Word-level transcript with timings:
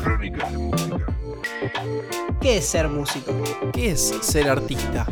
Crónicas 0.00 0.52
de 0.52 0.58
música. 0.58 1.06
¿Qué 2.40 2.58
es 2.58 2.66
ser 2.66 2.88
músico? 2.88 3.32
¿Qué 3.72 3.90
es 3.90 4.14
ser 4.22 4.48
artista? 4.48 5.06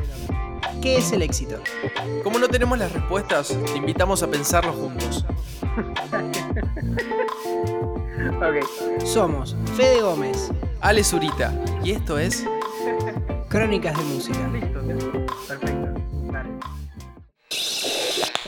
¿Qué 0.81 0.99
es 0.99 1.13
el 1.13 1.23
éxito? 1.23 1.61
Como 2.23 2.39
no 2.39 2.49
tenemos 2.49 2.79
las 2.79 2.93
respuestas, 2.93 3.49
te 3.49 3.79
invitamos 3.79 4.23
a 4.23 4.29
pensarlo 4.29 4.73
juntos. 4.73 5.25
Somos 9.05 9.57
Fede 9.77 10.03
Gómez, 10.03 10.51
Ale 10.81 11.03
Zurita, 11.03 11.53
y 11.83 11.93
esto 11.93 12.19
es 12.19 12.45
Crónicas 13.49 13.97
de 13.97 14.05
Música. 14.05 14.39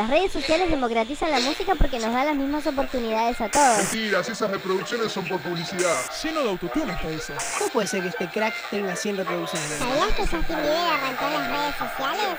Las 0.09 0.17
redes 0.17 0.33
sociales 0.33 0.71
democratizan 0.71 1.31
la 1.31 1.41
música 1.41 1.75
porque 1.75 1.99
nos 1.99 2.11
dan 2.15 2.25
las 2.25 2.35
mismas 2.35 2.67
oportunidades 2.67 3.39
a 3.43 3.51
todos. 3.51 3.77
Mentiras, 3.77 4.27
esas 4.27 4.51
reproducciones 4.51 5.13
son 5.13 5.29
por 5.29 5.39
publicidad. 5.39 5.95
Lleno 6.23 6.41
de 6.41 6.49
autotune 6.49 6.91
está 6.95 7.09
eso. 7.11 7.35
¿Cómo 7.59 7.71
puede 7.73 7.89
ser 7.89 8.01
que 8.01 8.09
este 8.09 8.27
crack 8.31 8.55
tenga 8.71 8.97
100 8.97 9.19
reproducciones? 9.19 9.69
¿Sabías 9.69 10.15
que 10.15 10.23
Justin 10.23 10.57
Bieber 10.57 10.79
arrancó 10.79 11.27
en 11.27 11.33
las 11.35 11.51
redes 11.51 11.75
sociales? 11.77 12.39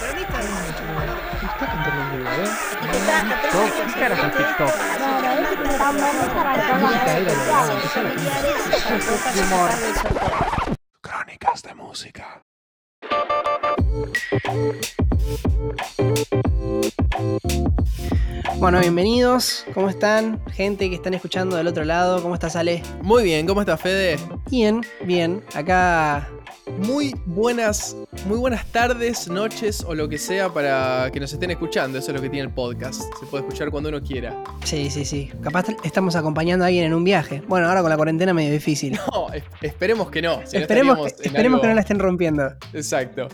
Redes 0.00 0.26
sociales. 9.78 10.74
Crónicas 11.00 11.62
de 11.62 11.74
música. 11.76 12.42
Bueno, 18.58 18.80
bienvenidos. 18.80 19.66
¿Cómo 19.74 19.88
están? 19.90 20.40
Gente 20.52 20.88
que 20.88 20.94
están 20.96 21.12
escuchando 21.14 21.56
del 21.56 21.66
otro 21.66 21.84
lado. 21.84 22.22
¿Cómo 22.22 22.34
estás, 22.34 22.56
Ale? 22.56 22.82
Muy 23.02 23.22
bien, 23.24 23.46
¿cómo 23.46 23.60
estás, 23.60 23.80
Fede? 23.80 24.16
Bien, 24.50 24.80
bien. 25.04 25.42
Acá 25.54 26.28
Muy 26.78 27.14
buenas, 27.26 27.94
muy 28.26 28.38
buenas 28.38 28.64
tardes, 28.72 29.28
noches 29.28 29.84
o 29.86 29.94
lo 29.94 30.08
que 30.08 30.16
sea 30.18 30.48
para 30.52 31.10
que 31.12 31.20
nos 31.20 31.30
estén 31.32 31.50
escuchando. 31.50 31.98
Eso 31.98 32.10
es 32.10 32.16
lo 32.16 32.22
que 32.22 32.30
tiene 32.30 32.46
el 32.48 32.54
podcast. 32.54 33.02
Se 33.20 33.26
puede 33.26 33.44
escuchar 33.44 33.70
cuando 33.70 33.90
uno 33.90 34.00
quiera. 34.02 34.42
Sí, 34.64 34.88
sí, 34.90 35.04
sí. 35.04 35.30
Capaz 35.42 35.66
estamos 35.84 36.16
acompañando 36.16 36.64
a 36.64 36.68
alguien 36.68 36.84
en 36.86 36.94
un 36.94 37.04
viaje. 37.04 37.42
Bueno, 37.46 37.68
ahora 37.68 37.82
con 37.82 37.90
la 37.90 37.96
cuarentena 37.96 38.32
medio 38.32 38.50
difícil. 38.52 38.98
No, 39.12 39.30
es- 39.32 39.44
esperemos 39.60 40.10
que 40.10 40.22
no. 40.22 40.40
si 40.46 40.56
no 40.56 40.62
esperemos 40.62 41.12
esperemos 41.20 41.44
algo- 41.58 41.60
que 41.62 41.68
no 41.68 41.74
la 41.74 41.80
estén 41.82 41.98
rompiendo. 41.98 42.54
Exacto. 42.72 43.28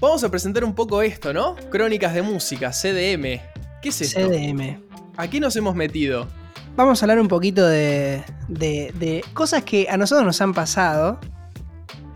Vamos 0.00 0.22
a 0.22 0.30
presentar 0.30 0.64
un 0.64 0.74
poco 0.74 1.02
esto, 1.02 1.32
¿no? 1.32 1.56
Crónicas 1.70 2.14
de 2.14 2.22
música, 2.22 2.70
CDM. 2.72 3.40
¿Qué 3.82 3.88
es 3.88 4.00
esto? 4.00 4.20
CDM. 4.20 4.80
¿A 5.16 5.28
qué 5.28 5.40
nos 5.40 5.56
hemos 5.56 5.74
metido? 5.74 6.28
Vamos 6.76 7.02
a 7.02 7.04
hablar 7.06 7.18
un 7.20 7.26
poquito 7.28 7.66
de, 7.66 8.22
de- 8.46 8.92
de 8.98 9.24
cosas 9.34 9.64
que 9.64 9.88
a 9.90 9.96
nosotros 9.96 10.24
nos 10.24 10.40
han 10.40 10.54
pasado, 10.54 11.18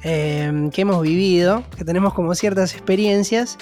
eh, 0.05 0.69
que 0.73 0.83
hemos 0.83 1.03
vivido, 1.03 1.65
que 1.77 1.85
tenemos 1.85 2.15
como 2.15 2.33
ciertas 2.37 2.73
experiencias 2.75 3.59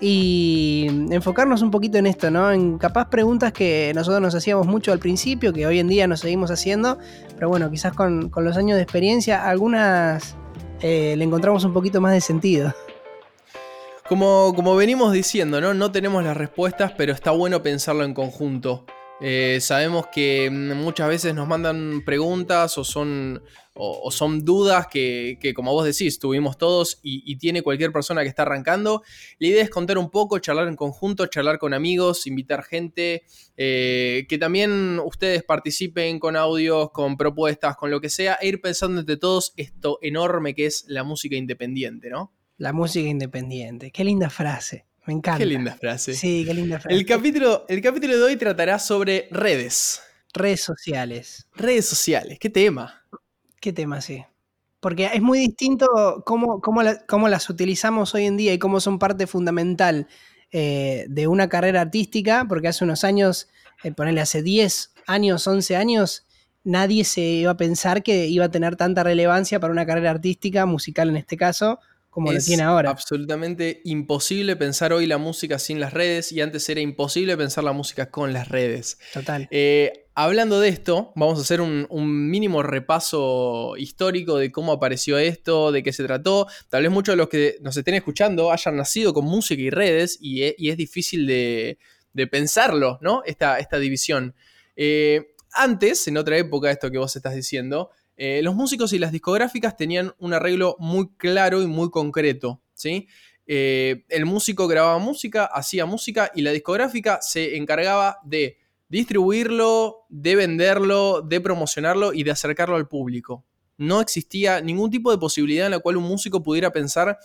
y 0.00 0.86
enfocarnos 1.10 1.62
un 1.62 1.70
poquito 1.70 1.96
en 1.96 2.06
esto, 2.06 2.30
¿no? 2.30 2.50
En 2.52 2.76
capaz 2.76 3.08
preguntas 3.08 3.52
que 3.54 3.92
nosotros 3.94 4.20
nos 4.20 4.34
hacíamos 4.34 4.66
mucho 4.66 4.92
al 4.92 4.98
principio, 4.98 5.54
que 5.54 5.66
hoy 5.66 5.78
en 5.78 5.88
día 5.88 6.06
nos 6.06 6.20
seguimos 6.20 6.50
haciendo, 6.50 6.98
pero 7.36 7.48
bueno, 7.48 7.70
quizás 7.70 7.94
con, 7.94 8.28
con 8.28 8.44
los 8.44 8.58
años 8.58 8.76
de 8.76 8.82
experiencia, 8.82 9.48
algunas 9.48 10.36
eh, 10.82 11.14
le 11.16 11.24
encontramos 11.24 11.64
un 11.64 11.72
poquito 11.72 12.02
más 12.02 12.12
de 12.12 12.20
sentido. 12.20 12.74
Como, 14.14 14.52
como 14.54 14.76
venimos 14.76 15.12
diciendo, 15.12 15.60
¿no? 15.60 15.74
No 15.74 15.90
tenemos 15.90 16.22
las 16.22 16.36
respuestas, 16.36 16.92
pero 16.96 17.12
está 17.12 17.32
bueno 17.32 17.64
pensarlo 17.64 18.04
en 18.04 18.14
conjunto. 18.14 18.86
Eh, 19.20 19.58
sabemos 19.60 20.06
que 20.06 20.48
mm, 20.48 20.74
muchas 20.74 21.08
veces 21.08 21.34
nos 21.34 21.48
mandan 21.48 22.04
preguntas 22.04 22.78
o 22.78 22.84
son, 22.84 23.42
o, 23.74 24.12
son 24.12 24.44
dudas 24.44 24.86
que, 24.86 25.36
que, 25.40 25.52
como 25.52 25.72
vos 25.72 25.84
decís, 25.84 26.20
tuvimos 26.20 26.56
todos 26.58 27.00
y, 27.02 27.24
y 27.26 27.38
tiene 27.38 27.62
cualquier 27.62 27.90
persona 27.90 28.22
que 28.22 28.28
está 28.28 28.42
arrancando. 28.42 29.02
La 29.40 29.48
idea 29.48 29.64
es 29.64 29.68
contar 29.68 29.98
un 29.98 30.12
poco, 30.12 30.38
charlar 30.38 30.68
en 30.68 30.76
conjunto, 30.76 31.26
charlar 31.26 31.58
con 31.58 31.74
amigos, 31.74 32.28
invitar 32.28 32.62
gente, 32.62 33.24
eh, 33.56 34.26
que 34.28 34.38
también 34.38 35.00
ustedes 35.04 35.42
participen 35.42 36.20
con 36.20 36.36
audios, 36.36 36.92
con 36.92 37.16
propuestas, 37.16 37.74
con 37.76 37.90
lo 37.90 38.00
que 38.00 38.10
sea, 38.10 38.34
e 38.40 38.46
ir 38.46 38.60
pensando 38.60 39.00
entre 39.00 39.16
todos 39.16 39.54
esto 39.56 39.98
enorme 40.02 40.54
que 40.54 40.66
es 40.66 40.84
la 40.86 41.02
música 41.02 41.34
independiente, 41.34 42.10
¿no? 42.10 42.32
La 42.56 42.72
música 42.72 43.08
independiente. 43.08 43.90
Qué 43.90 44.04
linda 44.04 44.30
frase. 44.30 44.86
Me 45.06 45.12
encanta. 45.12 45.38
Qué 45.38 45.46
linda 45.46 45.74
frase. 45.76 46.14
Sí, 46.14 46.44
qué 46.46 46.54
linda 46.54 46.78
frase. 46.80 46.96
El 46.96 47.04
capítulo, 47.04 47.66
el 47.68 47.80
capítulo 47.82 48.16
de 48.16 48.22
hoy 48.22 48.36
tratará 48.36 48.78
sobre 48.78 49.28
redes. 49.30 50.00
Redes 50.32 50.62
sociales. 50.62 51.46
Redes 51.54 51.86
sociales, 51.86 52.38
qué 52.38 52.50
tema. 52.50 53.02
¿Qué 53.60 53.72
tema, 53.72 54.00
sí? 54.00 54.24
Porque 54.80 55.06
es 55.12 55.22
muy 55.22 55.38
distinto 55.38 56.22
cómo, 56.26 56.60
cómo, 56.60 56.82
la- 56.82 57.04
cómo 57.06 57.28
las 57.28 57.48
utilizamos 57.50 58.14
hoy 58.14 58.26
en 58.26 58.36
día 58.36 58.52
y 58.52 58.58
cómo 58.58 58.80
son 58.80 58.98
parte 58.98 59.26
fundamental 59.26 60.08
eh, 60.52 61.06
de 61.08 61.26
una 61.26 61.48
carrera 61.48 61.80
artística, 61.82 62.46
porque 62.48 62.68
hace 62.68 62.84
unos 62.84 63.02
años, 63.04 63.48
eh, 63.82 63.92
ponerle 63.92 64.20
hace 64.20 64.42
10 64.42 64.92
años, 65.06 65.46
11 65.46 65.76
años, 65.76 66.26
nadie 66.62 67.04
se 67.04 67.20
iba 67.22 67.52
a 67.52 67.56
pensar 67.56 68.02
que 68.02 68.26
iba 68.26 68.44
a 68.46 68.50
tener 68.50 68.76
tanta 68.76 69.02
relevancia 69.02 69.58
para 69.60 69.72
una 69.72 69.86
carrera 69.86 70.10
artística, 70.10 70.64
musical 70.66 71.08
en 71.08 71.16
este 71.16 71.36
caso, 71.36 71.78
como 72.14 72.32
lo 72.32 72.38
es 72.38 72.44
tiene 72.46 72.62
ahora. 72.62 72.90
absolutamente 72.90 73.80
imposible 73.84 74.56
pensar 74.56 74.92
hoy 74.92 75.06
la 75.06 75.18
música 75.18 75.58
sin 75.58 75.80
las 75.80 75.92
redes 75.92 76.32
y 76.32 76.40
antes 76.40 76.68
era 76.68 76.80
imposible 76.80 77.36
pensar 77.36 77.64
la 77.64 77.72
música 77.72 78.10
con 78.10 78.32
las 78.32 78.48
redes. 78.48 78.98
Total. 79.12 79.48
Eh, 79.50 80.06
hablando 80.14 80.60
de 80.60 80.68
esto, 80.68 81.12
vamos 81.16 81.38
a 81.38 81.42
hacer 81.42 81.60
un, 81.60 81.86
un 81.90 82.30
mínimo 82.30 82.62
repaso 82.62 83.76
histórico 83.76 84.38
de 84.38 84.52
cómo 84.52 84.72
apareció 84.72 85.18
esto, 85.18 85.72
de 85.72 85.82
qué 85.82 85.92
se 85.92 86.04
trató. 86.04 86.46
Tal 86.68 86.82
vez 86.82 86.90
muchos 86.92 87.14
de 87.14 87.16
los 87.16 87.28
que 87.28 87.56
nos 87.60 87.76
estén 87.76 87.94
escuchando 87.94 88.52
hayan 88.52 88.76
nacido 88.76 89.12
con 89.12 89.24
música 89.24 89.60
y 89.60 89.70
redes 89.70 90.16
y, 90.20 90.42
e- 90.44 90.54
y 90.56 90.70
es 90.70 90.76
difícil 90.76 91.26
de, 91.26 91.78
de 92.12 92.26
pensarlo, 92.28 92.98
¿no? 93.02 93.22
Esta, 93.26 93.58
esta 93.58 93.78
división. 93.78 94.34
Eh, 94.76 95.34
antes, 95.52 96.06
en 96.08 96.16
otra 96.16 96.36
época, 96.38 96.70
esto 96.70 96.90
que 96.90 96.98
vos 96.98 97.14
estás 97.16 97.34
diciendo, 97.34 97.90
eh, 98.16 98.40
los 98.42 98.54
músicos 98.54 98.92
y 98.92 98.98
las 98.98 99.12
discográficas 99.12 99.76
tenían 99.76 100.12
un 100.18 100.34
arreglo 100.34 100.76
muy 100.78 101.08
claro 101.16 101.62
y 101.62 101.66
muy 101.66 101.90
concreto, 101.90 102.62
¿sí? 102.74 103.08
Eh, 103.46 104.04
el 104.08 104.24
músico 104.24 104.68
grababa 104.68 104.98
música, 104.98 105.44
hacía 105.44 105.84
música 105.84 106.30
y 106.34 106.42
la 106.42 106.52
discográfica 106.52 107.18
se 107.20 107.56
encargaba 107.56 108.18
de 108.24 108.58
distribuirlo, 108.88 110.06
de 110.08 110.36
venderlo, 110.36 111.20
de 111.20 111.40
promocionarlo 111.40 112.12
y 112.12 112.22
de 112.22 112.30
acercarlo 112.30 112.76
al 112.76 112.88
público. 112.88 113.44
No 113.76 114.00
existía 114.00 114.60
ningún 114.60 114.90
tipo 114.90 115.10
de 115.10 115.18
posibilidad 115.18 115.66
en 115.66 115.72
la 115.72 115.80
cual 115.80 115.96
un 115.96 116.04
músico 116.04 116.42
pudiera 116.42 116.72
pensar 116.72 117.18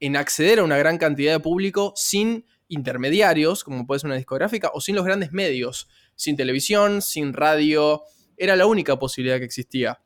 en 0.00 0.16
acceder 0.16 0.58
a 0.58 0.64
una 0.64 0.78
gran 0.78 0.96
cantidad 0.96 1.32
de 1.32 1.40
público 1.40 1.92
sin 1.94 2.46
intermediarios, 2.68 3.62
como 3.64 3.86
puede 3.86 4.00
ser 4.00 4.08
una 4.08 4.16
discográfica, 4.16 4.70
o 4.72 4.80
sin 4.80 4.96
los 4.96 5.04
grandes 5.04 5.32
medios, 5.32 5.88
sin 6.14 6.36
televisión, 6.36 7.02
sin 7.02 7.32
radio. 7.34 8.02
Era 8.36 8.56
la 8.56 8.66
única 8.66 8.98
posibilidad 8.98 9.38
que 9.38 9.44
existía. 9.44 10.00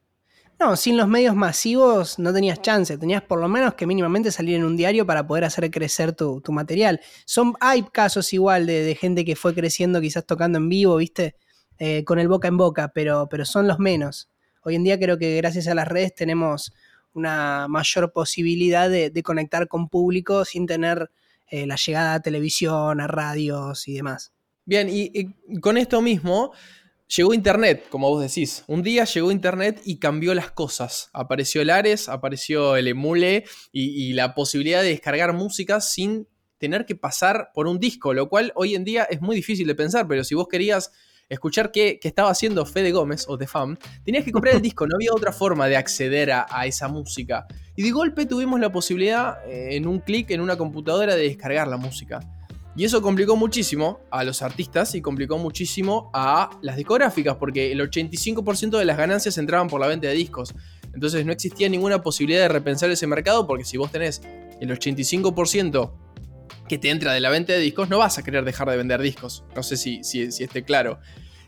No, 0.65 0.77
sin 0.77 0.97
los 0.97 1.09
medios 1.09 1.37
masivos 1.37 2.19
no 2.19 2.33
tenías 2.33 2.63
chance, 2.63 2.97
tenías 2.97 3.21
por 3.21 3.39
lo 3.39 3.51
menos 3.51 3.75
que 3.75 3.87
mínimamente 3.87 4.33
salir 4.33 4.57
en 4.57 4.65
un 4.65 4.79
diario 4.79 5.05
para 5.05 5.27
poder 5.27 5.45
hacer 5.45 5.71
crecer 5.71 6.15
tu, 6.15 6.43
material. 6.49 7.03
Son, 7.27 7.53
hay 7.61 7.83
casos 7.83 8.33
igual 8.33 8.65
de, 8.65 8.97
gente 8.99 9.27
que 9.27 9.37
fue 9.37 9.55
creciendo 9.55 10.01
quizás 10.01 10.25
tocando 10.25 10.57
en 10.57 10.71
vivo, 10.71 10.97
¿viste? 10.97 11.37
Eh, 11.77 12.03
con 12.05 12.19
el 12.19 12.29
boca 12.29 12.49
en 12.49 12.57
boca, 12.57 12.93
pero, 12.95 13.29
pero 13.29 13.45
son 13.45 13.69
los 13.69 13.79
menos. 13.79 14.31
Hoy 14.63 14.77
en 14.77 14.85
día 14.85 14.99
creo 14.99 15.19
que 15.19 15.37
gracias 15.37 15.69
a 15.69 15.75
las 15.75 15.87
redes 15.87 16.15
tenemos 16.15 16.73
una 17.13 17.69
mayor 17.69 18.11
posibilidad 18.11 18.89
de, 18.89 19.23
conectar 19.23 19.69
con 19.69 19.91
público 19.91 20.47
sin 20.47 20.67
tener 20.67 21.11
eh, 21.47 21.67
la 21.67 21.77
llegada 21.77 22.15
a 22.15 22.23
televisión, 22.23 23.03
a 23.03 23.07
radios 23.07 23.87
y 23.87 23.93
demás. 23.93 24.33
Bien, 24.65 24.89
y 24.91 25.35
con 25.61 25.77
esto 25.77 26.01
mismo 26.01 26.53
llegó 27.09 27.35
Internet, 27.35 27.87
como 27.91 28.09
vos 28.09 28.23
decís. 28.23 28.65
Un 28.67 28.83
día 28.83 29.05
llegó 29.05 29.31
Internet 29.31 29.81
y 29.85 29.99
cambió 29.99 30.35
las 30.35 30.51
cosas. 30.51 31.11
Apareció 31.13 31.63
el 31.63 31.71
Ares, 31.71 32.09
apareció 32.09 32.77
el 32.77 32.89
Emule 32.89 33.45
y, 33.73 34.13
la 34.15 34.35
posibilidad 34.35 34.83
de 34.83 34.89
descargar 34.89 35.33
música 35.33 35.81
sin 35.81 36.29
tener 36.59 36.87
que 36.87 36.95
pasar 36.97 37.51
por 37.53 37.67
un 37.67 37.79
disco, 37.79 38.15
lo 38.15 38.29
cual 38.29 38.53
hoy 38.55 38.75
en 38.75 38.85
día 38.85 39.05
es 39.05 39.21
muy 39.21 39.37
difícil 39.37 39.67
de 39.67 39.75
pensar, 39.75 40.07
pero 40.09 40.25
si 40.25 40.35
vos 40.35 40.49
querías 40.49 40.93
escuchar 41.29 41.73
qué, 41.73 41.99
estaba 42.03 42.31
haciendo 42.31 42.65
Fede 42.65 42.93
Gómez 42.93 43.27
o 43.29 43.37
The 43.37 43.47
Fam, 43.47 43.77
tenías 44.05 44.25
que 44.25 44.33
comprar 44.33 44.55
el 44.55 44.63
disco, 44.63 44.87
no 44.87 44.95
había 44.95 45.13
otra 45.13 45.33
forma 45.33 45.67
de 45.67 45.77
acceder 45.77 46.31
a, 46.31 46.47
a 46.49 46.67
esa 46.67 46.89
música. 46.89 47.47
Y 47.77 47.83
de 47.83 47.91
golpe 47.91 48.25
tuvimos 48.25 48.61
la 48.61 48.71
posibilidad, 48.71 49.45
eh, 49.47 49.77
en 49.77 49.87
un 49.87 49.99
clic 49.99 50.31
en 50.31 50.41
una 50.41 50.57
computadora, 50.57 51.17
de 51.17 51.25
descargar 51.25 51.69
la 51.69 51.77
música. 51.77 52.21
Y 52.77 52.85
eso 52.85 53.01
complicó 53.03 53.37
muchísimo 53.37 54.01
a 54.11 54.25
los 54.25 54.43
artistas 54.43 54.95
y 54.95 55.01
complicó 55.01 55.39
muchísimo 55.39 56.11
a 56.13 56.51
las 56.61 56.77
discográficas, 56.77 57.37
porque 57.37 57.71
el 57.71 57.81
85% 57.81 58.79
de 58.79 58.85
las 58.85 58.97
ganancias 58.97 59.39
entraban 59.39 59.69
por 59.69 59.81
la 59.81 59.87
venta 59.87 60.09
de 60.09 60.15
discos. 60.15 60.55
Entonces 60.93 61.25
no 61.25 61.33
existía 61.33 61.69
ninguna 61.69 62.03
posibilidad 62.03 62.43
de 62.43 62.49
repensar 62.49 62.91
ese 62.91 63.07
mercado, 63.07 63.47
porque 63.47 63.65
si 63.65 63.77
vos 63.77 63.93
tenés 63.93 64.23
el 64.61 64.71
85% 64.71 65.93
que 66.69 66.79
te 66.79 66.91
entra 66.91 67.13
de 67.13 67.21
la 67.21 67.31
venta 67.31 67.53
de 67.53 67.61
discos, 67.61 67.89
no 67.89 67.99
vas 67.99 68.19
a 68.19 68.23
querer 68.23 68.45
dejar 68.45 68.69
de 68.71 68.77
vender 68.77 69.01
discos. 69.01 69.45
No 69.55 69.63
sé 69.63 69.77
si, 69.77 70.03
si, 70.03 70.23
esté 70.23 70.65
claro. 70.65 70.99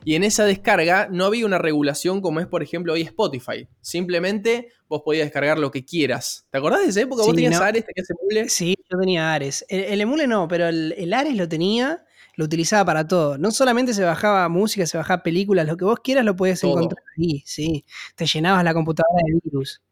Y 0.06 0.14
en 0.14 0.22
esa 0.22 0.44
descarga 0.44 1.08
no 1.10 1.24
había 1.24 1.44
una 1.44 1.58
regulación 1.58 2.20
como 2.20 2.38
es, 2.38 2.46
por 2.46 2.62
ejemplo, 2.62 2.92
hoy 2.92 3.02
Spotify. 3.02 3.66
Simplemente 3.80 4.68
vos 4.88 5.02
podías 5.04 5.26
descargar 5.26 5.58
lo 5.58 5.72
que 5.72 5.84
quieras. 5.84 6.46
¿Te 6.48 6.58
acordás 6.58 6.82
de 6.82 6.90
esa 6.90 7.00
época? 7.00 7.24
Sí, 7.24 7.26
¿Vos 7.26 7.34
tenías 7.34 7.58
no. 7.58 7.66
Ares, 7.66 7.84
tenías 7.84 8.10
Emule? 8.10 8.48
Sí, 8.48 8.76
yo 8.88 8.98
tenía 9.00 9.34
Ares. 9.34 9.66
El, 9.68 9.80
el 9.80 10.00
Emule 10.00 10.28
no, 10.28 10.46
pero 10.46 10.68
el, 10.68 10.94
el 10.96 11.12
Ares 11.12 11.34
lo 11.34 11.48
tenía, 11.48 12.04
lo 12.36 12.44
utilizaba 12.44 12.84
para 12.84 13.08
todo. 13.08 13.36
No 13.36 13.50
solamente 13.50 13.94
se 13.94 14.04
bajaba 14.04 14.48
música, 14.48 14.86
se 14.86 14.96
bajaba 14.96 15.24
películas, 15.24 15.66
lo 15.66 15.76
que 15.76 15.84
vos 15.84 15.98
quieras 15.98 16.24
lo 16.24 16.36
podías 16.36 16.60
Todo. 16.60 16.76
encontrar 16.76 17.02
ahí, 17.18 17.42
sí. 17.44 17.84
Te 18.14 18.26
llenabas 18.26 18.62
la 18.62 18.74
computadora 18.74 19.24
de 19.26 19.40
virus. 19.42 19.82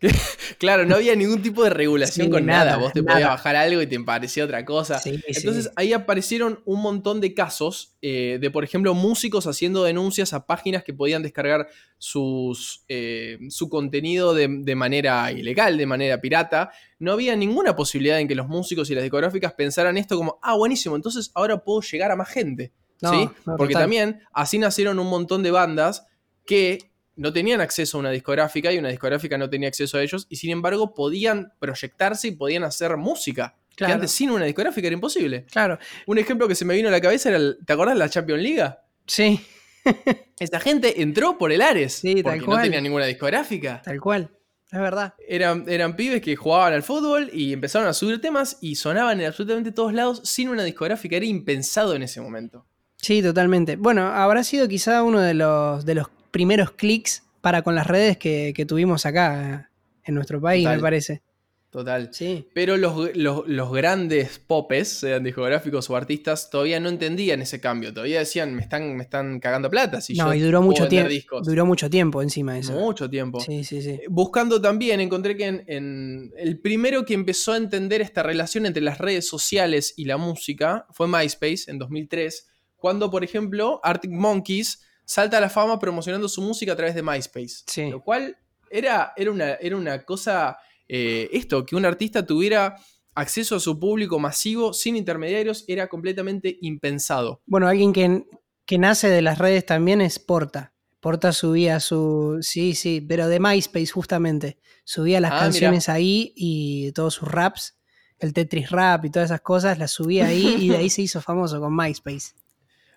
Claro, 0.58 0.86
no 0.86 0.94
había 0.96 1.14
ningún 1.14 1.42
tipo 1.42 1.64
de 1.64 1.70
regulación 1.70 2.26
Sí, 2.26 2.30
con 2.30 2.46
nada. 2.46 2.64
nada, 2.64 2.76
Vos 2.78 2.92
te 2.92 3.02
podías 3.02 3.28
bajar 3.28 3.56
algo 3.56 3.82
y 3.82 3.86
te 3.86 4.00
parecía 4.00 4.44
otra 4.44 4.64
cosa. 4.64 4.98
Sí, 4.98 5.20
Entonces 5.26 5.64
sí. 5.64 5.70
ahí 5.76 5.92
aparecieron 5.92 6.60
un 6.64 6.80
montón 6.80 7.20
de 7.20 7.34
casos 7.34 7.94
eh, 8.00 8.38
de, 8.40 8.50
por 8.50 8.64
ejemplo, 8.64 8.94
músicos 8.94 9.46
haciendo 9.46 9.84
denuncias 9.84 10.32
a 10.32 10.46
páginas 10.46 10.82
que 10.84 10.94
podían 10.94 11.22
descargar 11.22 11.68
sus, 11.98 12.84
eh, 12.88 13.38
su 13.50 13.68
contenido 13.68 14.32
de, 14.34 14.48
de 14.50 14.74
manera 14.74 15.30
ilegal, 15.32 15.76
de 15.76 15.86
manera 15.86 16.20
pirata. 16.20 16.70
No 16.98 17.12
había 17.12 17.36
ninguna 17.36 17.76
posibilidad 17.76 18.18
en 18.20 18.28
que 18.28 18.34
los 18.34 18.48
músicos 18.48 18.90
y 18.90 18.94
las 18.94 19.02
discográficas 19.02 19.52
pensaran 19.54 19.96
esto 19.98 20.16
como, 20.16 20.38
ah, 20.42 20.54
buenísimo, 20.56 20.96
entonces 20.96 21.30
ahora 21.34 21.62
puedo 21.62 21.80
llegar 21.82 22.10
a 22.10 22.16
más 22.16 22.28
gente. 22.28 22.72
No, 23.02 23.10
¿sí? 23.10 23.28
no, 23.44 23.56
Porque 23.58 23.74
total. 23.74 23.82
también 23.84 24.20
así 24.32 24.58
nacieron 24.58 24.98
un 24.98 25.08
montón 25.08 25.42
de 25.42 25.50
bandas 25.50 26.06
que 26.46 26.90
no 27.16 27.32
tenían 27.32 27.60
acceso 27.60 27.96
a 27.96 28.00
una 28.00 28.10
discográfica 28.10 28.72
y 28.72 28.78
una 28.78 28.88
discográfica 28.90 29.36
no 29.38 29.48
tenía 29.50 29.68
acceso 29.68 29.98
a 29.98 30.02
ellos 30.02 30.26
y 30.28 30.36
sin 30.36 30.50
embargo 30.50 30.94
podían 30.94 31.52
proyectarse 31.58 32.28
y 32.28 32.32
podían 32.32 32.64
hacer 32.64 32.96
música. 32.96 33.54
Que 33.70 33.76
Claro. 33.84 33.94
antes 33.94 34.10
sin 34.12 34.30
una 34.30 34.44
discográfica 34.46 34.86
era 34.86 34.94
imposible. 34.94 35.44
Claro, 35.50 35.78
Un 36.06 36.18
ejemplo 36.18 36.48
que 36.48 36.54
se 36.54 36.64
me 36.64 36.74
vino 36.74 36.88
a 36.88 36.92
la 36.92 37.00
cabeza 37.00 37.28
era, 37.28 37.38
el- 37.38 37.58
¿te 37.66 37.72
acordás 37.72 37.94
de 37.94 37.98
la 37.98 38.08
Champions 38.08 38.42
League? 38.42 38.74
sí, 39.06 39.40
Esa 40.40 40.60
gente 40.60 41.00
entró 41.02 41.38
por 41.38 41.52
el 41.52 41.62
Ares 41.62 41.94
Sí, 41.94 42.14
tal 42.16 42.22
porque 42.24 42.38
no 42.40 42.46
cual. 42.46 42.62
tenía 42.64 42.80
ninguna 42.80 43.06
discográfica. 43.06 43.82
tal 43.84 44.00
cual. 44.00 44.30
Es 44.70 44.80
verdad. 44.80 45.14
Eran, 45.28 45.64
eran 45.68 45.94
pibes 45.94 46.20
que 46.20 46.34
jugaban 46.34 46.72
al 46.72 46.82
fútbol 46.82 47.30
y 47.32 47.52
empezaron 47.52 47.86
a 47.86 47.92
subir 47.94 48.20
temas 48.20 48.58
y 48.60 48.74
sonaban 48.74 49.20
en 49.20 49.26
absolutamente 49.26 49.70
todos 49.70 49.92
lados 49.94 50.20
sin 50.24 50.48
una 50.48 50.64
discográfica. 50.64 51.16
Era 51.16 51.24
impensado 51.26 51.94
en 51.94 52.02
ese 52.02 52.20
momento. 52.20 52.66
Sí, 52.96 53.22
totalmente. 53.22 53.76
Bueno, 53.76 54.08
habrá 54.08 54.42
sido 54.42 54.66
quizá 54.66 55.04
uno 55.04 55.20
de 55.20 55.34
los, 55.34 55.84
de 55.86 55.94
los 55.94 56.08
primeros 56.36 56.70
clics 56.72 57.22
para 57.40 57.62
con 57.62 57.74
las 57.74 57.86
redes 57.86 58.18
que, 58.18 58.52
que 58.54 58.66
tuvimos 58.66 59.06
acá 59.06 59.26
eh, 59.70 60.00
en 60.04 60.14
nuestro 60.14 60.38
país, 60.40 60.64
Total. 60.64 60.76
me 60.76 60.82
parece. 60.82 61.22
Total. 61.70 62.08
Sí. 62.12 62.46
Pero 62.54 62.76
los, 62.76 63.14
los- 63.16 63.46
los 63.46 63.72
grandes 63.72 64.38
popes, 64.38 64.88
sean 65.00 65.22
discográficos 65.24 65.88
o 65.90 65.96
artistas, 65.96 66.48
todavía 66.50 66.78
no 66.80 66.88
entendían 66.88 67.40
ese 67.42 67.58
cambio. 67.60 67.92
Todavía 67.92 68.18
decían, 68.20 68.54
me 68.54 68.62
están, 68.62 68.96
me 68.96 69.02
están 69.02 69.40
cagando 69.40 69.68
plata. 69.70 70.00
Si 70.00 70.14
no, 70.14 70.28
yo 70.28 70.34
y 70.34 70.40
duró 70.40 70.60
mucho 70.62 70.88
tiempo. 70.88 71.08
discos". 71.10 71.46
Duró 71.46 71.66
mucho 71.66 71.88
tiempo 71.90 72.22
encima 72.22 72.54
de 72.54 72.60
eso. 72.60 72.72
Mucho 72.72 73.10
tiempo. 73.10 73.40
Sí, 73.40 73.62
sí, 73.64 73.82
sí. 73.82 74.00
Buscando 74.08 74.60
también, 74.60 75.00
encontré 75.00 75.36
que 75.36 75.46
en, 75.46 75.64
en- 75.66 76.32
el 76.36 76.60
primero 76.60 77.04
que 77.04 77.14
empezó 77.14 77.52
a 77.52 77.56
entender 77.58 78.00
esta 78.00 78.22
relación 78.22 78.64
entre 78.66 78.82
las 78.82 78.98
redes 78.98 79.26
sociales 79.28 79.92
y 79.96 80.04
la 80.06 80.16
música 80.16 80.86
fue 80.92 81.08
MySpace 81.08 81.64
en 81.70 81.78
2003, 81.78 82.46
cuando, 82.76 83.10
por 83.10 83.22
ejemplo, 83.24 83.80
Arctic 83.82 84.10
Monkeys 84.12 84.82
salta 85.06 85.38
a 85.38 85.40
la 85.40 85.48
fama 85.48 85.78
promocionando 85.78 86.28
su 86.28 86.42
música 86.42 86.72
a 86.72 86.76
través 86.76 86.94
de 86.94 87.02
MySpace. 87.02 87.62
Sí. 87.66 87.88
Lo 87.88 88.02
cual 88.02 88.36
era, 88.68 89.14
era, 89.16 89.30
una, 89.30 89.54
era 89.54 89.76
una 89.76 90.04
cosa, 90.04 90.58
eh, 90.88 91.30
esto, 91.32 91.64
que 91.64 91.76
un 91.76 91.86
artista 91.86 92.26
tuviera 92.26 92.76
acceso 93.14 93.56
a 93.56 93.60
su 93.60 93.80
público 93.80 94.18
masivo 94.18 94.74
sin 94.74 94.94
intermediarios 94.96 95.64
era 95.68 95.88
completamente 95.88 96.58
impensado. 96.60 97.40
Bueno, 97.46 97.66
alguien 97.66 97.94
que, 97.94 98.24
que 98.66 98.76
nace 98.76 99.08
de 99.08 99.22
las 99.22 99.38
redes 99.38 99.64
también 99.64 100.02
es 100.02 100.18
Porta. 100.18 100.74
Porta 101.00 101.32
subía 101.32 101.78
su. 101.78 102.38
Sí, 102.40 102.74
sí, 102.74 103.00
pero 103.00 103.28
de 103.28 103.38
MySpace 103.38 103.86
justamente. 103.86 104.58
Subía 104.84 105.20
las 105.20 105.32
Ah, 105.32 105.38
canciones 105.38 105.88
ahí 105.88 106.32
y 106.34 106.90
todos 106.92 107.14
sus 107.14 107.28
raps, 107.28 107.78
el 108.18 108.32
Tetris 108.32 108.70
Rap 108.70 109.04
y 109.04 109.10
todas 109.10 109.30
esas 109.30 109.40
cosas, 109.40 109.78
las 109.78 109.92
subía 109.92 110.26
ahí 110.26 110.56
y 110.58 110.68
de 110.68 110.78
ahí 110.78 110.90
se 110.90 111.02
hizo 111.02 111.20
famoso 111.20 111.60
con 111.60 111.76
MySpace. 111.76 112.32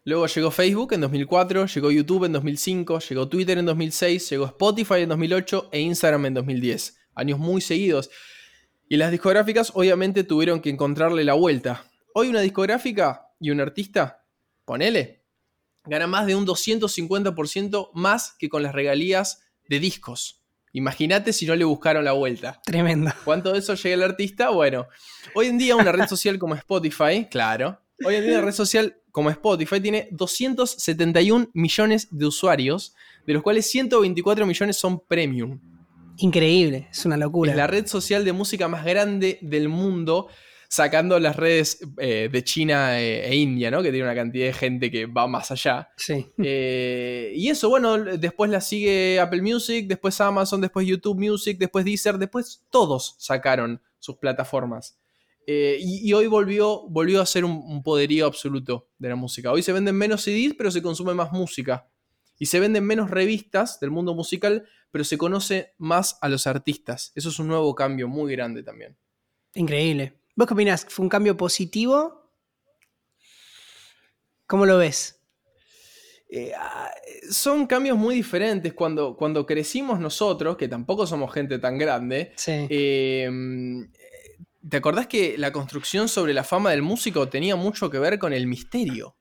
Luego 0.06 0.28
llegó 0.28 0.51
Facebook 0.51 0.94
en 0.94 1.01
2004, 1.01 1.66
llegó 1.68 1.92
YouTube 1.92 2.25
en 2.25 2.31
2005, 2.31 3.00
llegó 3.00 3.28
Twitter 3.28 3.57
en 3.57 3.66
2006, 3.66 4.30
llegó 4.30 4.46
Spotify 4.46 5.01
en 5.01 5.10
2008 5.10 5.69
e 5.72 5.80
Instagram 5.81 6.25
en 6.28 6.34
2010. 6.36 6.98
Años 7.16 7.40
muy 7.40 7.62
seguidos. 7.62 8.10
Y 8.88 8.98
las 8.98 9.12
discográficas 9.12 9.72
obviamente 9.75 10.24
tuvieron 10.24 10.62
que 10.62 10.69
encontrarle 10.69 11.24
la 11.24 11.34
vuelta. 11.34 11.86
Hoy 12.13 12.30
una 12.30 12.42
discográfica 12.42 13.28
y 13.40 13.51
un 13.51 13.60
artista, 13.60 14.25
ponele, 14.66 15.24
gana 15.86 16.07
más 16.07 16.25
de 16.25 16.36
un 16.36 16.45
250% 16.45 17.92
más 17.94 18.36
que 18.40 18.50
con 18.50 18.63
las 18.63 18.74
regalías 18.74 19.44
de 19.68 19.80
discos. 19.80 20.44
Imagínate 20.72 21.34
si 21.34 21.45
no 21.45 21.56
le 21.56 21.66
buscaron 21.66 22.06
la 22.06 22.12
vuelta. 22.12 22.62
Tremendo. 22.63 23.12
¿Cuánto 23.24 23.52
de 23.52 23.60
eso 23.60 23.74
llega 23.74 23.95
al 23.95 24.04
artista? 24.12 24.50
Bueno, 24.50 24.88
hoy 25.34 25.48
en 25.48 25.57
día 25.57 25.75
una 25.75 25.92
red 25.92 26.06
social 26.10 26.38
como 26.38 26.56
Spotify, 26.56 27.28
claro, 27.30 27.80
hoy 28.04 28.16
en 28.16 28.24
día 28.24 28.34
una 28.38 28.45
red 28.45 28.54
social 28.54 29.02
como 29.19 29.31
Spotify 29.31 29.81
tiene 29.81 30.07
271 30.12 31.50
millones 31.54 32.07
de 32.10 32.25
usuarios, 32.25 32.95
de 33.27 33.33
los 33.33 33.44
cuales 33.44 33.69
124 33.69 34.45
millones 34.45 34.77
son 34.77 35.01
premium. 35.01 35.60
Increíble, 36.19 36.88
es 36.89 37.06
una 37.06 37.18
locura. 37.18 37.51
Es 37.51 37.57
la 37.57 37.68
red 37.68 37.86
social 37.86 38.24
de 38.24 38.31
música 38.31 38.69
más 38.69 38.86
grande 38.86 39.38
del 39.42 39.68
mundo, 39.68 40.30
sacando 40.69 41.19
las 41.19 41.36
redes 41.36 41.80
eh, 41.98 42.30
de 42.31 42.44
China 42.45 42.98
eh, 42.98 43.30
e 43.30 43.36
India, 43.36 43.69
¿no? 43.69 43.83
Que 43.83 43.92
tiene 43.92 44.06
una 44.06 44.16
cantidad 44.16 44.45
de 44.45 44.54
gente 44.54 44.89
que 44.89 45.06
va 45.06 45.27
más 45.27 45.51
allá. 45.51 45.89
Sí. 45.98 46.25
Eh, 46.42 47.33
y 47.36 47.50
eso, 47.50 47.68
bueno, 47.68 47.98
después 47.98 48.50
la 48.50 48.62
sigue 48.62 49.19
Apple 49.19 49.42
Music, 49.42 49.86
después 49.86 50.21
Amazon, 50.21 50.62
después 50.62 50.88
YouTube 50.88 51.19
Music, 51.19 51.57
después 51.60 51.83
Deezer, 51.83 52.18
después 52.18 52.63
todos 52.69 53.16
sacaron 53.18 53.81
sus 54.00 54.16
plataformas. 54.16 54.98
Eh, 55.51 55.80
y, 55.81 56.07
y 56.07 56.13
hoy 56.13 56.28
volvió, 56.28 56.88
volvió 56.90 57.24
a 57.24 57.25
ser 57.25 57.44
un, 57.44 57.54
un 57.54 57.81
poderío 57.81 58.28
absoluto 58.28 58.88
de 59.00 59.10
la 59.10 59.16
música. 59.16 59.51
Hoy 59.51 59.63
se 59.63 59.74
venden 59.74 59.96
menos 59.96 60.22
CDs, 60.22 60.54
pero 60.56 60.69
se 60.69 60.84
consume 60.84 61.16
más 61.16 61.31
música. 61.31 61.90
Y 62.38 62.46
se 62.46 62.60
venden 62.60 62.86
menos 62.86 63.10
revistas 63.10 63.80
del 63.80 63.90
mundo 63.90 64.13
musical, 64.13 64.69
pero 64.92 65.04
se 65.04 65.18
conoce 65.18 65.74
más 65.80 66.19
a 66.22 66.30
los 66.30 66.46
artistas. 66.46 67.12
Eso 67.16 67.30
es 67.30 67.40
un 67.40 67.48
nuevo 67.48 67.74
cambio 67.74 68.07
muy 68.07 68.31
grande 68.31 68.62
también. 68.62 68.96
Increíble. 69.56 70.22
¿Vos 70.36 70.48
qué 70.48 70.54
opinás? 70.54 70.86
¿Fue 70.88 71.01
un 71.01 71.10
cambio 71.10 71.36
positivo? 71.36 72.31
¿Cómo 74.45 74.68
lo 74.68 74.78
ves? 74.78 75.19
Eh, 76.30 76.52
ah, 76.56 76.92
son 77.31 77.66
cambios 77.66 77.97
muy 77.97 78.14
diferentes. 78.14 78.71
Cuando, 78.76 79.18
cuando 79.18 79.47
crecimos 79.47 80.00
nosotros, 80.00 80.57
que 80.57 80.68
tampoco 80.68 81.07
somos 81.07 81.33
gente 81.33 81.57
tan 81.57 81.80
grande, 81.80 82.33
Sí. 82.35 82.68
Eh, 82.69 83.28
¿Te 84.68 84.78
acordás 84.78 85.07
que 85.07 85.37
la 85.37 85.51
construcción 85.51 86.09
sobre 86.09 86.33
la 86.33 86.44
fama 86.44 86.71
del 86.71 86.81
músico 86.81 87.30
tenía 87.30 87.56
mucho 87.56 87.89
que 87.89 87.99
ver 87.99 88.19
con 88.19 88.33
el 88.33 88.47
misterio? 88.47 89.16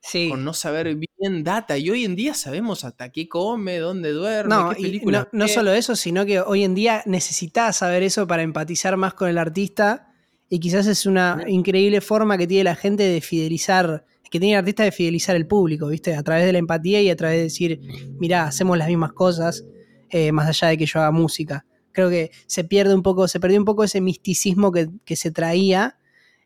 sí. 0.00 0.28
Con 0.30 0.44
no 0.44 0.54
saber 0.54 0.94
bien 0.94 1.42
data. 1.42 1.76
Y 1.76 1.90
hoy 1.90 2.04
en 2.04 2.14
día 2.14 2.32
sabemos 2.32 2.84
hasta 2.84 3.10
qué 3.10 3.28
come, 3.28 3.78
dónde 3.78 4.12
duerme, 4.12 4.54
No, 4.54 4.70
qué 4.70 4.82
película. 4.82 5.28
no, 5.32 5.48
solo 5.48 5.72
eso, 5.72 5.96
sino 5.96 6.24
que 6.24 6.40
hoy 6.40 6.62
en 6.64 6.74
día 6.74 7.02
necesitas 7.04 7.76
saber 7.78 8.02
eso 8.04 8.26
para 8.26 8.42
empatizar 8.42 8.96
más 8.96 9.14
con 9.14 9.28
el 9.28 9.36
artista 9.36 10.12
y 10.48 10.60
quizás 10.60 10.86
es 10.86 11.04
una 11.04 11.44
increíble 11.48 12.00
forma 12.00 12.38
que 12.38 12.46
tiene 12.46 12.64
la 12.64 12.76
gente 12.76 13.02
de 13.02 13.20
fidelizar, 13.20 14.06
que 14.30 14.38
tiene 14.38 14.54
el 14.54 14.60
artista 14.60 14.84
de 14.84 14.92
fidelizar 14.92 15.34
el 15.36 15.46
público, 15.46 15.88
¿viste? 15.88 16.14
A 16.14 16.22
través 16.22 16.46
de 16.46 16.52
la 16.52 16.58
empatía 16.58 17.02
y 17.02 17.10
a 17.10 17.16
través 17.16 17.38
de 17.38 17.42
decir, 17.42 17.80
mirá, 18.18 18.44
hacemos 18.44 18.78
las 18.78 18.88
mismas 18.88 19.12
cosas, 19.12 19.64
eh, 20.10 20.32
más 20.32 20.48
allá 20.48 20.68
de 20.68 20.78
que 20.78 20.86
yo 20.86 21.00
haga 21.00 21.10
música. 21.10 21.66
Creo 21.92 22.10
que 22.10 22.30
se 22.46 22.64
pierde 22.64 22.94
un 22.94 23.02
poco, 23.02 23.26
se 23.28 23.40
perdió 23.40 23.58
un 23.58 23.64
poco 23.64 23.84
ese 23.84 24.00
misticismo 24.00 24.70
que, 24.72 24.88
que 25.04 25.16
se 25.16 25.30
traía, 25.30 25.98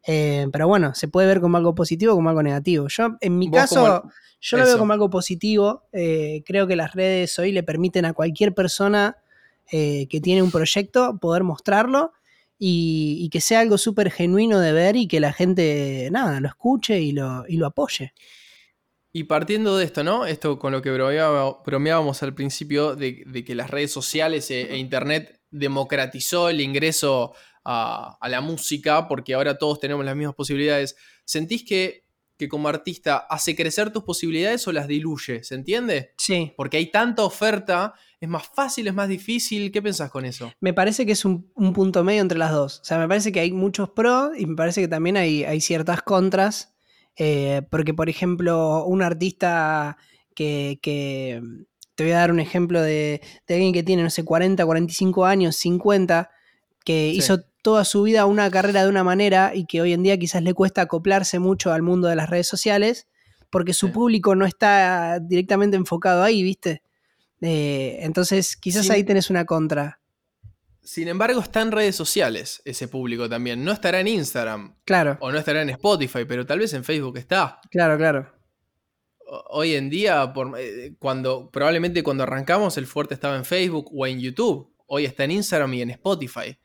eh, 0.06 0.46
pero 0.52 0.66
bueno, 0.68 0.94
se 0.94 1.08
puede 1.08 1.26
ver 1.28 1.40
como 1.40 1.56
algo 1.56 1.75
positivo 1.75 2.12
o 2.12 2.16
como 2.16 2.28
algo 2.30 2.42
negativo. 2.42 2.87
Yo, 2.88 3.16
en 3.20 3.38
mi 3.38 3.46
caso, 3.61 3.75
como- 4.02 4.12
yo 4.40 4.56
lo 4.56 4.64
veo 4.64 4.78
como 4.78 4.92
algo 4.92 5.11
positivo. 5.11 5.84
eh, 5.92 6.42
creo 6.46 6.66
que 6.66 6.75
las 6.76 6.94
redes 6.94 7.38
hoy 7.38 7.52
le 7.52 7.62
permiten 7.62 8.04
a 8.04 8.12
cualquier 8.12 8.54
persona 8.54 9.16
eh, 9.70 10.06
que 10.08 10.20
tiene 10.20 10.42
un 10.42 10.50
proyecto 10.50 11.18
poder 11.20 11.44
mostrarlo 11.44 12.12
y, 12.58 13.18
y 13.20 13.28
que 13.30 13.40
sea 13.40 13.61
algo 13.61 13.78
súper 13.78 14.11
genuino 14.11 14.58
de 14.61 14.72
ver 14.72 14.96
y 14.96 15.06
que 15.06 15.20
la 15.20 15.32
gente, 15.32 16.08
nada, 16.12 16.40
lo 16.40 16.49
escuche 16.49 17.00
y 17.00 17.12
lo, 17.12 17.44
y 17.49 17.56
lo 17.56 17.66
apoye. 17.66 18.12
Y 19.12 19.25
partiendo 19.25 19.76
de 19.76 19.85
esto, 19.85 20.02
¿no? 20.04 20.25
Esto 20.25 20.59
con 20.59 20.73
lo 20.73 20.81
que 20.81 20.90
bromeábamos 20.90 22.23
al 22.23 22.35
principio 22.35 22.97
de, 22.97 23.25
de 23.26 23.45
que 23.45 23.54
las 23.54 23.71
redes 23.71 23.92
sociales 23.92 24.50
e, 24.50 24.73
e 24.73 24.78
Internet 24.78 25.40
democratizó 25.50 26.49
el 26.49 26.61
ingreso 26.61 27.35
a, 27.64 28.16
a 28.21 28.28
la 28.28 28.40
música, 28.40 29.09
porque 29.09 29.35
ahora 29.35 29.59
todos 29.59 29.81
tenemos 29.81 30.04
las 30.04 30.16
mismas 30.16 30.35
posibilidades. 30.35 30.97
¿Sentís 31.25 31.62
que, 31.62 32.07
que 32.38 32.42
que 32.42 32.49
como 32.49 32.69
artista 32.69 33.19
hace 33.19 33.54
crecer 33.54 33.92
tus 33.92 34.02
posibilidades 34.02 34.66
o 34.66 34.73
las 34.73 34.88
diluye, 34.88 35.45
¿se 35.45 35.54
entiende? 35.54 36.12
Sí. 36.16 36.52
Porque 36.57 36.76
hay 36.76 36.90
tanta 36.90 37.23
oferta, 37.23 37.95
es 38.21 38.28
más 38.28 38.49
fácil, 38.52 38.88
es 38.88 38.95
más 38.95 39.09
difícil. 39.09 39.71
¿Qué 39.71 39.81
pensás 39.81 40.11
con 40.11 40.25
eso? 40.25 40.52
Me 40.59 40.75
parece 40.75 41.07
que 41.07 41.12
es 41.12 41.25
un, 41.25 41.52
un 41.54 41.73
punto 41.73 42.02
medio 42.02 42.21
entre 42.21 42.38
las 42.38 42.50
dos. 42.50 42.81
O 42.81 42.85
sea, 42.85 42.99
me 42.99 43.07
parece 43.07 43.31
que 43.31 43.38
hay 43.38 43.52
muchos 43.52 43.90
pros 43.90 44.33
y 44.37 44.47
me 44.47 44.57
parece 44.57 44.81
que 44.81 44.88
también 44.88 45.16
hay, 45.16 45.45
hay 45.45 45.61
ciertas 45.61 46.02
contras. 46.02 46.72
Eh, 47.16 47.62
porque, 47.71 47.95
por 47.95 48.09
ejemplo, 48.09 48.85
un 48.87 49.02
artista 49.02 49.97
que, 50.35 50.78
que- 50.83 51.42
Te 51.95 52.04
voy 52.04 52.12
a 52.14 52.19
dar 52.21 52.31
un 52.33 52.40
ejemplo 52.40 52.81
de, 52.81 53.21
de 53.47 53.54
alguien 53.54 53.75
que 53.75 53.83
tiene, 53.83 54.02
no 54.02 54.09
sé, 54.09 54.25
40, 54.25 54.64
45 54.64 55.26
años, 55.26 55.57
50, 55.57 56.31
que 56.87 57.11
Sí. 57.12 57.19
hizo 57.19 57.42
toda 57.61 57.85
su 57.85 58.02
vida 58.02 58.25
una 58.25 58.50
carrera 58.50 58.83
de 58.83 58.88
una 58.88 59.04
manera 59.04 59.52
y 59.54 59.66
que 59.66 59.83
hoy 59.83 59.92
en 59.92 60.02
día 60.02 60.16
quizás 60.19 60.42
le 60.42 60.54
cuesta 60.54 60.81
acoplarse 60.83 61.38
mucho 61.38 61.71
al 61.71 61.83
mundo 61.83 62.09
de 62.09 62.16
las 62.16 62.31
redes 62.31 62.49
sociales 62.49 63.09
porque 63.50 63.75
su 63.75 63.88
Sí. 63.88 63.92
público 63.92 64.35
no 64.35 64.47
está 64.47 65.21
directamente 65.21 65.76
enfocado 65.76 66.23
ahí, 66.23 66.42
¿viste? 66.42 66.83
Eh, 67.42 67.99
entonces, 68.00 68.57
quizás 68.57 68.87
Sí. 68.87 68.92
ahí 68.92 69.04
tenés 69.04 69.28
una 69.28 69.45
contra. 69.45 70.00
Sin 70.84 71.06
embargo, 71.08 71.40
está 71.40 71.62
en 71.62 71.70
redes 71.72 71.94
sociales 71.94 72.60
ese 72.64 72.88
público 72.88 73.28
también. 73.28 73.64
No 73.64 73.70
estará 73.72 74.00
en 74.00 74.08
Instagram 74.08 74.74
Claro, 74.84 75.16
o 75.20 75.30
no 75.30 75.38
estará 75.38 75.62
en 75.62 75.70
Spotify, 75.70 76.24
pero 76.26 76.44
tal 76.44 76.58
vez 76.58 76.72
en 76.74 76.82
Facebook 76.84 77.18
está. 77.18 77.60
claro, 77.70 77.96
claro. 77.96 78.26
Hoy 79.50 79.74
en 79.76 79.88
día, 79.88 80.32
por, 80.34 80.58
eh, 80.58 80.94
cuando, 80.98 81.50
probablemente 81.50 82.02
cuando 82.02 82.24
arrancamos, 82.24 82.76
el 82.76 82.86
fuerte 82.86 83.14
estaba 83.14 83.36
en 83.36 83.44
Facebook 83.46 83.88
o 83.94 84.06
en 84.06 84.20
YouTube. 84.20 84.70
Hoy 84.86 85.06
está 85.06 85.24
en 85.24 85.30
Instagram 85.30 85.72
y 85.74 85.82
en 85.82 85.90
Spotify. 85.90 86.58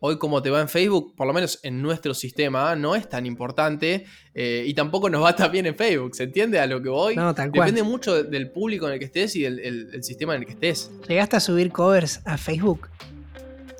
Hoy 0.00 0.16
como 0.16 0.40
te 0.40 0.48
va 0.50 0.60
en 0.60 0.68
Facebook, 0.68 1.16
por 1.16 1.26
lo 1.26 1.32
menos 1.32 1.58
en 1.64 1.82
nuestro 1.82 2.14
sistema, 2.14 2.76
no 2.76 2.94
es 2.94 3.08
tan 3.08 3.26
importante 3.26 4.04
eh, 4.32 4.62
y 4.64 4.72
tampoco 4.74 5.10
nos 5.10 5.24
va 5.24 5.34
tan 5.34 5.50
bien 5.50 5.66
en 5.66 5.74
Facebook, 5.74 6.14
¿se 6.14 6.22
entiende 6.22 6.60
a 6.60 6.66
lo 6.68 6.80
que 6.80 6.88
voy? 6.88 7.16
No, 7.16 7.34
tal 7.34 7.50
cual. 7.50 7.66
Depende 7.66 7.82
mucho 7.82 8.14
de- 8.14 8.30
del 8.30 8.52
público 8.52 8.86
en 8.86 8.92
el 8.92 8.98
que 9.00 9.06
estés 9.06 9.34
y 9.34 9.42
del 9.42 9.58
el- 9.58 9.90
el 9.94 10.04
sistema 10.04 10.36
en 10.36 10.42
el 10.42 10.46
que 10.46 10.52
estés. 10.52 10.92
¿Llegaste 11.08 11.34
a 11.34 11.40
subir 11.40 11.72
covers 11.72 12.20
a 12.26 12.38
Facebook? 12.38 12.88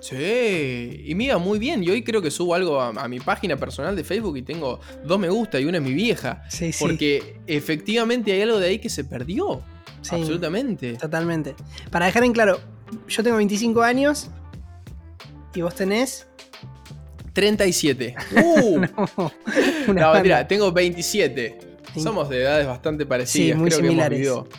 Sí, 0.00 1.02
y 1.06 1.14
mira, 1.14 1.38
muy 1.38 1.58
bien. 1.58 1.82
Y 1.82 1.90
hoy 1.90 2.02
creo 2.02 2.22
que 2.22 2.30
subo 2.30 2.54
algo 2.54 2.80
a, 2.80 2.88
a 2.90 3.08
mi 3.08 3.20
página 3.20 3.56
personal 3.56 3.96
de 3.96 4.04
Facebook 4.04 4.36
y 4.36 4.42
tengo 4.42 4.80
dos 5.04 5.18
me 5.18 5.28
gusta 5.28 5.58
y 5.58 5.64
una 5.64 5.78
es 5.78 5.84
mi 5.84 5.92
vieja. 5.92 6.42
Sí, 6.48 6.72
sí. 6.72 6.78
Porque 6.84 7.40
efectivamente 7.46 8.32
hay 8.32 8.42
algo 8.42 8.58
de 8.58 8.68
ahí 8.68 8.78
que 8.78 8.88
se 8.88 9.04
perdió. 9.04 9.60
Sí, 10.02 10.14
Absolutamente. 10.14 10.94
Totalmente. 10.94 11.54
Para 11.90 12.06
dejar 12.06 12.22
en 12.24 12.32
claro, 12.32 12.60
yo 13.08 13.22
tengo 13.22 13.36
25 13.36 13.82
años 13.82 14.30
y 15.54 15.60
vos 15.62 15.74
tenés. 15.74 16.26
37. 17.32 18.14
Uh, 18.36 18.80
no, 18.80 18.88
banda. 19.94 20.12
mentira, 20.14 20.46
tengo 20.48 20.72
27. 20.72 21.58
Sí. 21.94 22.00
Somos 22.00 22.28
de 22.28 22.42
edades 22.42 22.66
bastante 22.66 23.06
parecidas. 23.06 23.58
muy 23.58 23.70
creo 23.70 23.80
similares. 23.80 24.18
que 24.18 24.26
hemos 24.26 24.44
vivido. 24.44 24.58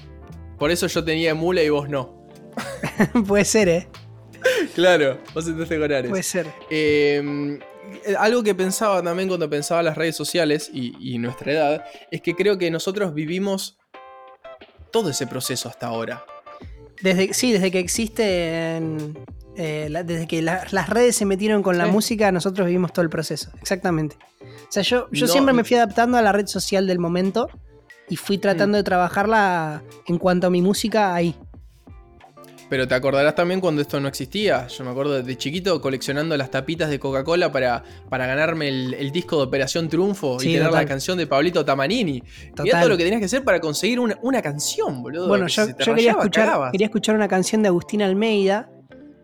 Por 0.58 0.72
eso 0.72 0.88
yo 0.88 1.04
tenía 1.04 1.32
emula 1.32 1.62
y 1.64 1.70
vos 1.70 1.90
no. 1.90 2.28
Puede 3.28 3.46
ser, 3.46 3.70
¿eh? 3.70 3.88
Claro, 4.80 5.18
vos 5.34 5.48
entraste 5.48 5.80
con 5.80 5.92
Ares. 5.92 6.10
Puede 6.10 6.24
ser. 6.24 6.48
Eh, 6.70 7.60
algo 8.18 8.44
que 8.44 8.54
pensaba 8.56 9.02
también 9.04 9.28
cuando 9.28 9.50
pensaba 9.50 9.82
las 9.84 9.98
redes 9.98 10.16
sociales 10.16 10.70
y, 10.74 10.94
y 11.00 11.18
nuestra 11.18 11.52
edad 11.52 11.84
es 12.12 12.22
que 12.22 12.36
creo 12.36 12.58
que 12.58 12.70
nosotros 12.72 13.14
vivimos 13.14 13.78
todo 14.92 15.10
ese 15.10 15.28
proceso 15.28 15.70
hasta 15.70 15.88
ahora. 15.88 16.24
Desde, 17.02 17.34
sí, 17.34 17.52
desde 17.52 17.72
que 17.72 17.80
existen. 17.80 19.18
eh, 19.62 19.88
la- 19.90 20.04
desde 20.04 20.26
que 20.28 20.42
la- 20.42 20.66
las 20.72 20.88
redes 20.88 21.18
se 21.18 21.26
metieron 21.26 21.62
con 21.64 21.78
la 21.78 21.86
música, 21.88 22.32
nosotros 22.32 22.66
vivimos 22.68 22.94
todo 22.94 23.04
el 23.04 23.10
proceso. 23.10 23.52
Exactamente. 23.62 24.16
O 24.42 24.72
sea, 24.72 24.84
yo, 24.84 25.10
yo 25.12 25.26
No, 25.26 25.32
siempre 25.32 25.54
me 25.54 25.64
fui 25.66 25.76
adaptando 25.76 26.18
a 26.18 26.22
la 26.22 26.32
red 26.32 26.48
social 26.48 26.88
del 26.88 26.98
momento 27.00 27.50
y 28.08 28.16
fui 28.16 28.38
tratando 28.38 28.78
Mm. 28.78 28.80
de 28.80 28.84
trabajarla 28.84 29.84
en 30.08 30.18
cuanto 30.18 30.48
a 30.48 30.50
mi 30.50 30.62
música 30.62 31.14
ahí. 31.14 31.36
Pero 32.70 32.88
te 32.88 32.94
acordarás 32.94 33.34
también 33.34 33.60
cuando 33.62 33.82
esto 33.82 34.00
no 34.00 34.08
existía. 34.08 34.68
Yo 34.68 34.84
me 34.84 34.92
acuerdo 34.92 35.24
de 35.24 35.38
chiquito 35.38 35.82
coleccionando 35.82 36.38
las 36.38 36.52
tapitas 36.52 36.90
de 36.90 37.00
Coca-Cola 37.00 37.52
para, 37.52 37.84
para 38.10 38.28
ganarme 38.28 38.68
el, 38.70 38.94
el 38.94 39.12
disco 39.12 39.38
de 39.38 39.44
Operación 39.44 39.90
Triunfo 39.90 40.40
Sí, 40.40 40.50
y 40.50 40.54
tener 40.54 40.68
total. 40.68 40.84
la 40.84 40.88
canción 40.88 41.18
de 41.18 41.26
Pablito 41.26 41.66
Tamanini. 41.66 42.24
Mirá 42.64 42.80
todo 42.80 42.90
lo 42.90 42.98
que 42.98 43.04
tenías 43.04 43.20
que 43.20 43.26
hacer 43.26 43.44
para 43.44 43.60
conseguir 43.60 44.00
una, 44.00 44.18
una 44.22 44.42
canción, 44.44 45.02
boludo. 45.02 45.28
Bueno, 45.28 45.48
yo, 45.48 45.66
yo 45.68 45.96
quería, 45.96 46.12
escuchar, 46.12 46.72
quería 46.72 46.86
escuchar 46.86 47.16
una 47.16 47.28
canción 47.28 47.62
de 47.64 47.70
Agustín 47.70 48.02
Almeida 48.04 48.70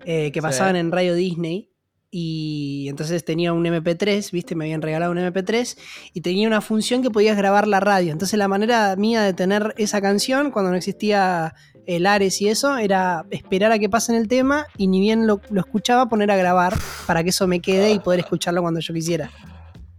eh, 0.06 0.32
que 0.32 0.40
Sí. 0.40 0.42
pasaban 0.42 0.76
en 0.76 0.92
Radio 0.92 1.14
Disney. 1.14 1.70
Y 2.18 2.88
entonces 2.90 3.26
tenía 3.26 3.52
un 3.52 3.66
MP3, 3.66 4.32
¿viste? 4.32 4.56
Me 4.56 4.64
habían 4.66 4.82
regalado 4.82 5.12
un 5.12 5.18
MP3 5.18 5.78
y 6.14 6.22
tenía 6.22 6.48
una 6.48 6.62
función 6.62 7.02
que 7.04 7.10
podías 7.10 7.36
grabar 7.36 7.68
la 7.68 7.82
radio. 7.82 8.14
Entonces 8.14 8.40
la 8.40 8.48
manera 8.48 8.96
mía 8.96 9.22
de 9.22 9.34
tener 9.34 9.74
esa 9.78 10.00
canción 10.02 10.50
cuando 10.52 10.72
no 10.72 10.78
existía 10.78 11.54
el 11.88 12.06
Ares 12.06 12.42
y 12.42 12.48
eso 12.48 12.78
era 12.78 13.26
esperar 13.32 13.72
a 13.72 13.80
que 13.80 13.90
pasen 13.90 14.16
el 14.16 14.28
tema 14.28 14.66
y 14.78 14.88
ni 14.88 15.00
bien 15.00 15.28
lo, 15.28 15.42
lo 15.50 15.62
escuchaba 15.62 16.08
poner 16.08 16.32
a 16.32 16.38
grabar 16.38 16.74
para 17.08 17.24
que 17.24 17.30
eso 17.30 17.48
me 17.48 17.60
quede 17.60 17.92
y 17.92 18.00
poder 18.00 18.22
escucharlo 18.22 18.62
cuando 18.62 18.80
yo 18.80 18.94
quisiera. 18.94 19.32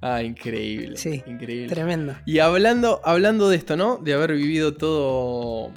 Ah, 0.00 0.22
increíble. 0.22 0.96
Sí, 0.96 1.22
increíble. 1.26 1.68
Tremendo. 1.68 2.14
Y 2.26 2.38
hablando, 2.38 3.00
hablando 3.04 3.48
de 3.48 3.56
esto, 3.56 3.76
¿no? 3.76 3.96
De 3.96 4.12
haber 4.12 4.34
vivido 4.34 4.74
todo, 4.74 5.72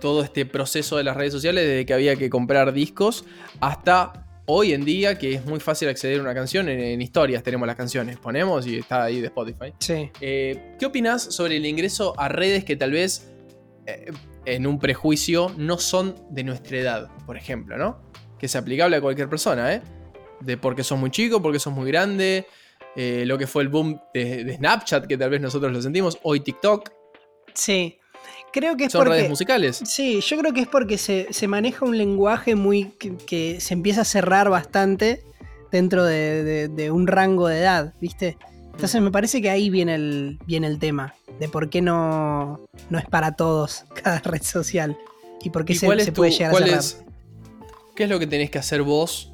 todo 0.00 0.24
este 0.24 0.46
proceso 0.46 0.96
de 0.96 1.04
las 1.04 1.16
redes 1.16 1.32
sociales, 1.32 1.66
desde 1.66 1.86
que 1.86 1.94
había 1.94 2.16
que 2.16 2.30
comprar 2.30 2.72
discos 2.72 3.24
hasta 3.60 4.24
hoy 4.46 4.72
en 4.72 4.84
día, 4.84 5.18
que 5.18 5.34
es 5.34 5.44
muy 5.44 5.60
fácil 5.60 5.88
acceder 5.90 6.18
a 6.18 6.22
una 6.22 6.34
canción. 6.34 6.68
En, 6.68 6.80
en 6.80 7.02
historias 7.02 7.42
tenemos 7.42 7.66
las 7.66 7.76
canciones, 7.76 8.16
ponemos 8.16 8.66
y 8.66 8.78
está 8.78 9.04
ahí 9.04 9.20
de 9.20 9.26
Spotify. 9.26 9.74
Sí. 9.78 10.10
Eh, 10.20 10.74
¿Qué 10.78 10.86
opinas 10.86 11.22
sobre 11.22 11.58
el 11.58 11.66
ingreso 11.66 12.14
a 12.18 12.28
redes 12.28 12.64
que 12.64 12.74
tal 12.74 12.92
vez, 12.92 13.30
eh, 13.86 14.10
en 14.54 14.66
un 14.66 14.78
prejuicio, 14.78 15.52
no 15.56 15.78
son 15.78 16.14
de 16.30 16.44
nuestra 16.44 16.76
edad, 16.78 17.08
por 17.26 17.36
ejemplo, 17.36 17.76
¿no? 17.76 18.00
Que 18.38 18.46
es 18.46 18.56
aplicable 18.56 18.96
a 18.96 19.00
cualquier 19.00 19.28
persona, 19.28 19.74
¿eh? 19.74 19.82
De 20.40 20.56
porque 20.56 20.84
sos 20.84 20.98
muy 20.98 21.10
chico, 21.10 21.40
porque 21.42 21.58
sos 21.58 21.72
muy 21.72 21.86
grande, 21.90 22.46
eh, 22.96 23.24
lo 23.26 23.36
que 23.38 23.46
fue 23.46 23.62
el 23.62 23.68
boom 23.68 24.00
de, 24.14 24.44
de 24.44 24.56
Snapchat, 24.56 25.06
que 25.06 25.16
tal 25.18 25.30
vez 25.30 25.40
nosotros 25.40 25.72
lo 25.72 25.82
sentimos, 25.82 26.18
hoy 26.22 26.40
TikTok, 26.40 26.90
Sí. 27.54 27.98
Creo 28.52 28.76
que 28.76 28.84
es 28.84 28.92
son 28.92 29.00
porque... 29.00 29.16
redes 29.18 29.28
musicales. 29.28 29.80
Sí, 29.84 30.20
yo 30.20 30.38
creo 30.38 30.52
que 30.52 30.60
es 30.62 30.68
porque 30.68 30.96
se, 30.96 31.26
se 31.32 31.48
maneja 31.48 31.84
un 31.84 31.98
lenguaje 31.98 32.54
muy 32.54 32.84
que, 32.98 33.16
que 33.16 33.60
se 33.60 33.74
empieza 33.74 34.02
a 34.02 34.04
cerrar 34.04 34.48
bastante 34.48 35.22
dentro 35.70 36.04
de, 36.04 36.42
de- 36.44 36.68
de 36.68 36.90
un 36.90 37.06
rango 37.06 37.46
de 37.48 37.58
edad, 37.60 37.94
¿viste? 38.00 38.38
Entonces 38.78 39.02
me 39.02 39.10
parece 39.10 39.42
que 39.42 39.50
ahí 39.50 39.70
viene 39.70 39.96
el, 39.96 40.38
viene 40.46 40.68
el 40.68 40.78
tema 40.78 41.12
de 41.40 41.48
por 41.48 41.68
qué 41.68 41.82
no, 41.82 42.64
no 42.90 42.98
es 43.00 43.06
para 43.06 43.32
todos 43.32 43.84
cada 44.04 44.20
red 44.20 44.40
social 44.42 44.96
y 45.42 45.50
por 45.50 45.64
qué 45.64 45.72
¿Y 45.72 45.76
se, 45.76 45.86
puede 46.12 46.30
llegar 46.30 46.46
a 46.46 46.50
cuál 46.52 46.64
cerrar. 46.64 46.78
es- 46.78 47.04
¿Qué 47.96 48.04
es 48.04 48.10
lo 48.10 48.20
que 48.20 48.28
tenés 48.28 48.50
que 48.50 48.58
hacer 48.58 48.82
vos? 48.82 49.32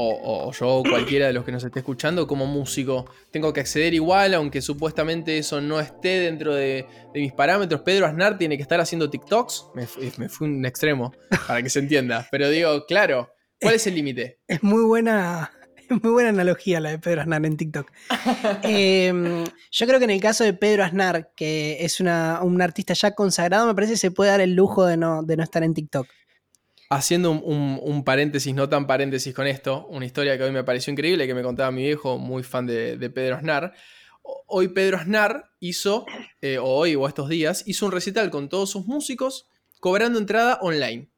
O, 0.00 0.52
yo, 0.52 0.68
o 0.68 0.82
cualquiera 0.84 1.26
de 1.26 1.32
los 1.32 1.44
que 1.44 1.50
nos 1.50 1.64
esté 1.64 1.80
escuchando, 1.80 2.28
como 2.28 2.46
músico. 2.46 3.06
Tengo 3.32 3.52
que 3.52 3.58
acceder 3.58 3.94
igual, 3.94 4.32
aunque 4.34 4.62
supuestamente 4.62 5.38
eso 5.38 5.60
no 5.60 5.80
esté 5.80 6.20
dentro 6.20 6.54
de, 6.54 6.86
de 7.12 7.20
mis 7.20 7.32
parámetros. 7.32 7.80
Pedro 7.80 8.06
Aznar 8.06 8.38
tiene 8.38 8.56
que 8.56 8.62
estar 8.62 8.80
haciendo 8.80 9.10
TikToks. 9.10 9.70
Me, 9.74 9.88
fu- 9.88 10.00
me 10.18 10.28
fui 10.28 10.46
un 10.46 10.64
extremo, 10.64 11.12
para 11.48 11.60
que 11.64 11.68
se 11.70 11.80
entienda. 11.80 12.28
Pero 12.30 12.48
digo, 12.48 12.86
claro, 12.86 13.32
¿cuál 13.60 13.74
es 13.74 13.88
el 13.88 13.96
límite? 13.96 14.38
Es 14.46 14.62
muy 14.62 14.84
buena, 14.84 15.50
muy 16.02 16.12
buena 16.12 16.30
analogía 16.30 16.80
la 16.80 16.90
de 16.90 16.98
Pedro 16.98 17.22
Aznar 17.22 17.44
en 17.46 17.56
TikTok. 17.56 17.90
Eh, 18.62 19.44
yo 19.70 19.86
creo 19.86 19.98
que 19.98 20.04
en 20.04 20.10
el 20.10 20.20
caso 20.20 20.44
de 20.44 20.52
Pedro 20.52 20.84
Aznar, 20.84 21.30
que 21.36 21.84
es 21.84 22.00
una- 22.00 22.40
un 22.42 22.60
artista 22.62 22.94
ya 22.94 23.14
consagrado, 23.14 23.66
me 23.66 23.74
parece 23.74 23.92
que 23.94 23.98
se 23.98 24.10
puede 24.10 24.30
dar 24.30 24.40
el 24.40 24.54
lujo 24.54 24.84
de 24.86 24.96
no, 24.96 25.22
de 25.22 25.36
no 25.36 25.42
estar 25.42 25.62
en 25.62 25.74
TikTok. 25.74 26.06
Haciendo 26.90 27.30
un, 27.30 27.42
un- 27.44 27.80
un 27.82 28.04
paréntesis, 28.04 28.54
no 28.54 28.68
tan 28.68 28.86
paréntesis 28.86 29.34
con 29.34 29.46
esto, 29.46 29.86
una 29.90 30.06
historia 30.06 30.36
que 30.38 30.44
hoy 30.44 30.52
me 30.52 30.64
pareció 30.64 30.90
increíble, 30.92 31.26
que 31.26 31.34
me 31.34 31.42
contaba 31.42 31.70
mi 31.70 31.82
viejo, 31.82 32.18
muy 32.18 32.42
fan 32.42 32.66
de, 32.66 32.96
de 32.96 33.10
Pedro 33.10 33.36
Aznar. 33.36 33.74
Hoy 34.46 34.68
Pedro 34.68 34.96
Aznar 34.98 35.50
hizo, 35.60 36.04
eh, 36.40 36.58
o 36.58 36.64
hoy 36.64 36.94
o 36.94 37.06
estos 37.06 37.28
días, 37.28 37.62
hizo 37.66 37.86
un 37.86 37.92
recital 37.92 38.30
con 38.30 38.48
todos 38.48 38.70
sus 38.70 38.86
músicos 38.86 39.48
cobrando 39.80 40.18
entrada 40.18 40.58
online. 40.62 41.08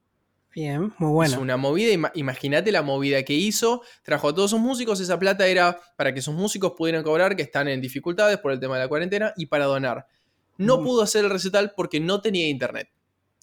Bien, 0.61 0.93
muy 0.99 1.11
bueno. 1.11 1.35
Es 1.35 1.41
una 1.41 1.57
movida, 1.57 1.93
ima- 1.93 2.13
imagínate 2.15 2.71
la 2.71 2.83
movida 2.83 3.23
que 3.23 3.33
hizo, 3.35 3.83
trajo 4.03 4.29
a 4.29 4.35
todos 4.35 4.51
sus 4.51 4.61
músicos, 4.61 5.01
esa 5.01 5.19
plata 5.19 5.47
era 5.47 5.81
para 5.97 6.13
que 6.13 6.21
sus 6.21 6.35
músicos 6.35 6.73
pudieran 6.77 7.03
cobrar, 7.03 7.35
que 7.35 7.43
están 7.43 7.67
en 7.69 7.81
dificultades 7.81 8.37
por 8.39 8.53
el 8.53 8.61
tema 8.61 8.77
de 8.77 8.83
la 8.85 8.89
cuarentena, 8.89 9.33
y 9.37 9.47
para 9.47 9.65
donar. 9.65 10.07
No 10.59 10.79
Mm. 10.79 10.85
pudo 10.85 11.03
hacer 11.03 11.25
el 11.25 11.31
recital 11.31 11.73
porque 11.75 11.99
no 12.01 12.21
tenía 12.21 12.47
internet. 12.49 12.89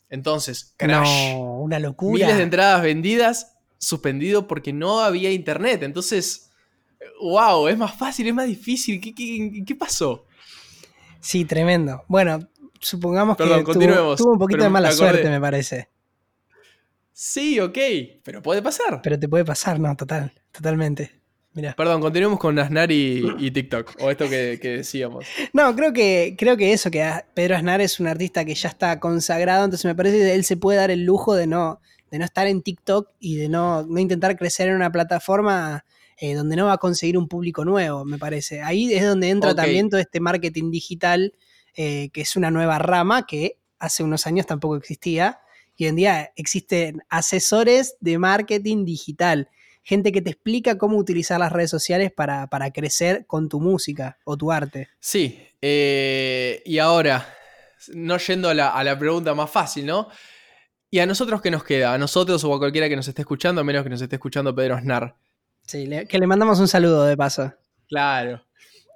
Entonces, 0.09 0.73
crash. 0.77 1.33
No, 1.33 1.59
una 1.61 1.79
locura. 1.79 2.13
Miles 2.25 2.37
de 2.37 2.43
entradas 2.43 2.81
vendidas, 2.83 3.55
suspendido 3.79 4.47
porque 4.47 4.71
no 4.73 4.99
había 5.01 5.31
internet. 5.31 5.81
Entonces, 5.83 6.51
wow, 7.19 7.67
es 7.67 7.77
más 7.77 7.95
fácil, 7.95 8.27
es 8.27 8.33
más 8.33 8.47
difícil. 8.47 9.01
¿Qué, 9.01 9.15
qué- 9.15 9.63
qué 9.65 9.75
pasó? 9.75 10.25
Sí, 11.19 11.45
tremendo. 11.45 12.03
Bueno, 12.07 12.47
supongamos 12.79 13.35
Perdón, 13.37 13.65
que 13.65 13.73
tuvo, 13.73 14.15
tuvo 14.15 14.31
un 14.33 14.39
poquito 14.39 14.63
de 14.63 14.69
mala 14.69 14.91
suerte, 14.91 15.27
me 15.29 15.41
parece. 15.41 15.89
Sí, 17.19 17.59
ok, 17.59 17.79
pero 18.21 18.43
puede 18.43 18.61
pasar. 18.61 19.01
Pero 19.01 19.17
te 19.17 19.27
puede 19.27 19.43
pasar, 19.43 19.79
no, 19.79 19.95
total, 19.95 20.31
totalmente. 20.51 21.19
Mirá. 21.51 21.73
Perdón, 21.75 21.99
continuemos 21.99 22.37
con 22.37 22.59
Aznar 22.59 22.91
y, 22.91 23.25
y 23.39 23.49
TikTok, 23.49 23.95
o 24.01 24.11
esto 24.11 24.29
que, 24.29 24.59
que 24.61 24.69
decíamos. 24.77 25.25
No, 25.51 25.75
creo 25.75 25.93
que, 25.93 26.35
creo 26.37 26.55
que 26.57 26.73
eso, 26.73 26.91
que 26.91 27.11
Pedro 27.33 27.55
Aznar 27.55 27.81
es 27.81 27.99
un 27.99 28.05
artista 28.05 28.45
que 28.45 28.53
ya 28.53 28.69
está 28.69 28.99
consagrado, 28.99 29.65
entonces 29.65 29.85
me 29.85 29.95
parece 29.95 30.19
que 30.19 30.35
él 30.35 30.43
se 30.43 30.57
puede 30.57 30.77
dar 30.77 30.91
el 30.91 31.05
lujo 31.05 31.33
de 31.33 31.47
no, 31.47 31.81
de 32.11 32.19
no 32.19 32.25
estar 32.25 32.45
en 32.45 32.61
TikTok 32.61 33.09
y 33.19 33.37
de 33.37 33.49
no, 33.49 33.81
no 33.81 33.99
intentar 33.99 34.37
crecer 34.37 34.67
en 34.67 34.75
una 34.75 34.91
plataforma 34.91 35.85
eh, 36.19 36.35
donde 36.35 36.55
no 36.55 36.67
va 36.67 36.73
a 36.73 36.77
conseguir 36.77 37.17
un 37.17 37.27
público 37.27 37.65
nuevo, 37.65 38.05
me 38.05 38.19
parece. 38.19 38.61
Ahí 38.61 38.93
es 38.93 39.03
donde 39.03 39.29
entra 39.29 39.55
también 39.55 39.89
todo 39.89 39.99
este 39.99 40.19
marketing 40.19 40.69
digital, 40.69 41.33
eh, 41.75 42.09
que 42.13 42.21
es 42.21 42.35
una 42.35 42.51
nueva 42.51 42.77
rama 42.77 43.25
que 43.25 43.57
hace 43.79 44.03
unos 44.03 44.27
años 44.27 44.45
tampoco 44.45 44.75
existía. 44.75 45.39
Y 45.77 45.85
hoy 45.85 45.89
en 45.89 45.95
día 45.95 46.33
existen 46.35 47.03
asesores 47.09 47.95
de 47.99 48.17
marketing 48.17 48.83
digital, 48.83 49.47
gente 49.83 50.11
que 50.11 50.21
te 50.21 50.31
explica 50.31 50.77
cómo 50.77 50.97
utilizar 50.97 51.39
las 51.39 51.51
redes 51.51 51.69
sociales 51.69 52.11
para, 52.11 52.47
para 52.47 52.71
crecer 52.71 53.25
con 53.27 53.47
tu 53.47 53.59
música 53.61 54.17
o 54.25 54.35
tu 54.35 54.51
arte. 54.51 54.89
Sí, 54.99 55.39
eh, 55.61 56.61
y 56.65 56.79
ahora, 56.79 57.25
no 57.93 58.17
yendo 58.17 58.49
a 58.49 58.53
la, 58.53 58.69
a 58.69 58.83
la 58.83 58.97
pregunta 58.97 59.33
más 59.35 59.49
fácil, 59.51 59.85
¿no? 59.85 60.09
¿Y 60.89 60.99
a 60.99 61.05
nosotros 61.05 61.41
qué 61.41 61.51
nos 61.51 61.63
queda? 61.63 61.93
A 61.93 61.97
nosotros 61.97 62.43
o 62.43 62.53
a 62.55 62.59
cualquiera 62.59 62.89
que 62.89 62.95
nos 62.95 63.07
esté 63.07 63.21
escuchando, 63.21 63.61
a 63.61 63.63
menos 63.63 63.83
que 63.83 63.89
nos 63.89 64.01
esté 64.01 64.15
escuchando 64.15 64.55
Pedro 64.55 64.75
Aznar. 64.75 65.15
Sí, 65.65 65.85
le- 65.85 66.07
que 66.07 66.17
le 66.17 66.25
mandamos 66.27 66.59
un 66.59 66.67
saludo 66.67 67.03
de 67.05 67.15
paso. 67.17 67.53
Claro. 67.87 68.41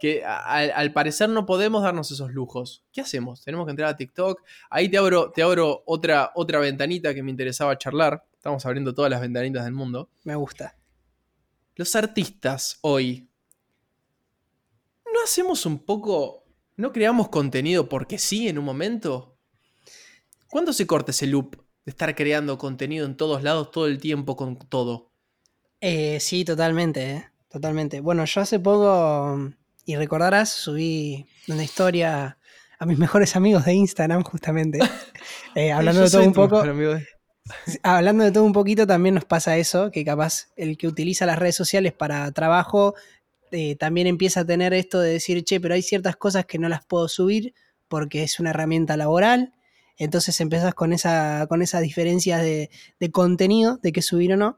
Que 0.01 0.23
al 0.25 0.93
parecer 0.93 1.29
no 1.29 1.45
podemos 1.45 1.83
darnos 1.83 2.09
esos 2.09 2.31
lujos. 2.31 2.83
¿Qué 2.91 3.01
hacemos? 3.01 3.43
Tenemos 3.43 3.67
que 3.67 3.69
entrar 3.69 3.89
a 3.89 3.95
TikTok. 3.95 4.41
Ahí 4.71 4.89
te 4.89 4.97
abro, 4.97 5.31
te 5.31 5.43
abro 5.43 5.83
otra, 5.85 6.31
otra 6.33 6.57
ventanita 6.57 7.13
que 7.13 7.21
me 7.21 7.29
interesaba 7.29 7.77
charlar. 7.77 8.25
Estamos 8.33 8.65
abriendo 8.65 8.95
todas 8.95 9.11
las 9.11 9.21
ventanitas 9.21 9.63
del 9.63 9.73
mundo. 9.73 10.09
Me 10.23 10.33
gusta. 10.33 10.75
Los 11.75 11.95
artistas 11.95 12.79
hoy. 12.81 13.29
¿No 15.05 15.21
hacemos 15.23 15.67
un 15.67 15.77
poco. 15.77 16.45
¿No 16.77 16.91
creamos 16.91 17.29
contenido 17.29 17.87
porque 17.87 18.17
sí 18.17 18.47
en 18.47 18.57
un 18.57 18.65
momento? 18.65 19.37
¿Cuándo 20.49 20.73
se 20.73 20.87
corta 20.87 21.11
ese 21.11 21.27
loop 21.27 21.57
de 21.85 21.91
estar 21.91 22.15
creando 22.15 22.57
contenido 22.57 23.05
en 23.05 23.15
todos 23.15 23.43
lados 23.43 23.69
todo 23.69 23.85
el 23.85 23.99
tiempo 23.99 24.35
con 24.35 24.57
todo? 24.57 25.11
Eh, 25.79 26.19
sí, 26.19 26.43
totalmente, 26.43 27.11
eh, 27.11 27.25
totalmente. 27.49 28.01
Bueno, 28.01 28.25
yo 28.25 28.41
hace 28.41 28.59
poco, 28.59 29.51
y 29.85 29.95
recordarás, 29.95 30.49
subí 30.49 31.25
una 31.47 31.63
historia 31.63 32.37
a 32.79 32.85
mis 32.85 32.97
mejores 32.97 33.35
amigos 33.35 33.65
de 33.65 33.73
Instagram, 33.73 34.23
justamente. 34.23 34.79
Eh, 35.53 35.71
hablando 35.73 36.01
de 36.01 36.09
todo 36.09 36.21
un 36.23 36.33
poco. 36.49 36.61
de- 36.95 37.05
Hablando 37.83 38.23
de 38.23 38.31
todo 38.31 38.43
un 38.45 38.53
poquito, 38.53 38.87
también 38.87 39.15
nos 39.15 39.25
pasa 39.25 39.57
eso, 39.57 39.91
que 39.91 40.05
capaz 40.05 40.47
el 40.55 40.77
que 40.77 40.87
utiliza 40.87 41.25
las 41.25 41.37
redes 41.37 41.55
sociales 41.57 41.91
para 41.91 42.31
trabajo 42.31 42.95
eh, 43.51 43.75
también 43.75 44.07
empieza 44.07 44.39
a 44.39 44.45
tener 44.45 44.73
esto 44.73 45.01
de 45.01 45.11
decir, 45.11 45.43
che, 45.43 45.59
pero 45.59 45.73
hay 45.73 45.81
ciertas 45.81 46.15
cosas 46.15 46.45
que 46.45 46.57
no 46.57 46.69
las 46.69 46.85
puedo 46.85 47.09
subir 47.09 47.53
porque 47.89 48.23
es 48.23 48.39
una 48.39 48.51
herramienta 48.51 48.95
laboral. 48.95 49.53
Entonces 49.97 50.39
empezás 50.39 50.73
con, 50.73 50.93
esa, 50.93 51.45
con 51.49 51.61
esas 51.61 51.81
diferencias 51.81 52.41
de, 52.41 52.69
de 52.99 53.11
contenido, 53.11 53.77
de 53.83 53.91
qué 53.91 54.01
subir 54.01 54.31
o 54.33 54.37
no. 54.37 54.57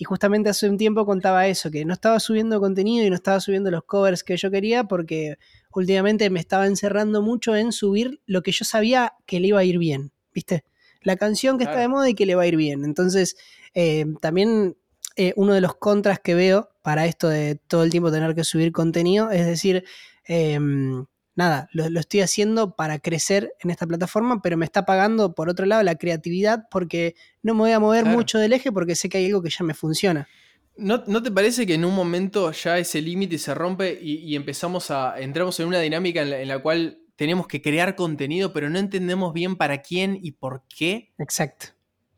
Y 0.00 0.04
justamente 0.04 0.48
hace 0.48 0.66
un 0.66 0.78
tiempo 0.78 1.04
contaba 1.04 1.46
eso, 1.46 1.70
que 1.70 1.84
no 1.84 1.92
estaba 1.92 2.20
subiendo 2.20 2.58
contenido 2.58 3.04
y 3.04 3.10
no 3.10 3.16
estaba 3.16 3.38
subiendo 3.38 3.70
los 3.70 3.84
covers 3.84 4.24
que 4.24 4.34
yo 4.38 4.50
quería 4.50 4.84
porque 4.84 5.36
últimamente 5.74 6.30
me 6.30 6.40
estaba 6.40 6.66
encerrando 6.66 7.20
mucho 7.20 7.54
en 7.54 7.70
subir 7.70 8.22
lo 8.24 8.42
que 8.42 8.50
yo 8.50 8.64
sabía 8.64 9.12
que 9.26 9.40
le 9.40 9.48
iba 9.48 9.60
a 9.60 9.64
ir 9.64 9.76
bien, 9.76 10.10
¿viste? 10.32 10.64
La 11.02 11.16
canción 11.16 11.58
que 11.58 11.64
está 11.64 11.80
de 11.80 11.88
moda 11.88 12.08
y 12.08 12.14
que 12.14 12.24
le 12.24 12.34
va 12.34 12.44
a 12.44 12.46
ir 12.46 12.56
bien. 12.56 12.86
Entonces, 12.86 13.36
eh, 13.74 14.06
también 14.22 14.78
eh, 15.16 15.34
uno 15.36 15.52
de 15.52 15.60
los 15.60 15.74
contras 15.74 16.18
que 16.18 16.34
veo 16.34 16.70
para 16.80 17.04
esto 17.04 17.28
de 17.28 17.56
todo 17.56 17.84
el 17.84 17.90
tiempo 17.90 18.10
tener 18.10 18.34
que 18.34 18.44
subir 18.44 18.72
contenido 18.72 19.30
es 19.30 19.44
decir, 19.44 19.84
em, 20.24 21.04
nada, 21.40 21.68
lo, 21.72 21.88
lo 21.90 21.98
estoy 22.00 22.20
haciendo 22.20 22.76
para 22.76 22.98
crecer 22.98 23.52
en 23.60 23.70
esta 23.70 23.86
plataforma, 23.86 24.40
pero 24.42 24.56
me 24.56 24.64
está 24.64 24.84
pagando 24.84 25.34
por 25.34 25.48
otro 25.48 25.66
lado 25.66 25.82
la 25.82 25.96
creatividad 25.96 26.68
porque 26.70 27.14
no 27.42 27.54
me 27.54 27.60
voy 27.60 27.72
a 27.72 27.80
mover 27.80 28.02
Claro. 28.04 28.16
mucho 28.18 28.38
del 28.38 28.52
eje 28.52 28.70
porque 28.70 28.94
sé 28.94 29.08
que 29.08 29.18
hay 29.18 29.26
algo 29.26 29.42
que 29.42 29.50
ya 29.50 29.64
me 29.64 29.74
funciona. 29.74 30.28
¿No, 30.76 31.02
no 31.06 31.22
te 31.22 31.30
parece 31.30 31.66
que 31.66 31.74
en 31.74 31.84
un 31.84 31.94
momento 31.94 32.52
ya 32.52 32.78
ese 32.78 33.02
límite 33.02 33.36
se 33.38 33.52
rompe 33.54 33.98
y, 34.00 34.14
y 34.18 34.36
empezamos 34.36 34.90
a. 34.90 35.20
entramos 35.20 35.58
en 35.60 35.66
una 35.66 35.80
dinámica 35.80 36.22
en 36.22 36.30
la, 36.30 36.40
en 36.40 36.48
la 36.48 36.58
cual 36.60 36.98
tenemos 37.16 37.46
que 37.46 37.60
crear 37.60 37.96
contenido, 37.96 38.52
pero 38.52 38.70
no 38.70 38.78
entendemos 38.78 39.34
bien 39.34 39.56
para 39.56 39.82
quién 39.82 40.18
y 40.22 40.30
por 40.32 40.62
qué? 40.74 41.12
Exacto. 41.18 41.66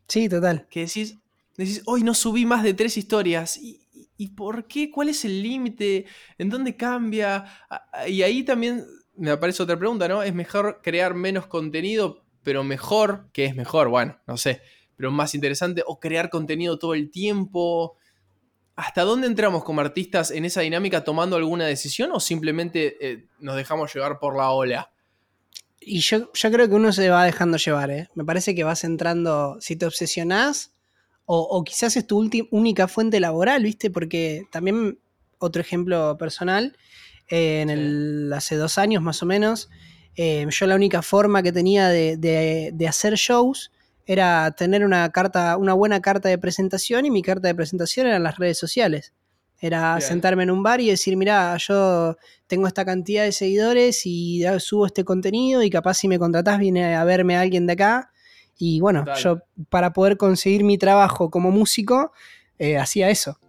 Sí, 0.07 0.29
total. 0.29 0.65
Que 0.69 0.81
decís, 0.81 1.17
decís, 1.57 1.81
hoy 1.85 2.03
no 2.03 2.13
subí 2.13 2.45
más 2.45 2.63
de 2.63 2.73
tres 2.73 2.95
historias. 2.95 3.57
¿Y, 3.57 3.81
y- 4.17 4.29
por 4.29 4.65
qué? 4.67 4.89
¿Cuál 4.89 5.09
es 5.09 5.25
el 5.25 5.43
límite? 5.43 6.05
¿En 6.37 6.49
dónde 6.49 6.77
cambia? 6.77 7.43
Y 8.07 8.21
ahí 8.21 8.43
también 8.43 8.85
me 9.15 9.31
aparece 9.31 9.63
otra 9.63 9.77
pregunta, 9.77 10.07
¿no? 10.07 10.23
¿Es 10.23 10.33
mejor 10.33 10.81
crear 10.81 11.13
menos 11.13 11.47
contenido, 11.47 12.23
pero 12.43 12.63
mejor? 12.63 13.29
¿Qué 13.31 13.45
es 13.45 13.55
mejor? 13.55 13.89
Bueno, 13.89 14.19
no 14.27 14.37
sé. 14.37 14.61
Pero 14.95 15.11
más 15.11 15.35
interesante, 15.35 15.83
o 15.85 15.99
crear 15.99 16.29
contenido 16.29 16.79
todo 16.79 16.93
el 16.93 17.09
tiempo. 17.09 17.97
¿Hasta 18.75 19.03
dónde 19.03 19.27
entramos 19.27 19.63
como 19.63 19.81
artistas 19.81 20.31
en 20.31 20.45
esa 20.45 20.61
dinámica 20.61 21.03
tomando 21.03 21.35
alguna 21.35 21.65
decisión 21.65 22.11
o 22.11 22.19
simplemente 22.19 22.97
eh, 23.01 23.27
nos 23.39 23.55
dejamos 23.55 23.93
llevar 23.93 24.19
por 24.19 24.35
la 24.35 24.49
ola? 24.51 24.91
Y 25.79 25.99
yo, 25.99 26.31
yo 26.33 26.51
creo 26.51 26.67
que 26.67 26.75
uno 26.75 26.91
se 26.91 27.09
va 27.09 27.25
dejando 27.25 27.57
llevar, 27.57 27.91
¿eh? 27.91 28.07
Me 28.15 28.23
parece 28.23 28.55
que 28.55 28.63
vas 28.63 28.83
entrando, 28.83 29.57
si 29.59 29.75
te 29.75 29.85
obsesionás, 29.85 30.73
o, 31.25 31.39
o 31.39 31.63
quizás 31.63 31.97
es 31.97 32.07
tu 32.07 32.29
única 32.51 32.87
fuente 32.87 33.19
laboral, 33.19 33.63
¿viste? 33.63 33.91
Porque 33.91 34.43
también, 34.51 34.99
otro 35.39 35.61
ejemplo 35.61 36.17
personal, 36.17 36.77
eh, 37.29 37.61
en 37.61 37.69
Sí. 37.69 37.73
el, 37.73 38.33
hace 38.33 38.55
dos 38.55 38.77
años 38.77 39.01
más 39.01 39.21
o 39.23 39.25
menos, 39.25 39.69
eh, 40.15 40.45
yo 40.49 40.67
la 40.67 40.75
única 40.75 41.01
forma 41.01 41.41
que 41.41 41.51
tenía 41.51 41.87
de, 41.89 42.17
de- 42.17 42.71
de 42.73 42.87
hacer 42.87 43.15
shows 43.15 43.71
era 44.05 44.51
tener 44.51 44.83
una 44.85 45.09
carta, 45.11 45.55
una 45.57 45.73
buena 45.73 46.01
carta 46.01 46.29
de 46.29 46.37
presentación, 46.37 47.05
y 47.05 47.11
mi 47.11 47.21
carta 47.21 47.47
de 47.47 47.55
presentación 47.55 48.05
eran 48.07 48.21
las 48.23 48.37
redes 48.37 48.57
sociales. 48.59 49.13
Era 49.59 49.95
Bien. 49.95 50.07
sentarme 50.07 50.43
en 50.43 50.51
un 50.51 50.61
bar 50.61 50.81
y 50.81 50.89
decir, 50.89 51.15
mira, 51.15 51.55
yo 51.57 52.17
tengo 52.47 52.67
esta 52.67 52.83
cantidad 52.83 53.23
de 53.23 53.31
seguidores 53.31 54.01
y 54.05 54.39
ya 54.39 54.59
subo 54.59 54.85
este 54.85 55.05
contenido 55.05 55.63
y 55.63 55.69
capaz 55.69 55.93
si 55.93 56.09
me 56.09 56.19
contratás 56.19 56.59
viene 56.59 56.95
a 56.95 57.03
verme 57.05 57.37
alguien 57.37 57.65
de 57.65 57.73
acá. 57.73 58.11
Y 58.57 58.81
bueno, 58.81 59.05
yo 59.15 59.39
para 59.69 59.93
poder 59.93 60.17
conseguir 60.17 60.65
mi 60.65 60.77
trabajo 60.77 61.29
como 61.31 61.49
músico, 61.49 62.11
eh, 62.59 62.77
hacía 62.77 63.09
eso. 63.09 63.39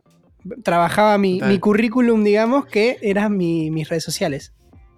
Trabajaba 0.62 1.16
mi, 1.18 1.40
mi 1.40 1.59
currículum, 1.59 2.22
digamos, 2.24 2.66
que 2.66 2.98
eran 3.02 3.37
mi- 3.37 3.70
mis 3.70 3.88
redes 3.88 4.04
sociales. 4.04 4.52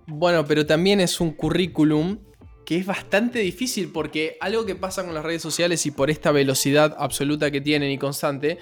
Bueno, 0.06 0.44
pero 0.44 0.66
también 0.66 1.00
es 1.00 1.20
un 1.20 1.32
currículum 1.32 2.18
que 2.64 2.78
es 2.78 2.86
bastante 2.86 3.38
difícil 3.40 3.90
porque 3.92 4.36
algo 4.40 4.66
que 4.66 4.74
pasa 4.74 5.04
con 5.04 5.14
las 5.14 5.24
redes 5.24 5.42
sociales 5.42 5.86
y 5.86 5.92
por 5.92 6.10
esta 6.10 6.32
velocidad 6.32 6.96
absoluta 6.98 7.50
que 7.50 7.60
tienen 7.60 7.90
y 7.92 7.98
constante, 7.98 8.58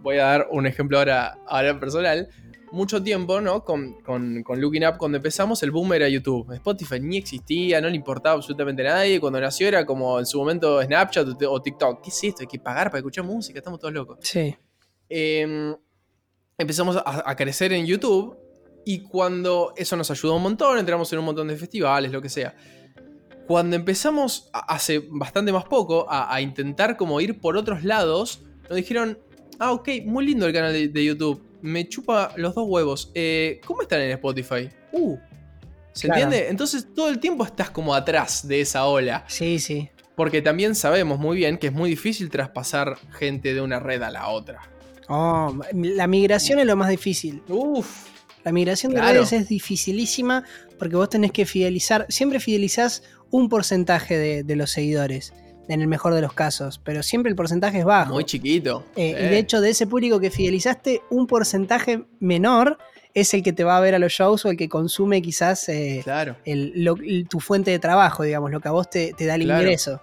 voy 0.00 0.18
a 0.18 0.24
dar 0.26 0.48
un 0.50 0.66
ejemplo 0.66 0.98
ahora, 0.98 1.38
ahora 1.46 1.78
personal. 1.80 2.28
Mucho 2.70 3.02
tiempo, 3.02 3.40
¿no? 3.40 3.64
Con, 3.64 4.00
con, 4.00 4.42
con 4.44 4.60
Looking 4.60 4.86
Up, 4.86 4.96
cuando 4.96 5.16
empezamos, 5.16 5.62
el 5.62 5.70
boom 5.72 5.92
era 5.92 6.08
YouTube. 6.08 6.52
Spotify 6.54 7.00
ni 7.00 7.18
existía, 7.18 7.80
no 7.82 7.88
le 7.90 7.96
importaba 7.96 8.36
absolutamente 8.36 8.80
a 8.88 8.94
nadie. 8.94 9.20
Cuando 9.20 9.38
nació 9.40 9.68
era 9.68 9.84
como 9.84 10.18
en 10.18 10.24
su 10.24 10.38
momento 10.38 10.80
Snapchat 10.82 11.42
o- 11.42 11.50
o 11.52 11.60
TikTok. 11.62 12.00
¿Qué 12.02 12.08
es 12.10 12.24
esto? 12.24 12.42
Hay 12.42 12.46
que 12.46 12.58
pagar 12.58 12.86
para 12.90 12.98
escuchar 13.00 13.24
música, 13.24 13.58
estamos 13.58 13.78
todos 13.78 13.92
locos. 13.92 14.18
Sí. 14.22 14.56
Eh, 15.08 15.74
empezamos 16.62 16.96
a, 16.96 17.28
a 17.28 17.36
crecer 17.36 17.72
en 17.72 17.86
YouTube 17.86 18.36
y 18.84 19.02
cuando 19.02 19.72
eso 19.76 19.96
nos 19.96 20.10
ayudó 20.10 20.36
un 20.36 20.42
montón, 20.42 20.78
entramos 20.78 21.12
en 21.12 21.18
un 21.20 21.24
montón 21.26 21.48
de 21.48 21.56
festivales, 21.56 22.10
lo 22.10 22.20
que 22.22 22.28
sea. 22.28 22.54
Cuando 23.46 23.76
empezamos 23.76 24.48
a- 24.52 24.72
hace 24.74 25.02
bastante 25.10 25.52
más 25.52 25.64
poco 25.64 26.06
a, 26.08 26.32
a 26.34 26.40
intentar 26.40 26.96
como 26.96 27.20
ir 27.20 27.40
por 27.40 27.56
otros 27.56 27.84
lados, 27.84 28.42
nos 28.68 28.76
dijeron, 28.76 29.18
ah, 29.58 29.72
ok, 29.72 29.88
muy 30.04 30.24
lindo 30.26 30.46
el 30.46 30.52
canal 30.52 30.72
de, 30.72 30.88
de 30.88 31.04
YouTube, 31.04 31.42
me 31.60 31.88
chupa 31.88 32.32
los 32.36 32.54
dos 32.54 32.64
huevos, 32.68 33.10
Eh, 33.14 33.60
¿cómo 33.66 33.82
están 33.82 34.00
en 34.00 34.10
Spotify? 34.12 34.68
Uh, 34.92 35.16
¿se 35.92 36.08
Claro. 36.08 36.22
entiende? 36.22 36.48
Entonces 36.48 36.88
todo 36.94 37.08
el 37.08 37.18
tiempo 37.20 37.44
estás 37.44 37.70
como 37.70 37.94
atrás 37.94 38.46
de 38.48 38.60
esa 38.60 38.86
ola. 38.86 39.24
Sí, 39.28 39.58
sí. 39.58 39.90
Porque 40.16 40.42
también 40.42 40.74
sabemos 40.74 41.18
muy 41.18 41.36
bien 41.36 41.56
que 41.58 41.68
es 41.68 41.72
muy 41.72 41.88
difícil 41.88 42.30
traspasar 42.30 42.96
gente 43.12 43.54
de 43.54 43.60
una 43.60 43.78
red 43.80 44.02
a 44.02 44.10
la 44.10 44.28
otra. 44.28 44.68
Oh, 45.08 45.54
la 45.72 46.06
migración 46.06 46.58
es 46.58 46.66
lo 46.66 46.76
más 46.76 46.88
difícil. 46.88 47.42
Uf. 47.48 48.08
La 48.44 48.50
migración 48.52 48.92
de 48.94 49.00
redes 49.00 49.32
es 49.32 49.48
dificilísima 49.48 50.44
porque 50.78 50.96
vos 50.96 51.08
tenés 51.08 51.30
que 51.32 51.46
fidelizar, 51.46 52.06
siempre 52.08 52.40
fidelizás 52.40 53.02
un 53.30 53.48
porcentaje 53.48 54.18
de, 54.18 54.42
de 54.42 54.56
los 54.56 54.70
seguidores, 54.70 55.32
en 55.68 55.80
el 55.80 55.86
mejor 55.86 56.12
de 56.12 56.20
los 56.20 56.32
casos, 56.32 56.80
pero 56.82 57.04
siempre 57.04 57.30
el 57.30 57.36
porcentaje 57.36 57.78
es 57.78 57.84
bajo. 57.84 58.14
Muy 58.14 58.24
chiquito. 58.24 58.84
Eh. 58.96 59.10
Y 59.10 59.28
de 59.28 59.38
hecho, 59.38 59.60
de 59.60 59.70
ese 59.70 59.86
público 59.86 60.18
que 60.18 60.30
fidelizaste, 60.30 61.02
un 61.08 61.28
porcentaje 61.28 62.02
menor 62.18 62.78
es 63.14 63.32
el 63.32 63.42
que 63.44 63.52
te 63.52 63.62
va 63.62 63.76
a 63.76 63.80
ver 63.80 63.94
a 63.94 63.98
los 64.00 64.10
shows 64.12 64.44
o 64.44 64.50
el 64.50 64.56
que 64.56 64.68
consume 64.68 65.22
quizás 65.22 65.68
eh, 65.68 66.00
Claro. 66.02 66.36
el- 66.44 66.72
lo- 66.82 66.96
el- 66.96 67.28
tu 67.28 67.38
fuente 67.38 67.70
de 67.70 67.78
trabajo, 67.78 68.24
digamos, 68.24 68.50
lo 68.50 68.60
que 68.60 68.68
a 68.68 68.72
vos 68.72 68.90
te, 68.90 69.12
te 69.16 69.24
da 69.26 69.36
el 69.36 69.44
Claro. 69.44 69.62
ingreso. 69.62 70.00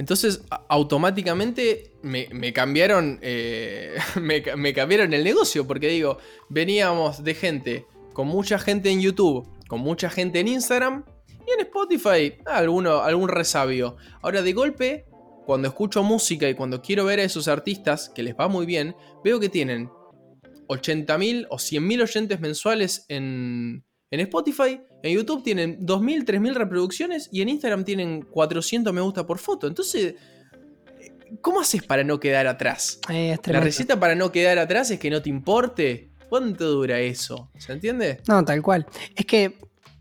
Entonces, 0.00 0.42
automáticamente 0.70 1.92
me, 2.02 2.52
cambiaron. 2.54 3.18
eh, 3.20 3.96
me, 4.20 4.42
ca- 4.42 4.56
me 4.56 4.72
cambiaron 4.72 5.12
el 5.12 5.22
negocio. 5.22 5.66
Porque 5.66 5.88
digo, 5.88 6.16
veníamos 6.48 7.22
de 7.22 7.34
gente, 7.34 7.86
con 8.14 8.26
mucha 8.26 8.58
gente 8.58 8.88
en 8.90 9.02
YouTube, 9.02 9.46
con 9.68 9.80
mucha 9.80 10.08
gente 10.08 10.40
en 10.40 10.48
Instagram. 10.48 11.04
Y 11.46 11.52
en 11.52 11.60
Spotify, 11.66 12.34
alguno, 12.46 13.00
algún 13.02 13.28
resabio. 13.28 13.96
Ahora, 14.22 14.40
de 14.40 14.52
golpe, 14.54 15.04
cuando 15.44 15.68
escucho 15.68 16.02
música 16.02 16.48
y 16.48 16.54
cuando 16.54 16.80
quiero 16.80 17.04
ver 17.04 17.20
a 17.20 17.24
esos 17.24 17.46
artistas, 17.46 18.08
que 18.08 18.22
les 18.22 18.34
va 18.34 18.48
muy 18.48 18.64
bien, 18.64 18.96
veo 19.22 19.38
que 19.38 19.50
tienen 19.50 19.90
80.000 20.68 21.46
o 21.50 21.56
100.000 21.56 22.02
oyentes 22.02 22.40
mensuales 22.40 23.04
en, 23.08 23.84
en 24.10 24.20
Spotify. 24.20 24.80
En 25.02 25.14
YouTube 25.14 25.42
tienen 25.42 25.86
2.000, 25.86 26.24
3.000 26.24 26.54
reproducciones 26.54 27.28
y 27.32 27.42
en 27.42 27.48
Instagram 27.48 27.84
tienen 27.84 28.22
400 28.22 28.92
me 28.92 29.00
gusta 29.00 29.26
por 29.26 29.38
foto. 29.38 29.66
Entonces, 29.66 30.14
¿cómo 31.40 31.60
haces 31.60 31.82
para 31.82 32.04
no 32.04 32.18
quedar 32.20 32.46
atrás? 32.46 33.00
Eh, 33.08 33.32
es 33.32 33.52
La 33.52 33.60
receta 33.60 33.98
para 33.98 34.14
no 34.14 34.32
quedar 34.32 34.58
atrás 34.58 34.90
es 34.90 34.98
que 34.98 35.10
no 35.10 35.22
te 35.22 35.30
importe. 35.30 36.10
¿Cuánto 36.28 36.68
dura 36.70 37.00
eso? 37.00 37.50
¿Se 37.58 37.72
entiende? 37.72 38.20
No, 38.28 38.44
tal 38.44 38.62
cual. 38.62 38.86
Es 39.16 39.26
que 39.26 39.58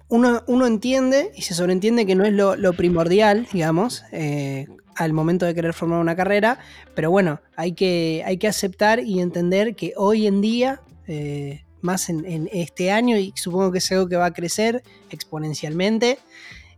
uno, 0.10 0.44
uno 0.48 0.68
entiende 0.68 1.32
y 1.36 1.42
se 1.42 1.54
sobreentiende 1.54 2.06
que 2.06 2.16
no 2.16 2.26
es 2.26 2.34
lo, 2.34 2.56
lo 2.56 2.74
primordial, 2.74 3.48
digamos, 3.52 4.04
eh, 4.12 4.68
al 4.96 5.14
momento 5.14 5.46
de 5.46 5.56
querer 5.56 5.74
formar 5.74 6.00
una 6.00 6.16
carrera, 6.16 6.60
pero 6.94 7.10
bueno, 7.10 7.42
hay 7.56 7.72
que, 7.72 8.22
hay 8.26 8.38
que 8.38 8.48
aceptar 8.48 9.00
y 9.00 9.22
entender 9.22 9.76
que 9.76 9.94
hoy 9.96 10.28
en 10.28 10.42
día, 10.42 10.82
eh, 11.08 11.64
más 11.82 12.10
en, 12.10 12.50
este 12.52 12.92
año, 12.92 13.18
y 13.18 13.34
supongo 13.36 13.72
que 13.72 13.78
es 13.80 13.92
algo 13.92 14.08
que 14.08 14.16
va 14.16 14.26
a 14.26 14.34
crecer 14.34 14.84
exponencialmente, 15.10 16.18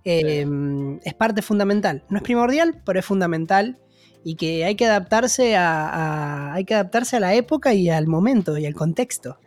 eh, 0.04 0.46
es 1.04 1.14
parte 1.14 1.42
fundamental. 1.42 2.04
No 2.10 2.18
es 2.18 2.24
primordial, 2.24 2.82
pero 2.86 3.00
es 3.00 3.06
fundamental 3.06 3.78
y 4.24 4.36
que 4.36 4.66
hay 4.66 4.76
que 4.76 4.86
adaptarse 4.86 5.56
a, 5.56 5.88
a- 5.90 6.54
hay 6.54 6.66
que 6.66 6.74
adaptarse 6.76 7.18
a 7.18 7.20
la 7.20 7.34
época 7.34 7.74
y 7.74 7.90
al 7.90 8.08
momento 8.08 8.58
y 8.58 8.66
al 8.66 8.74
contexto. 8.76 9.38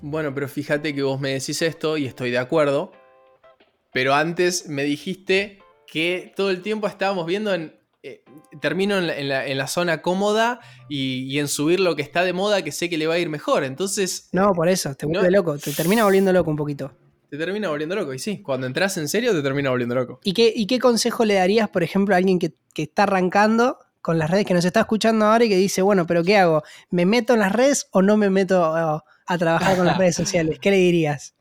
Bueno, 0.00 0.32
pero 0.34 0.48
fíjate 0.48 0.94
que 0.94 1.02
vos 1.02 1.20
me 1.20 1.30
decís 1.30 1.60
esto 1.62 1.96
y 1.96 2.06
estoy 2.06 2.30
de 2.30 2.38
acuerdo. 2.38 2.92
Pero 3.92 4.14
antes 4.14 4.68
me 4.68 4.84
dijiste 4.84 5.58
que 5.86 6.32
todo 6.36 6.50
el 6.50 6.62
tiempo 6.62 6.86
estábamos 6.86 7.26
viendo 7.26 7.52
en. 7.54 7.77
Eh, 8.02 8.22
termino 8.60 8.96
en 8.98 9.06
la, 9.08 9.16
en 9.18 9.28
la- 9.28 9.46
en 9.46 9.58
la 9.58 9.66
zona 9.66 10.02
cómoda 10.02 10.60
y, 10.88 11.22
y 11.24 11.38
en 11.38 11.48
subir 11.48 11.80
lo 11.80 11.96
que 11.96 12.02
está 12.02 12.22
de 12.24 12.32
moda 12.32 12.62
que 12.62 12.72
sé 12.72 12.88
que 12.88 12.96
le 12.98 13.06
va 13.06 13.14
a 13.14 13.18
ir 13.18 13.28
mejor. 13.28 13.64
Entonces 13.64 14.28
No, 14.32 14.52
por 14.52 14.68
eso, 14.68 14.94
te 14.94 15.06
No- 15.06 15.12
vuelve 15.14 15.30
loco, 15.30 15.58
te 15.58 15.72
termina 15.72 16.04
volviendo 16.04 16.32
loco 16.32 16.50
un 16.50 16.56
poquito. 16.56 16.92
te 17.30 17.36
termina 17.36 17.68
volviendo 17.68 17.94
loco. 17.96 18.14
Y 18.14 18.18
sí, 18.18 18.40
cuando 18.42 18.66
entras 18.66 18.96
en 18.98 19.08
serio 19.08 19.32
te 19.34 19.42
termina 19.42 19.70
volviendo 19.70 19.94
loco. 19.94 20.20
¿Y 20.24 20.32
qué, 20.32 20.52
y 20.54 20.66
qué 20.66 20.78
consejo 20.78 21.24
le 21.24 21.34
darías, 21.34 21.68
por 21.68 21.82
ejemplo, 21.82 22.14
a 22.14 22.18
alguien 22.18 22.38
que, 22.38 22.54
que 22.72 22.82
está 22.84 23.02
arrancando 23.02 23.78
con 24.00 24.16
las 24.18 24.30
redes, 24.30 24.46
que 24.46 24.54
nos 24.54 24.64
está 24.64 24.80
escuchando 24.80 25.26
ahora 25.26 25.44
y 25.44 25.48
que 25.50 25.56
dice, 25.56 25.82
bueno, 25.82 26.06
pero 26.06 26.22
¿qué 26.24 26.38
hago? 26.38 26.62
¿Me 26.90 27.04
meto 27.04 27.34
en 27.34 27.40
las 27.40 27.52
redes 27.52 27.88
o 27.90 28.00
no 28.00 28.16
me 28.16 28.30
meto 28.30 28.64
a 28.64 29.38
trabajar 29.38 29.76
con 29.76 29.84
las 29.86 29.98
redes 29.98 30.14
sociales? 30.16 30.58
¿Qué 30.60 30.70
le 30.70 30.78
dirías? 30.78 31.34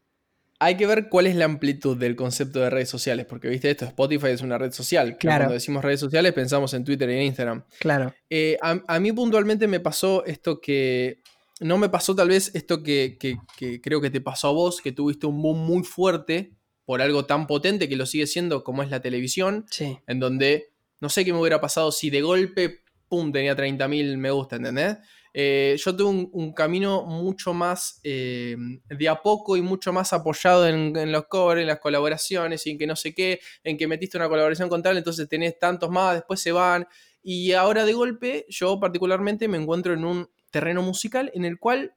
Hay 0.60 0.76
que 0.76 0.88
ver 0.88 1.08
cuál 1.10 1.28
es 1.28 1.36
la 1.36 1.46
amplitud 1.46 1.96
del 1.98 2.16
concepto 2.16 2.60
de 2.60 2.70
redes 2.70 2.90
sociales. 2.90 3.26
Porque 3.28 3.48
viste 3.48 3.70
esto, 3.70 3.86
Spotify 3.86 4.28
es 4.30 4.42
una 4.42 4.58
red 4.58 4.72
social. 4.72 5.18
Claro. 5.18 5.42
Cuando 5.44 5.54
decimos 5.54 5.84
redes 5.84 6.00
sociales 6.00 6.34
pensamos 6.34 6.74
en 6.74 6.84
Twitter 6.84 7.10
y 7.10 7.14
en 7.14 7.22
Instagram. 7.24 7.64
Claro, 7.80 8.14
Eh, 8.30 8.58
a, 8.62 8.82
a 8.88 9.00
mí 9.00 9.12
puntualmente 9.12 9.68
me 9.68 9.80
pasó 9.80 10.26
esto 10.26 10.60
que. 10.60 11.22
No 11.60 11.78
me 11.80 11.90
pasó 11.90 12.16
tal 12.16 12.30
vez 12.30 12.52
esto 12.54 12.84
que, 12.84 13.18
que- 13.20 13.38
que 13.58 13.82
creo 13.82 14.00
que 14.00 14.12
te 14.12 14.22
pasó 14.22 14.50
a 14.50 14.52
vos, 14.52 14.80
que 14.82 14.92
tuviste 14.92 15.26
un 15.26 15.42
boom 15.42 15.58
muy 15.66 15.84
fuerte 15.84 16.52
por 16.86 17.02
algo 17.02 17.26
tan 17.26 17.48
potente 17.48 17.90
que 17.90 17.96
lo 17.96 18.06
sigue 18.06 18.28
siendo 18.28 18.64
como 18.64 18.82
es 18.84 18.90
la 18.92 19.02
televisión, 19.02 19.66
sí, 19.72 19.98
en 20.08 20.20
donde 20.20 20.70
no 21.02 21.10
sé 21.10 21.26
qué 21.26 21.34
me 21.34 21.40
hubiera 21.40 21.60
pasado 21.60 21.92
si 21.92 22.10
de 22.12 22.22
golpe, 22.22 22.82
pum, 23.10 23.32
tenía 23.32 23.56
30.000 23.56 24.18
me 24.18 24.30
gusta, 24.32 24.56
¿entendés? 24.58 24.98
Eh, 25.40 25.76
yo 25.78 25.96
tuve 25.96 26.10
un, 26.10 26.30
un 26.34 26.52
camino 26.52 27.06
mucho 27.06 27.54
más 27.54 28.00
eh, 28.04 28.58
de 28.90 29.08
a 29.08 29.22
poco 29.22 29.56
y 29.56 29.62
mucho 29.62 29.94
más 29.94 30.12
apoyado 30.12 30.68
en, 30.68 30.98
en 30.98 31.12
los 31.12 31.28
covers, 31.28 31.62
en 31.62 31.68
las 31.68 31.78
colaboraciones 31.78 32.66
y 32.66 32.72
en 32.72 32.80
que 32.80 32.88
no 32.88 32.96
sé 32.96 33.14
qué, 33.14 33.40
en 33.64 33.78
que 33.78 33.86
metiste 33.86 34.18
una 34.18 34.30
colaboración 34.30 34.68
con 34.68 34.82
tal, 34.82 34.98
entonces 34.98 35.30
tenés 35.30 35.60
tantos 35.60 35.92
más, 35.92 36.16
después 36.16 36.40
se 36.40 36.52
van. 36.52 36.88
Y 37.22 37.52
ahora 37.52 37.86
de 37.86 37.94
golpe, 37.94 38.48
yo 38.50 38.80
particularmente 38.80 39.48
me 39.48 39.60
encuentro 39.60 39.94
en 39.94 40.06
un 40.06 40.28
terreno 40.50 40.82
musical 40.82 41.30
en 41.36 41.46
el 41.46 41.60
cual 41.60 41.94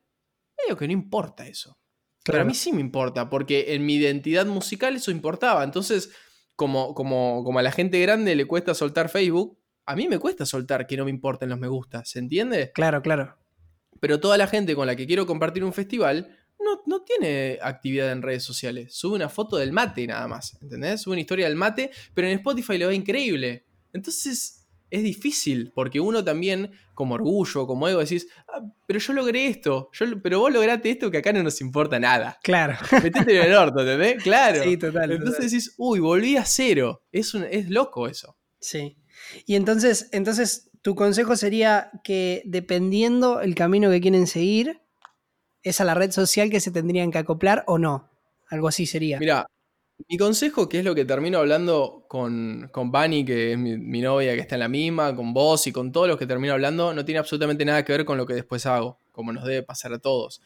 medio 0.59 0.77
que 0.77 0.87
no 0.87 0.93
importa 0.93 1.49
eso. 1.49 1.79
Pero 2.23 2.43
a 2.43 2.45
mí 2.45 2.53
sí 2.53 2.75
me 2.75 2.83
importa, 2.83 3.31
porque 3.31 3.73
en 3.73 3.87
mi 3.87 3.95
identidad 3.95 4.45
musical 4.45 4.97
eso 4.97 5.11
importaba. 5.11 5.65
Entonces, 5.65 6.13
como, 6.57 6.95
como, 6.95 7.43
como 7.43 7.59
a 7.59 7.63
la 7.63 7.73
gente 7.73 7.99
grande 8.03 8.35
le 8.35 8.47
cuesta 8.47 8.75
soltar 8.75 9.09
Facebook, 9.09 9.59
a 9.87 9.97
mí 9.97 10.09
me 10.09 10.19
cuesta 10.19 10.47
soltar 10.47 10.87
que 10.87 10.97
no 10.97 11.05
me 11.05 11.11
importen 11.11 11.49
los 11.49 11.59
me 11.59 11.69
gusta, 11.69 12.05
¿se 12.05 12.19
entiende? 12.19 12.71
Claro, 12.73 13.03
claro. 13.03 13.37
Pero 14.01 14.21
toda 14.21 14.39
la 14.39 14.47
gente 14.47 14.75
con 14.75 14.87
la 14.87 14.97
que 14.97 15.07
quiero 15.07 15.27
compartir 15.27 15.65
un 15.65 15.73
festival 15.73 16.37
no, 16.59 16.83
no 16.87 17.03
tiene 17.03 17.59
actividad 17.63 18.13
en 18.13 18.23
redes 18.23 18.43
sociales. 18.45 18.95
Sube 18.95 19.17
una 19.17 19.29
foto 19.29 19.57
del 19.57 19.73
mate 19.73 20.07
nada 20.07 20.27
más, 20.29 20.57
¿entendés? 20.63 21.03
Sube 21.03 21.13
una 21.13 21.21
historia 21.23 21.47
del 21.47 21.57
mate, 21.57 21.91
pero 22.15 22.29
en 22.29 22.35
Spotify 22.39 22.79
lo 22.79 22.89
ve 22.89 22.95
increíble. 22.95 23.67
Entonces 23.93 24.57
es 24.91 25.03
difícil, 25.05 25.71
porque 25.75 26.01
uno 26.01 26.25
también, 26.25 26.73
como 26.95 27.15
orgullo, 27.15 27.65
como 27.67 27.87
ego, 27.89 28.01
decís, 28.01 28.27
"Ah, 28.49 28.61
pero 28.87 28.99
yo 28.99 29.13
logré 29.13 29.47
esto, 29.47 29.89
yo, 29.93 30.21
pero 30.21 30.41
vos 30.41 30.53
lograste 30.53 30.91
esto 30.91 31.11
que 31.13 31.19
acá 31.19 31.33
no 31.33 31.43
nos 31.45 31.61
importa 31.61 31.99
nada. 32.01 32.39
Claro. 32.43 32.77
Metete 33.05 33.37
en 33.39 33.47
el 33.47 33.55
orto, 33.55 33.81
¿entendés? 33.81 34.23
Claro. 34.23 34.63
Sí, 34.65 34.77
total. 34.77 35.13
Entonces 35.13 35.37
total. 35.37 35.51
decís, 35.51 35.75
uy, 35.79 36.01
volví 36.01 36.37
a 36.37 36.45
cero. 36.45 37.05
Es, 37.13 37.35
un- 37.35 37.45
es 37.51 37.71
loco 37.71 38.09
eso. 38.09 38.37
Sí. 38.59 38.97
Y 39.47 39.57
entonces, 39.57 40.09
entonces, 40.13 40.71
tu 40.83 40.95
consejo 40.95 41.37
sería 41.37 41.91
que 42.05 42.43
dependiendo 42.45 43.41
el 43.41 43.55
camino 43.55 43.91
que 43.91 44.01
quieren 44.01 44.27
seguir, 44.27 44.81
es 45.63 45.81
a 45.81 45.85
la 45.85 45.95
red 45.95 46.11
social 46.11 46.51
que 46.51 46.61
se 46.61 46.71
tendrían 46.71 47.11
que 47.11 47.19
acoplar 47.19 47.65
o 47.67 47.79
no. 47.79 48.09
Algo 48.49 48.69
así 48.69 48.87
sería. 48.87 49.19
Mira, 49.19 49.47
mi 50.09 50.17
consejo, 50.17 50.69
que 50.69 50.79
es 50.79 50.85
lo 50.85 50.95
que 50.95 51.05
termino 51.05 51.39
hablando 51.39 52.07
con, 52.09 52.69
con 52.73 52.91
Bunny, 52.91 53.25
que 53.25 53.53
es 53.53 53.59
mi, 53.59 54.01
novia 54.01 54.35
que 54.35 54.41
está 54.41 54.57
en 54.57 54.61
la 54.61 54.69
misma, 54.69 55.15
con 55.15 55.35
vos 55.35 55.67
y 55.67 55.73
con 55.73 55.93
todos 55.93 56.09
los 56.09 56.19
que 56.19 56.27
termino 56.27 56.55
hablando, 56.55 56.95
no 56.95 57.05
tiene 57.05 57.19
absolutamente 57.19 57.65
nada 57.65 57.85
que 57.85 57.93
ver 57.93 58.05
con 58.05 58.17
lo 58.17 58.27
que 58.27 58.35
después 58.35 58.65
hago, 58.67 58.99
como 59.13 59.33
nos 59.33 59.45
debe 59.45 59.63
pasar 59.63 59.93
a 59.93 59.99
todos. 59.99 60.41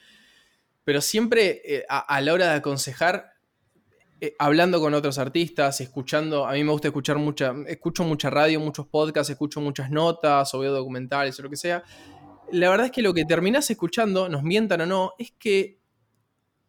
Pero 0.83 1.01
siempre 1.01 1.62
eh, 1.64 1.85
a 1.88 2.20
la 2.20 2.33
hora 2.33 2.49
de 2.49 2.55
aconsejar, 2.55 3.34
eh, 4.24 4.34
hablando 4.38 4.80
con 4.80 4.94
otros 4.94 5.18
artistas, 5.18 5.80
escuchando, 5.80 6.46
a 6.46 6.52
mí 6.52 6.64
me 6.64 6.72
gusta 6.72 6.88
escuchar 6.88 7.18
mucha, 7.18 7.54
escucho 7.66 8.04
mucha 8.04 8.30
radio, 8.30 8.60
muchos 8.60 8.87
podcasts, 8.87 9.30
escucho 9.30 9.60
muchas 9.60 9.90
notas 9.90 10.54
o 10.54 10.58
veo 10.60 10.72
documentales 10.72 11.38
o 11.38 11.42
lo 11.42 11.50
que 11.50 11.56
sea. 11.56 11.82
La 12.52 12.70
verdad 12.70 12.87
es 12.87 12.92
que 12.92 13.02
lo 13.02 13.12
que 13.14 13.24
terminás 13.24 13.70
escuchando, 13.70 14.28
nos 14.28 14.42
mientan 14.42 14.80
o 14.82 14.87
no, 14.87 15.12
es 15.18 15.32
que 15.38 15.78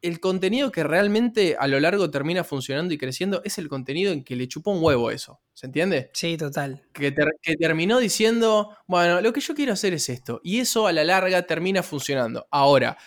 el 0.01 0.19
contenido 0.19 0.71
que 0.71 0.83
realmente 0.83 1.55
a 1.59 1.67
lo 1.67 1.79
largo 1.79 2.11
termina 2.11 2.43
funcionando 2.43 2.93
y 2.93 2.97
creciendo 2.97 3.41
es 3.43 3.57
el 3.57 3.67
contenido 3.67 4.13
en 4.13 4.23
que 4.23 4.35
le 4.35 4.47
chupa 4.47 4.69
un 4.71 4.83
huevo 4.83 5.09
eso. 5.09 5.39
¿Se 5.53 5.65
entiende? 5.65 6.11
Sí, 6.13 6.37
total. 6.37 6.83
Que, 6.93 7.11
ter- 7.11 7.37
que 7.41 7.55
terminó 7.55 7.97
diciendo, 7.99 8.75
bueno, 8.85 9.21
lo 9.21 9.33
que 9.33 9.41
yo 9.41 9.55
quiero 9.55 9.73
hacer 9.73 9.93
es 9.93 10.07
esto. 10.09 10.41
Y 10.43 10.59
eso 10.59 10.85
a 10.85 10.91
la 10.93 11.03
larga 11.03 11.41
termina 11.47 11.81
funcionando. 11.81 12.45
Ahora, 12.51 12.97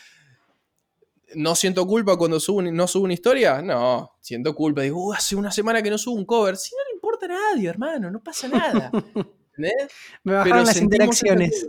¿no 1.35 1.55
siento 1.55 1.87
culpa 1.87 2.17
cuando 2.17 2.41
subo, 2.41 2.63
no 2.63 2.87
subo 2.89 3.05
una 3.05 3.15
historia? 3.15 3.63
No, 3.63 4.13
siento 4.21 4.55
culpa. 4.55 4.83
Digo, 4.83 5.09
"Uh, 5.09 5.13
hace 5.13 5.37
una 5.37 5.51
semana 5.51 5.83
que 5.83 5.91
no 5.91 5.99
subo 5.99 6.15
un 6.17 6.25
cover. 6.25 6.57
Si 6.57 6.75
no 6.75 6.81
le 6.89 6.95
importa 6.95 7.27
a 7.27 7.29
nadie, 7.29 7.69
hermano, 7.69 8.11
no 8.11 8.23
pasa 8.23 8.49
nada. 8.49 8.91
¿Entendés? 9.57 9.91
Me 10.25 10.33
bajaron 10.35 10.59
las 10.67 10.77
interacciones. 10.83 11.67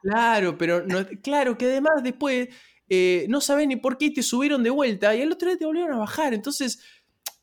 Claro, 0.00 0.56
pero 0.56 0.86
no, 0.86 1.04
claro 1.22 1.58
que 1.58 1.66
además 1.66 2.02
después 2.02 2.48
eh, 2.88 3.26
no 3.28 3.40
sabes 3.40 3.66
ni 3.66 3.76
por 3.76 3.98
qué 3.98 4.10
te 4.10 4.22
subieron 4.22 4.62
de 4.62 4.70
vuelta 4.70 5.14
y 5.14 5.22
al 5.22 5.32
otro 5.32 5.48
día 5.48 5.58
te 5.58 5.66
volvieron 5.66 5.92
a 5.92 5.98
bajar. 5.98 6.32
Entonces, 6.34 6.78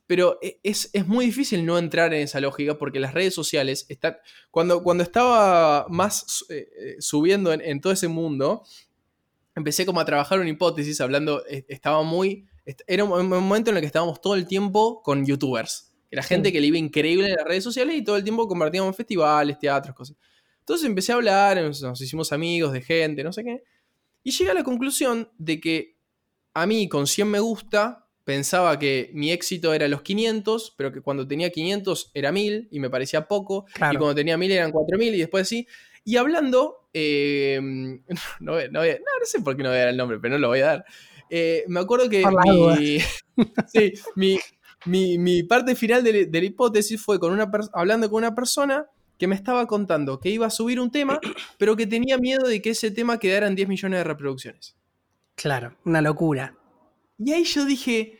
pero 0.07 0.39
e- 0.41 0.59
es, 0.63 0.89
es 0.93 1.05
muy 1.05 1.25
difícil 1.25 1.65
no 1.65 1.77
entrar 1.77 2.13
en 2.13 2.21
esa 2.21 2.39
lógica 2.39 2.77
porque 2.77 2.99
las 2.99 3.13
redes 3.13 3.33
sociales 3.33 3.85
están. 3.89 4.15
Cuando, 4.51 4.81
cuando 4.83 5.03
estaba 5.03 5.85
más 5.89 6.45
eh, 6.49 6.67
eh, 6.79 6.95
subiendo 6.99 7.51
en, 7.51 7.61
en 7.61 7.81
todo 7.81 7.91
ese 7.91 8.07
mundo, 8.07 8.63
empecé 9.55 9.85
como 9.85 9.99
a 9.99 10.05
trabajar 10.05 10.39
una 10.39 10.49
hipótesis 10.49 11.01
hablando. 11.01 11.43
eh, 11.47 11.65
Estaba 11.67 12.03
muy. 12.03 12.45
Era 12.87 13.03
un, 13.03 13.27
momento 13.27 13.71
en 13.71 13.77
el 13.77 13.81
que 13.81 13.87
estábamos 13.87 14.21
todo 14.21 14.35
el 14.35 14.47
tiempo 14.47 15.01
con 15.03 15.25
youtubers. 15.25 15.91
Era 16.11 16.23
gente 16.23 16.51
que 16.51 16.61
le 16.61 16.67
iba 16.67 16.77
increíble 16.77 17.27
en 17.27 17.35
las 17.35 17.45
redes 17.45 17.63
sociales 17.63 17.95
y 17.95 18.03
todo 18.03 18.15
el 18.15 18.23
tiempo 18.23 18.47
compartíamos 18.47 18.89
en 18.89 18.93
festivales, 18.93 19.59
teatros, 19.59 19.95
cosas. 19.95 20.17
Entonces 20.59 20.87
empecé 20.87 21.11
a 21.11 21.15
hablar, 21.15 21.61
nos, 21.61 21.81
nos 21.81 21.99
hicimos 22.01 22.31
amigos 22.31 22.73
de 22.73 22.81
gente, 22.81 23.23
no 23.23 23.33
sé 23.33 23.43
qué. 23.43 23.63
Y 24.23 24.31
llegué 24.31 24.51
a 24.51 24.53
la 24.55 24.63
conclusión 24.63 25.29
de 25.37 25.59
que 25.59 25.95
a 26.53 26.65
mí 26.65 26.87
con 26.87 27.05
100 27.05 27.29
me 27.29 27.39
gusta 27.39 28.05
pensaba 28.25 28.77
que 28.79 29.11
mi 29.13 29.31
éxito 29.31 29.73
era 29.73 29.87
los 29.87 30.01
500, 30.01 30.73
pero 30.75 30.91
que 30.91 30.99
cuando 31.01 31.27
tenía 31.27 31.51
500 31.51 32.11
era 32.13 32.31
1000 32.31 32.67
y 32.71 32.79
me 32.79 32.89
parecía 32.89 33.27
poco. 33.27 33.65
Claro. 33.73 33.93
Y 33.93 33.97
cuando 33.97 34.15
tenía 34.15 34.35
1000 34.35 34.51
eran 34.51 34.71
4000 34.71 35.15
y 35.15 35.19
después 35.19 35.47
sí. 35.47 35.67
Y 36.05 36.15
hablando, 36.17 36.87
eh, 36.93 37.59
no, 38.39 38.53
voy- 38.53 38.69
no, 38.71 38.79
voy 38.79 38.89
a- 38.89 38.93
no, 38.99 39.19
no 39.19 39.25
sé 39.25 39.41
por 39.41 39.57
qué 39.57 39.63
no 39.63 39.69
voy 39.69 39.77
a 39.77 39.81
dar 39.81 39.89
el 39.89 39.97
nombre, 39.97 40.19
pero 40.19 40.35
no 40.35 40.39
lo 40.39 40.47
voy 40.47 40.59
a 40.61 40.65
dar. 40.67 40.85
Eh, 41.29 41.65
me 41.67 41.79
acuerdo 41.81 42.07
que 42.09 42.23
mi, 42.77 42.99
sí, 43.67 43.93
mi, 44.15 44.39
mi- 44.85 45.17
mi 45.17 45.43
parte 45.43 45.75
final 45.75 46.03
de, 46.03 46.13
la- 46.13 46.29
de 46.29 46.39
la 46.39 46.45
hipótesis 46.45 47.01
fue 47.01 47.19
con 47.19 47.33
una 47.33 47.49
hablando 47.73 48.09
con 48.09 48.19
una 48.23 48.33
persona 48.35 48.85
que 49.17 49.27
me 49.27 49.35
estaba 49.35 49.65
contando 49.65 50.19
que 50.19 50.29
iba 50.29 50.45
a 50.45 50.49
subir 50.51 50.79
un 50.79 50.91
tema, 50.91 51.19
pero 51.57 51.75
que 51.75 51.87
tenía 51.87 52.17
miedo 52.17 52.47
de 52.47 52.61
que 52.61 52.69
ese 52.71 52.91
tema 52.91 53.17
quedara 53.17 53.47
en 53.47 53.55
10 53.55 53.67
millones 53.67 53.99
de 53.99 54.03
reproducciones. 54.03 54.75
Claro, 55.35 55.75
una 55.85 56.01
locura. 56.01 56.55
Y 57.17 57.31
ahí 57.33 57.43
yo 57.45 57.65
dije, 57.65 58.19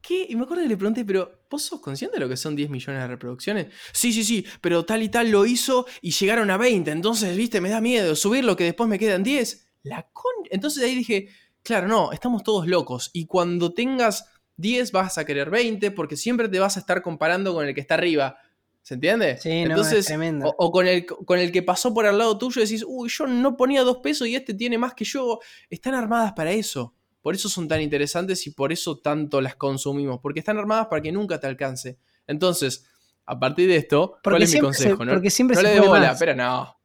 ¿qué? 0.00 0.26
Y 0.28 0.34
me 0.36 0.44
acuerdo 0.44 0.62
que 0.62 0.68
le 0.70 0.76
pregunté, 0.76 1.04
pero 1.04 1.37
¿vos 1.50 1.62
sos 1.62 1.80
consciente 1.80 2.16
de 2.16 2.20
lo 2.20 2.28
que 2.28 2.36
son 2.36 2.56
10 2.56 2.70
millones 2.70 3.02
de 3.02 3.08
reproducciones? 3.08 3.66
Sí, 3.92 4.12
sí, 4.12 4.24
sí, 4.24 4.44
pero 4.60 4.84
tal 4.84 5.02
y 5.02 5.08
tal 5.08 5.30
lo 5.30 5.46
hizo 5.46 5.86
y 6.00 6.10
llegaron 6.10 6.50
a 6.50 6.56
20, 6.56 6.90
entonces, 6.90 7.36
viste, 7.36 7.60
me 7.60 7.70
da 7.70 7.80
miedo 7.80 8.14
subir 8.14 8.44
lo 8.44 8.56
que 8.56 8.64
después 8.64 8.88
me 8.88 8.98
quedan 8.98 9.22
10. 9.22 9.66
La 9.84 10.08
con... 10.12 10.32
Entonces 10.50 10.82
ahí 10.84 10.94
dije, 10.94 11.28
claro, 11.62 11.88
no, 11.88 12.12
estamos 12.12 12.42
todos 12.42 12.66
locos. 12.66 13.10
Y 13.12 13.26
cuando 13.26 13.72
tengas 13.72 14.26
10 14.56 14.92
vas 14.92 15.18
a 15.18 15.24
querer 15.24 15.50
20 15.50 15.90
porque 15.92 16.16
siempre 16.16 16.48
te 16.48 16.58
vas 16.58 16.76
a 16.76 16.80
estar 16.80 17.02
comparando 17.02 17.54
con 17.54 17.66
el 17.66 17.74
que 17.74 17.80
está 17.80 17.94
arriba. 17.94 18.38
¿Se 18.82 18.94
entiende? 18.94 19.36
Sí, 19.36 19.64
no, 19.64 19.82
es 19.82 20.06
tremendo. 20.06 20.48
o, 20.48 20.66
o 20.66 20.72
con, 20.72 20.86
el, 20.86 21.04
con 21.04 21.38
el 21.38 21.52
que 21.52 21.62
pasó 21.62 21.92
por 21.92 22.06
al 22.06 22.16
lado 22.16 22.38
tuyo 22.38 22.62
decís, 22.62 22.82
uy, 22.86 23.10
yo 23.10 23.26
no 23.26 23.54
ponía 23.56 23.82
dos 23.82 23.98
pesos 23.98 24.26
y 24.26 24.34
este 24.34 24.54
tiene 24.54 24.78
más 24.78 24.94
que 24.94 25.04
yo. 25.04 25.40
Están 25.68 25.94
armadas 25.94 26.32
para 26.32 26.52
eso. 26.52 26.94
Por 27.28 27.34
eso 27.34 27.50
son 27.50 27.68
tan 27.68 27.82
interesantes 27.82 28.46
y 28.46 28.52
por 28.52 28.72
eso 28.72 28.96
tanto 29.00 29.42
las 29.42 29.54
consumimos. 29.54 30.18
Porque 30.22 30.38
están 30.40 30.56
armadas 30.56 30.86
para 30.86 31.02
que 31.02 31.12
nunca 31.12 31.38
te 31.38 31.46
alcance. 31.46 31.98
Entonces, 32.26 32.86
a 33.26 33.38
partir 33.38 33.68
de 33.68 33.76
esto, 33.76 34.12
Porque 34.22 34.36
¿cuál 34.36 34.42
es 34.44 34.48
mi 34.48 34.56
se- 34.56 34.60
consejo? 34.62 35.04
no 35.04 35.12
porque 35.12 35.28
siempre 35.28 35.54
no 35.54 35.60
se 35.60 35.74
le 35.74 35.80
bola, 35.86 36.16
pero 36.18 36.34
no. 36.34 36.80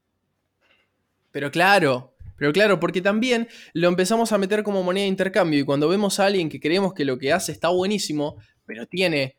Pero 1.32 1.50
claro, 1.50 2.14
pero 2.36 2.52
claro, 2.52 2.78
porque 2.78 3.00
también 3.00 3.48
lo 3.72 3.88
empezamos 3.88 4.34
a 4.34 4.38
meter 4.38 4.64
como 4.64 4.84
moneda 4.84 5.04
de 5.04 5.08
intercambio 5.12 5.62
y 5.62 5.64
cuando 5.64 5.88
vemos 5.88 6.20
a 6.20 6.26
alguien 6.26 6.50
que 6.50 6.60
creemos 6.60 6.94
que 6.94 7.06
lo 7.06 7.18
que 7.18 7.32
hace 7.32 7.54
está 7.54 7.70
buenísimo, 7.70 8.36
pero 8.66 8.86
tiene 8.86 9.38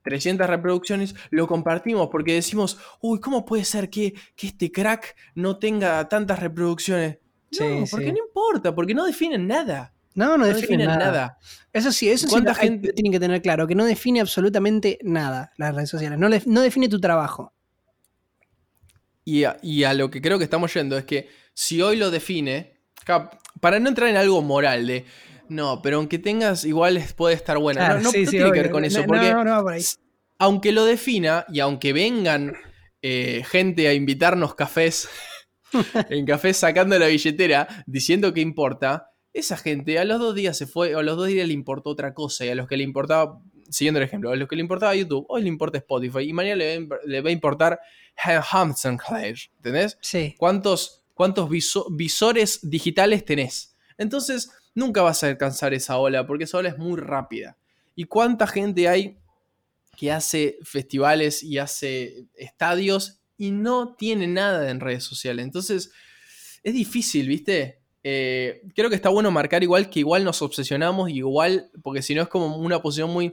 300 0.00 0.46
reproducciones, 0.46 1.14
lo 1.28 1.46
compartimos 1.46 2.08
porque 2.10 2.32
decimos, 2.32 2.78
uy, 3.02 3.20
¿cómo 3.20 3.44
puede 3.44 3.66
ser 3.66 3.90
que, 3.90 4.14
que 4.34 4.46
este 4.46 4.72
crack 4.72 5.14
no 5.34 5.58
tenga 5.58 6.08
tantas 6.08 6.40
reproducciones? 6.40 7.18
No, 7.60 7.84
sí. 7.84 7.90
porque 7.90 8.12
no 8.12 8.18
importa, 8.26 8.74
porque 8.74 8.94
no 8.94 9.04
definen 9.04 9.46
nada. 9.46 9.92
No, 10.14 10.36
no, 10.36 10.38
No 10.38 10.46
define 10.46 10.84
nada. 10.86 10.98
nada. 10.98 11.38
Eso 11.72 11.92
sí, 11.92 12.08
eso 12.10 12.26
sí 12.26 12.32
¿Cuánta 12.32 12.52
lo- 12.52 12.58
hay- 12.60 12.68
gente- 12.68 12.92
tienen 12.92 13.12
que 13.12 13.20
tener 13.20 13.40
claro, 13.40 13.66
que 13.66 13.74
no 13.74 13.84
define 13.84 14.20
absolutamente 14.20 14.98
nada 15.02 15.52
las 15.56 15.74
redes 15.74 15.90
sociales. 15.90 16.18
No, 16.18 16.28
le- 16.28 16.42
no 16.46 16.60
define 16.60 16.88
tu 16.88 16.98
trabajo. 17.00 17.52
Y 19.24 19.44
a, 19.44 19.58
y 19.62 19.84
a 19.84 19.92
lo 19.94 20.10
que 20.10 20.20
creo 20.22 20.38
que 20.38 20.44
estamos 20.44 20.72
yendo 20.74 20.96
es 20.96 21.04
que 21.04 21.28
si 21.54 21.82
hoy 21.82 21.96
lo 21.96 22.10
define, 22.10 22.80
para 23.60 23.78
no 23.78 23.88
entrar 23.88 24.08
en 24.08 24.16
algo 24.16 24.40
moral 24.42 24.86
de, 24.86 25.04
no, 25.48 25.82
pero 25.82 25.98
aunque 25.98 26.18
tengas, 26.18 26.64
igual 26.64 27.02
puede 27.16 27.34
estar 27.34 27.58
bueno. 27.58 27.78
Claro, 27.80 27.96
no 27.96 28.04
no- 28.04 28.10
sí, 28.10 28.24
no 28.24 28.30
sí, 28.30 28.36
tiene 28.38 28.52
que 28.52 28.62
ver 28.62 28.70
con 28.70 28.84
eso, 28.84 29.00
No, 29.00 29.06
porque 29.06 29.30
no, 29.32 29.44
no 29.44 29.50
va 29.50 29.62
por 29.62 29.72
ahí. 29.74 29.84
aunque 30.38 30.72
lo 30.72 30.84
defina 30.84 31.44
y 31.48 31.60
aunque 31.60 31.92
vengan 31.92 32.54
eh, 33.02 33.44
gente 33.48 33.86
a 33.86 33.92
invitarnos 33.92 34.54
cafés, 34.54 35.08
en 36.10 36.24
cafés 36.26 36.56
sacando 36.56 36.98
la 36.98 37.06
billetera, 37.06 37.68
diciendo 37.86 38.32
que 38.32 38.40
importa, 38.40 39.10
esa 39.38 39.56
gente 39.56 39.98
a 39.98 40.04
los 40.04 40.18
dos 40.18 40.34
días 40.34 40.56
se 40.56 40.66
fue, 40.66 40.94
o 40.94 40.98
a 40.98 41.02
los 41.02 41.16
dos 41.16 41.26
días 41.28 41.46
le 41.46 41.54
importó 41.54 41.90
otra 41.90 42.14
cosa, 42.14 42.44
y 42.44 42.48
a 42.50 42.54
los 42.54 42.66
que 42.68 42.76
le 42.76 42.84
importaba, 42.84 43.40
siguiendo 43.70 43.98
el 44.00 44.04
ejemplo, 44.06 44.30
a 44.30 44.36
los 44.36 44.48
que 44.48 44.56
le 44.56 44.62
importaba 44.62 44.94
YouTube, 44.94 45.26
hoy 45.28 45.42
le 45.42 45.48
importa 45.48 45.78
Spotify, 45.78 46.20
y 46.28 46.32
mañana 46.32 46.56
le 46.56 46.66
va 46.66 46.72
a 46.72 46.76
imp- 46.78 47.04
le 47.06 47.20
va 47.20 47.28
a 47.28 47.32
importar 47.32 47.80
Hampton 48.50 48.96
Clash, 48.96 49.46
¿entendés? 49.56 49.96
Sí. 50.00 50.34
¿Cuántos, 50.38 51.04
cuántos 51.14 51.48
viso- 51.48 51.86
visores 51.90 52.60
digitales 52.62 53.24
tenés? 53.24 53.76
Entonces, 53.96 54.50
nunca 54.74 55.02
vas 55.02 55.22
a 55.22 55.28
alcanzar 55.28 55.74
esa 55.74 55.98
ola, 55.98 56.26
porque 56.26 56.44
esa 56.44 56.58
ola 56.58 56.68
es 56.68 56.78
muy 56.78 56.98
rápida. 57.00 57.56
¿Y 57.94 58.04
cuánta 58.04 58.46
gente 58.46 58.88
hay 58.88 59.18
que 59.96 60.12
hace 60.12 60.58
festivales 60.62 61.42
y 61.42 61.58
hace 61.58 62.26
estadios 62.34 63.20
y 63.36 63.50
no 63.50 63.94
tiene 63.96 64.26
nada 64.28 64.70
en 64.70 64.78
redes 64.80 65.02
sociales? 65.04 65.44
Entonces, 65.44 65.90
es 66.62 66.74
difícil, 66.74 67.26
¿viste? 67.28 67.77
Eh, 68.04 68.62
creo 68.74 68.88
que 68.88 68.96
está 68.96 69.08
bueno 69.08 69.30
marcar 69.30 69.62
igual 69.62 69.90
que 69.90 70.00
igual 70.00 70.24
nos 70.24 70.40
obsesionamos, 70.42 71.10
y 71.10 71.16
igual, 71.16 71.70
porque 71.82 72.02
si 72.02 72.14
no 72.14 72.22
es 72.22 72.28
como 72.28 72.56
una 72.56 72.80
posición 72.80 73.10
muy... 73.10 73.32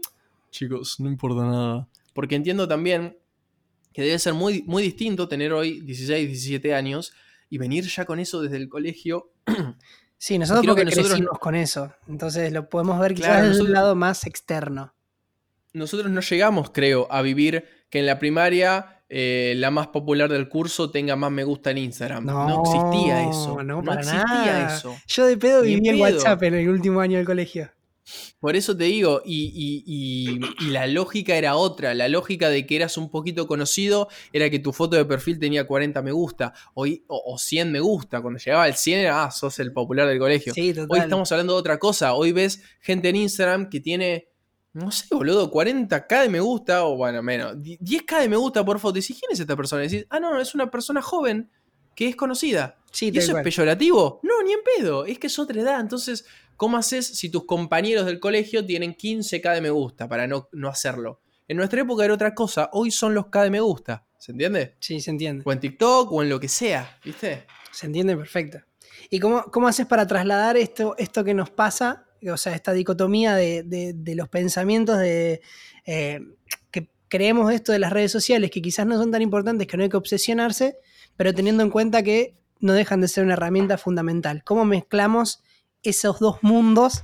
Chicos, 0.52 1.00
no 1.00 1.10
importa 1.10 1.44
nada. 1.44 1.88
Porque 2.14 2.36
entiendo 2.36 2.68
también 2.68 3.18
que 3.94 4.02
debe 4.02 4.18
ser 4.20 4.34
muy, 4.34 4.64
muy 4.64 4.84
distinto 4.84 5.28
tener 5.28 5.54
hoy 5.54 5.82
16, 5.82 6.28
17 6.28 6.74
años 6.74 7.14
y 7.50 7.58
venir 7.58 7.86
ya 7.86 8.06
con 8.06 8.20
eso 8.20 8.42
desde 8.42 8.58
el 8.58 8.70
colegio. 8.70 9.32
Sí, 10.18 10.40
nosotros 10.40 10.64
creo 10.64 10.76
que 10.76 10.84
porque 10.84 10.96
nosotros 10.96 11.12
crecimos 11.12 11.34
no- 11.34 11.40
con 11.40 11.56
eso. 11.56 11.94
Entonces 12.08 12.52
lo 12.54 12.70
podemos 12.70 12.98
ver 13.02 13.14
quizás 13.14 13.32
Claro, 13.32 13.48
desde 13.50 13.62
un 13.64 13.74
lado 13.74 13.96
más 13.96 14.26
externo. 14.26 14.94
Nosotros 15.74 16.10
no 16.10 16.22
llegamos, 16.22 16.72
creo, 16.72 17.08
a 17.12 17.22
vivir 17.22 17.66
que 17.90 18.00
en 18.00 18.06
la 18.06 18.18
primaria 18.18 18.95
eh, 19.10 19.54
la 19.58 19.72
más 19.72 19.88
popular 19.88 20.30
del 20.32 20.50
curso 20.50 20.90
tenga 20.92 21.16
más 21.16 21.32
me 21.32 21.44
gusta 21.44 21.72
en 21.72 21.78
Instagram. 21.80 22.26
No, 22.26 22.64
existía 22.64 23.30
eso. 23.30 23.62
No, 23.64 23.84
para 23.84 24.02
existía 24.02 24.24
nada. 24.26 24.76
eso. 24.78 24.96
Yo 25.08 25.26
de 25.26 25.38
pedo 25.38 25.60
en 25.64 25.66
viví 25.82 25.90
pedo. 25.90 26.02
WhatsApp 26.02 26.44
en 26.44 26.56
el 26.56 26.70
último 26.70 27.00
año 27.02 27.18
del 27.18 27.26
colegio. 27.26 27.70
Por 28.40 28.56
eso 28.56 28.78
te 28.78 28.84
digo, 28.84 29.24
y, 29.26 29.46
y- 29.56 29.84
y- 29.88 30.66
y 30.68 30.70
la 30.70 30.86
lógica 30.86 31.36
era 31.36 31.56
otra. 31.56 31.96
La 31.96 32.08
lógica 32.08 32.50
de 32.50 32.68
que 32.68 32.76
eras 32.76 32.98
un 32.98 33.10
poquito 33.10 33.48
conocido 33.48 34.10
era 34.32 34.48
que 34.52 34.60
tu 34.60 34.74
foto 34.74 34.96
de 34.96 35.06
perfil 35.06 35.40
tenía 35.40 35.66
40 35.66 36.04
me 36.04 36.12
gusta 36.12 36.54
o, 36.76 36.86
o 37.08 37.38
100 37.40 37.72
me 37.72 37.80
gusta. 37.80 38.22
Cuando 38.22 38.40
llegaba 38.40 38.66
al 38.66 38.76
100 38.76 39.00
era, 39.00 39.24
ah, 39.24 39.32
sos 39.32 39.58
el 39.58 39.74
popular 39.74 40.08
del 40.08 40.20
colegio. 40.20 40.54
Sí, 40.54 40.70
total. 40.72 40.88
Hoy 40.92 41.00
estamos 41.00 41.32
hablando 41.32 41.54
de 41.54 41.60
otra 41.60 41.80
cosa. 41.80 42.14
Hoy 42.14 42.32
ves 42.32 42.62
gente 42.80 43.10
en 43.10 43.16
Instagram 43.16 43.70
que 43.70 43.80
tiene, 43.80 44.28
no 44.76 44.92
sé, 44.92 45.08
boludo, 45.10 45.50
40k 45.50 46.24
de 46.24 46.30
me 46.30 46.42
gusta, 46.42 46.86
o 46.86 46.98
bueno, 46.98 47.24
menos, 47.24 47.56
10k 47.56 48.20
de 48.20 48.28
me 48.28 48.36
gusta 48.36 48.66
por 48.66 48.78
foto. 48.78 48.98
Y 48.98 49.02
decís, 49.02 49.18
¿quién 49.18 49.32
es 49.32 49.40
esta 49.40 49.56
persona? 49.56 49.86
Y 49.86 49.88
decís, 49.88 50.06
ah, 50.10 50.20
no, 50.20 50.38
es 50.38 50.54
una 50.54 50.70
persona 50.70 51.02
joven 51.02 51.50
que 51.96 52.10
es 52.10 52.16
conocida. 52.18 52.78
Sí, 52.92 53.10
¿Y 53.14 53.18
eso 53.18 53.38
es 53.38 53.42
peyorativo? 53.42 54.20
No, 54.22 54.44
ni 54.44 54.52
en 54.52 54.60
pedo. 54.78 55.06
Es 55.06 55.18
que 55.18 55.28
es 55.28 55.40
otra 55.40 55.62
edad. 55.62 55.80
Entonces, 55.80 56.26
¿cómo 56.58 56.76
haces 56.76 57.08
si 57.08 57.30
tus 57.30 57.46
compañeros 57.46 58.06
del 58.06 58.20
colegio 58.20 58.66
tienen 58.66 58.96
15k 58.96 59.54
de 59.54 59.62
me 59.62 59.70
gusta 59.70 60.10
para 60.10 60.28
no, 60.28 60.50
no 60.52 60.68
hacerlo? 60.68 61.22
En 61.48 61.56
nuestra 61.56 61.80
época 61.80 62.04
era 62.04 62.14
otra 62.14 62.36
cosa. 62.36 62.70
Hoy 62.74 62.92
son 62.92 63.14
los 63.16 63.28
k 63.28 63.44
de 63.44 63.52
me 63.52 63.62
gusta. 63.62 64.06
¿Se 64.18 64.34
entiende? 64.34 64.76
Sí, 64.82 65.00
se 65.00 65.12
entiende. 65.12 65.44
O 65.46 65.54
en 65.54 65.62
TikTok 65.62 66.12
o 66.12 66.22
en 66.22 66.28
lo 66.28 66.38
que 66.38 66.50
sea. 66.50 67.00
¿Viste? 67.02 67.46
Se 67.72 67.86
entiende 67.86 68.18
perfecto. 68.18 68.60
¿Y 69.10 69.22
cómo, 69.22 69.44
cómo 69.46 69.70
haces 69.70 69.86
para 69.86 70.06
trasladar 70.06 70.58
esto, 70.58 70.96
esto 70.98 71.24
que 71.24 71.34
nos 71.34 71.50
pasa? 71.50 72.05
O 72.32 72.38
sea, 72.38 72.54
esta 72.56 72.74
dicotomía 72.74 73.36
de, 73.36 73.64
de- 73.64 73.94
de 73.94 74.16
los 74.16 74.30
pensamientos 74.30 74.98
de 75.00 75.42
eh, 75.86 76.20
que 76.72 76.90
creemos 77.08 77.54
esto 77.54 77.72
de 77.72 77.80
las 77.80 77.92
redes 77.94 78.12
sociales, 78.12 78.50
que 78.52 78.62
quizás 78.62 78.86
no 78.86 78.98
son 78.98 79.12
tan 79.12 79.22
importantes, 79.22 79.68
que 79.68 79.78
no 79.78 79.84
hay 79.84 79.90
que 79.90 79.98
obsesionarse, 79.98 80.78
pero 81.18 81.34
teniendo 81.34 81.64
en 81.64 81.70
cuenta 81.70 82.02
que 82.04 82.36
no 82.60 82.74
dejan 82.74 83.02
de 83.02 83.08
ser 83.08 83.24
una 83.24 83.34
herramienta 83.34 83.78
fundamental. 83.78 84.44
¿Cómo 84.44 84.66
mezclamos 84.66 85.44
esos 85.84 86.20
dos 86.20 86.38
mundos 86.42 87.04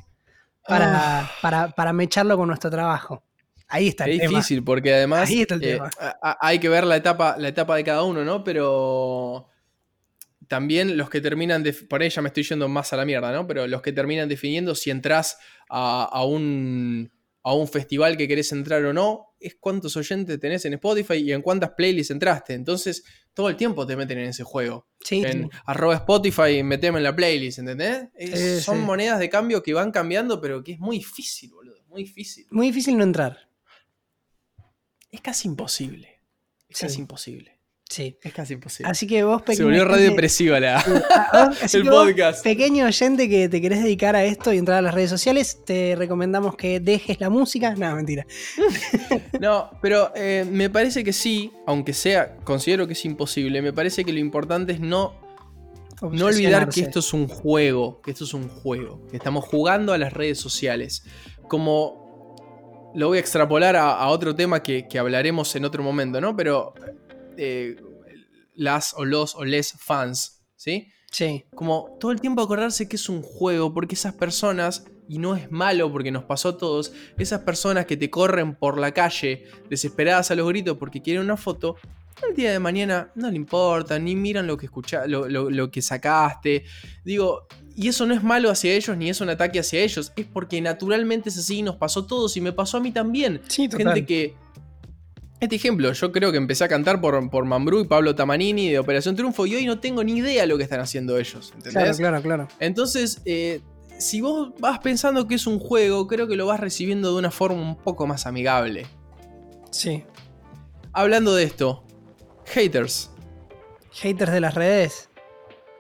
para, 0.68 1.30
para, 1.42 1.70
para 1.70 1.94
mecharlo 1.94 2.38
con 2.38 2.48
nuestro 2.48 2.70
trabajo? 2.72 3.24
Ahí 3.68 3.88
está 3.88 4.06
el 4.06 4.12
Es 4.14 4.20
tema. 4.22 4.30
difícil 4.40 4.64
porque 4.64 4.94
además 4.94 5.30
Ahí 5.30 5.42
está 5.42 5.56
el 5.56 5.64
eh, 5.64 5.74
tema. 5.76 5.90
hay 6.42 6.60
que 6.60 6.68
ver 6.70 6.84
la 6.86 6.96
etapa, 6.98 7.36
la 7.38 7.48
etapa 7.48 7.76
de 7.76 7.84
cada 7.84 8.04
uno, 8.04 8.24
¿no? 8.26 8.44
Pero 8.44 9.48
también 10.52 10.98
los 10.98 11.10
que 11.10 11.22
terminan, 11.22 11.64
de, 11.64 11.72
por 11.72 12.02
ahí 12.02 12.10
ya 12.10 12.22
me 12.22 12.28
estoy 12.28 12.44
yendo 12.44 12.68
más 12.68 12.92
a 12.92 12.98
la 12.98 13.06
mierda, 13.06 13.32
¿no? 13.32 13.48
Pero 13.48 13.66
los 13.68 13.82
que 13.82 13.94
terminan 13.94 14.28
definiendo 14.28 14.76
si 14.76 14.90
entras 14.92 15.38
a, 15.70 16.04
a 16.04 16.26
un, 16.26 17.10
a 17.42 17.54
un 17.54 17.70
festival 17.70 18.18
que 18.18 18.28
querés 18.28 18.52
entrar 18.52 18.84
o 18.84 18.92
no, 18.92 19.28
es 19.40 19.56
cuántos 19.58 19.96
oyentes 19.96 20.38
tenés 20.42 20.66
en 20.66 20.74
Spotify 20.74 21.14
y 21.16 21.32
en 21.32 21.42
cuántas 21.42 21.70
playlists 21.72 22.12
entraste. 22.12 22.54
Entonces, 22.54 23.06
todo 23.34 23.48
el 23.48 23.56
tiempo 23.56 23.88
te 23.88 23.96
meten 23.96 24.18
en 24.20 24.26
ese 24.28 24.44
juego. 24.44 24.90
Sí, 25.00 25.24
En 25.26 25.50
arroba 25.66 25.96
Spotify, 25.96 26.62
meteme 26.64 26.98
en 26.98 27.04
la 27.06 27.16
playlist, 27.16 27.60
¿entendés? 27.60 28.10
Es- 28.14 28.58
Sí, 28.58 28.62
son 28.62 28.80
sí. 28.80 28.84
monedas 28.84 29.20
de 29.20 29.30
cambio 29.30 29.64
que 29.64 29.74
van 29.74 29.92
cambiando, 29.92 30.42
pero 30.42 30.62
que 30.66 30.74
es 30.74 30.80
muy 30.80 30.98
difícil, 30.98 31.52
boludo. 31.52 31.82
Muy 31.88 32.04
difícil. 32.04 32.46
Muy 32.52 32.68
difícil 32.68 32.98
no 32.98 33.04
entrar. 33.06 33.48
Es 35.12 35.22
casi 35.22 35.48
imposible. 35.48 36.20
Es 36.68 36.78
Sí. 36.78 36.86
casi 36.88 37.00
imposible. 37.00 37.58
Sí. 37.92 38.18
Es 38.22 38.32
casi 38.34 38.54
imposible. 38.54 38.90
Así 38.90 39.06
que 39.06 39.22
vos, 39.26 39.42
Se 39.42 39.48
pequeño 39.48 39.66
volvió 39.66 39.84
radio 39.84 39.96
oyente- 39.96 40.10
depresiva 40.12 40.60
la. 40.62 40.78
Ah, 41.34 41.48
vos- 41.50 41.64
así 41.64 41.78
el 41.78 41.88
podcast. 41.88 42.42
pequeño 42.42 42.86
oyente 42.86 43.28
que 43.28 43.50
te 43.50 43.60
querés 43.60 43.84
dedicar 43.84 44.16
a 44.16 44.24
esto 44.24 44.54
y 44.54 44.58
entrar 44.60 44.78
a 44.78 44.82
las 44.82 44.94
redes 44.94 45.10
sociales, 45.10 45.60
te 45.66 45.96
recomendamos 45.98 46.56
que 46.56 46.80
dejes 46.80 47.20
la 47.20 47.30
música. 47.30 47.76
No, 47.76 47.94
mentira. 47.96 48.26
No, 49.42 49.72
pero 49.82 50.12
eh, 50.16 50.46
me 50.50 50.70
parece 50.70 51.04
que 51.04 51.12
sí, 51.14 51.52
aunque 51.66 51.94
sea, 51.94 52.38
considero 52.44 52.88
que 52.88 52.94
es 52.94 53.04
imposible, 53.06 53.62
me 53.62 53.74
parece 53.74 54.06
que 54.06 54.14
lo 54.14 54.20
importante 54.20 54.74
es 54.74 54.80
no, 54.80 55.14
no 56.02 56.26
olvidar 56.28 56.70
que 56.70 56.82
esto 56.82 57.00
es 57.00 57.12
un 57.14 57.28
juego, 57.28 58.02
que 58.02 58.12
esto 58.12 58.24
es 58.24 58.34
un 58.34 58.48
juego, 58.48 59.06
que 59.10 59.18
estamos 59.18 59.44
jugando 59.46 59.94
a 59.94 59.98
las 59.98 60.14
redes 60.14 60.40
sociales. 60.40 61.04
Como 61.48 62.92
lo 62.94 63.08
voy 63.08 63.18
a 63.18 63.22
extrapolar 63.22 63.76
a, 63.76 63.94
a 63.94 64.08
otro 64.10 64.36
tema 64.36 64.62
que, 64.62 64.88
que 64.88 65.00
hablaremos 65.00 65.56
en 65.56 65.66
otro 65.66 65.82
momento, 65.82 66.20
¿no? 66.22 66.36
Pero 66.36 66.74
eh, 67.44 67.76
las 68.56 68.94
o 68.96 69.06
los 69.06 69.36
o 69.36 69.44
les 69.46 69.72
fans, 69.74 70.42
¿sí? 70.56 70.88
Sí, 71.12 71.44
como 71.56 71.98
todo 72.00 72.12
el 72.12 72.22
tiempo 72.22 72.42
acordarse 72.42 72.88
que 72.88 72.96
es 72.96 73.10
un 73.10 73.22
juego, 73.22 73.74
porque 73.74 73.96
esas 73.96 74.14
personas, 74.14 74.86
y 75.10 75.18
no 75.18 75.36
es 75.36 75.52
malo 75.52 75.92
porque 75.92 76.10
nos 76.10 76.24
pasó 76.24 76.50
a 76.50 76.58
todos, 76.58 76.94
esas 77.18 77.42
personas 77.42 77.86
que 77.86 77.98
te 77.98 78.10
corren 78.10 78.56
por 78.56 78.78
la 78.80 78.94
calle 78.94 79.44
desesperadas 79.70 80.32
a 80.32 80.36
los 80.36 80.48
gritos 80.48 80.78
porque 80.78 81.02
quieren 81.02 81.24
una 81.24 81.36
foto, 81.36 81.76
el 82.30 82.36
día 82.36 82.52
de 82.54 82.60
mañana 82.60 83.12
no 83.16 83.30
le 83.30 83.36
importa, 83.36 84.00
ni 84.00 84.16
miran 84.16 84.48
lo 84.48 84.56
que 84.56 84.68
escucha, 84.68 85.06
lo, 85.08 85.28
lo- 85.28 85.50
lo 85.50 85.70
que 85.72 85.82
sacaste. 85.82 86.64
Digo, 87.04 87.48
y 87.76 87.88
eso 87.90 88.06
no 88.06 88.14
es 88.14 88.24
malo 88.24 88.50
hacia 88.50 88.72
ellos, 88.74 88.96
ni 88.96 89.10
es 89.10 89.20
un 89.20 89.30
ataque 89.30 89.60
hacia 89.60 89.82
ellos, 89.82 90.14
es 90.16 90.26
porque 90.28 90.62
naturalmente 90.62 91.28
es 91.30 91.38
así, 91.38 91.62
nos 91.62 91.76
pasó 91.78 92.02
a 92.02 92.08
todos 92.08 92.38
y 92.38 92.42
me 92.42 92.54
pasó 92.54 92.78
a 92.78 92.80
mí 92.80 92.92
también. 92.92 93.42
Sí, 93.50 93.68
Gente 93.70 94.06
que. 94.06 94.36
Este 95.42 95.56
ejemplo, 95.56 95.92
yo 95.92 96.12
creo 96.12 96.32
que 96.32 96.38
empecé 96.38 96.64
a 96.64 96.68
cantar 96.68 97.02
por, 97.02 97.30
por 97.32 97.46
Mambrú 97.46 97.80
y 97.80 97.86
Pablo 97.86 98.14
Tamanini 98.16 98.70
de 98.70 98.78
Operación 98.78 99.16
Triunfo 99.16 99.48
y 99.48 99.56
hoy 99.56 99.66
no 99.66 99.80
tengo 99.80 100.04
ni 100.04 100.18
idea 100.18 100.46
lo 100.46 100.56
que 100.56 100.64
están 100.64 100.80
haciendo 100.80 101.18
ellos. 101.18 101.52
¿Entendés? 101.56 101.74
Claro, 101.98 101.98
claro, 101.98 102.22
claro. 102.22 102.48
Entonces, 102.60 103.22
eh, 103.26 103.60
si 103.98 104.22
vos 104.22 104.52
vas 104.60 104.78
pensando 104.80 105.28
que 105.28 105.34
es 105.36 105.48
un 105.48 105.58
juego, 105.58 106.06
creo 106.08 106.28
que 106.28 106.36
lo 106.36 106.46
vas 106.46 106.60
recibiendo 106.60 107.12
de 107.12 107.18
una 107.18 107.32
forma 107.32 107.60
un 107.60 107.76
poco 107.76 108.06
más 108.06 108.28
amigable. 108.28 108.86
Sí. 109.72 110.04
Hablando 110.94 111.34
de 111.34 111.44
esto, 111.44 111.84
haters. 112.46 113.10
Haters 113.94 114.32
de 114.32 114.42
las 114.42 114.54
redes. 114.54 115.10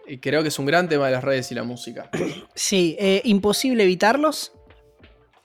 Y 0.07 0.17
creo 0.17 0.41
que 0.41 0.47
es 0.47 0.57
un 0.57 0.65
gran 0.65 0.89
tema 0.89 1.05
de 1.05 1.11
las 1.11 1.23
redes 1.23 1.51
y 1.51 1.55
la 1.55 1.63
música. 1.63 2.09
Sí, 2.55 2.95
eh, 2.99 3.21
imposible 3.25 3.83
evitarlos. 3.83 4.53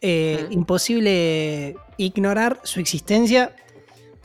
eh, 0.01 0.47
Mm. 0.49 0.53
Imposible 0.53 1.77
ignorar 1.99 2.61
su 2.63 2.81
existencia. 2.81 3.55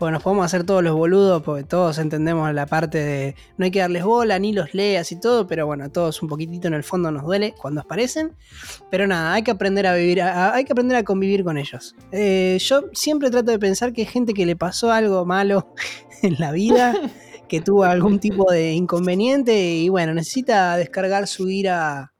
Porque 0.01 0.13
nos 0.13 0.23
podemos 0.23 0.43
hacer 0.47 0.63
todos 0.63 0.83
los 0.83 0.95
boludos, 0.95 1.43
porque 1.43 1.63
todos 1.63 1.99
entendemos 1.99 2.51
la 2.55 2.65
parte 2.65 2.97
de 2.97 3.35
no 3.57 3.65
hay 3.65 3.69
que 3.69 3.77
darles 3.81 4.03
bola, 4.03 4.39
ni 4.39 4.51
los 4.51 4.73
leas 4.73 5.11
y 5.11 5.19
todo, 5.19 5.45
pero 5.45 5.67
bueno, 5.67 5.83
a 5.83 5.89
todos 5.89 6.23
un 6.23 6.27
poquitito 6.27 6.67
en 6.67 6.73
el 6.73 6.81
fondo 6.83 7.11
nos 7.11 7.23
duele 7.23 7.53
cuando 7.55 7.81
aparecen. 7.81 8.31
Pero 8.89 9.05
nada, 9.05 9.31
hay 9.33 9.43
que 9.43 9.51
aprender 9.51 9.85
a 9.85 9.93
vivir, 9.93 10.23
a- 10.23 10.47
a- 10.47 10.55
hay 10.55 10.63
que 10.65 10.73
aprender 10.73 10.97
a 10.97 11.03
convivir 11.03 11.43
con 11.43 11.59
ellos. 11.59 11.95
Eh, 12.11 12.57
yo 12.59 12.85
siempre 12.93 13.29
trato 13.29 13.51
de 13.51 13.59
pensar 13.59 13.93
que 13.93 14.01
hay 14.01 14.07
gente 14.07 14.33
que 14.33 14.47
le 14.47 14.55
pasó 14.55 14.91
algo 14.91 15.23
malo 15.23 15.71
en 16.23 16.35
la 16.39 16.51
vida, 16.51 16.95
que 17.47 17.61
tuvo 17.61 17.83
algún 17.83 18.17
tipo 18.19 18.51
de 18.51 18.71
inconveniente 18.73 19.75
y 19.75 19.87
bueno, 19.89 20.15
necesita 20.15 20.77
descargar 20.77 21.27
su 21.27 21.47
ira 21.47 22.11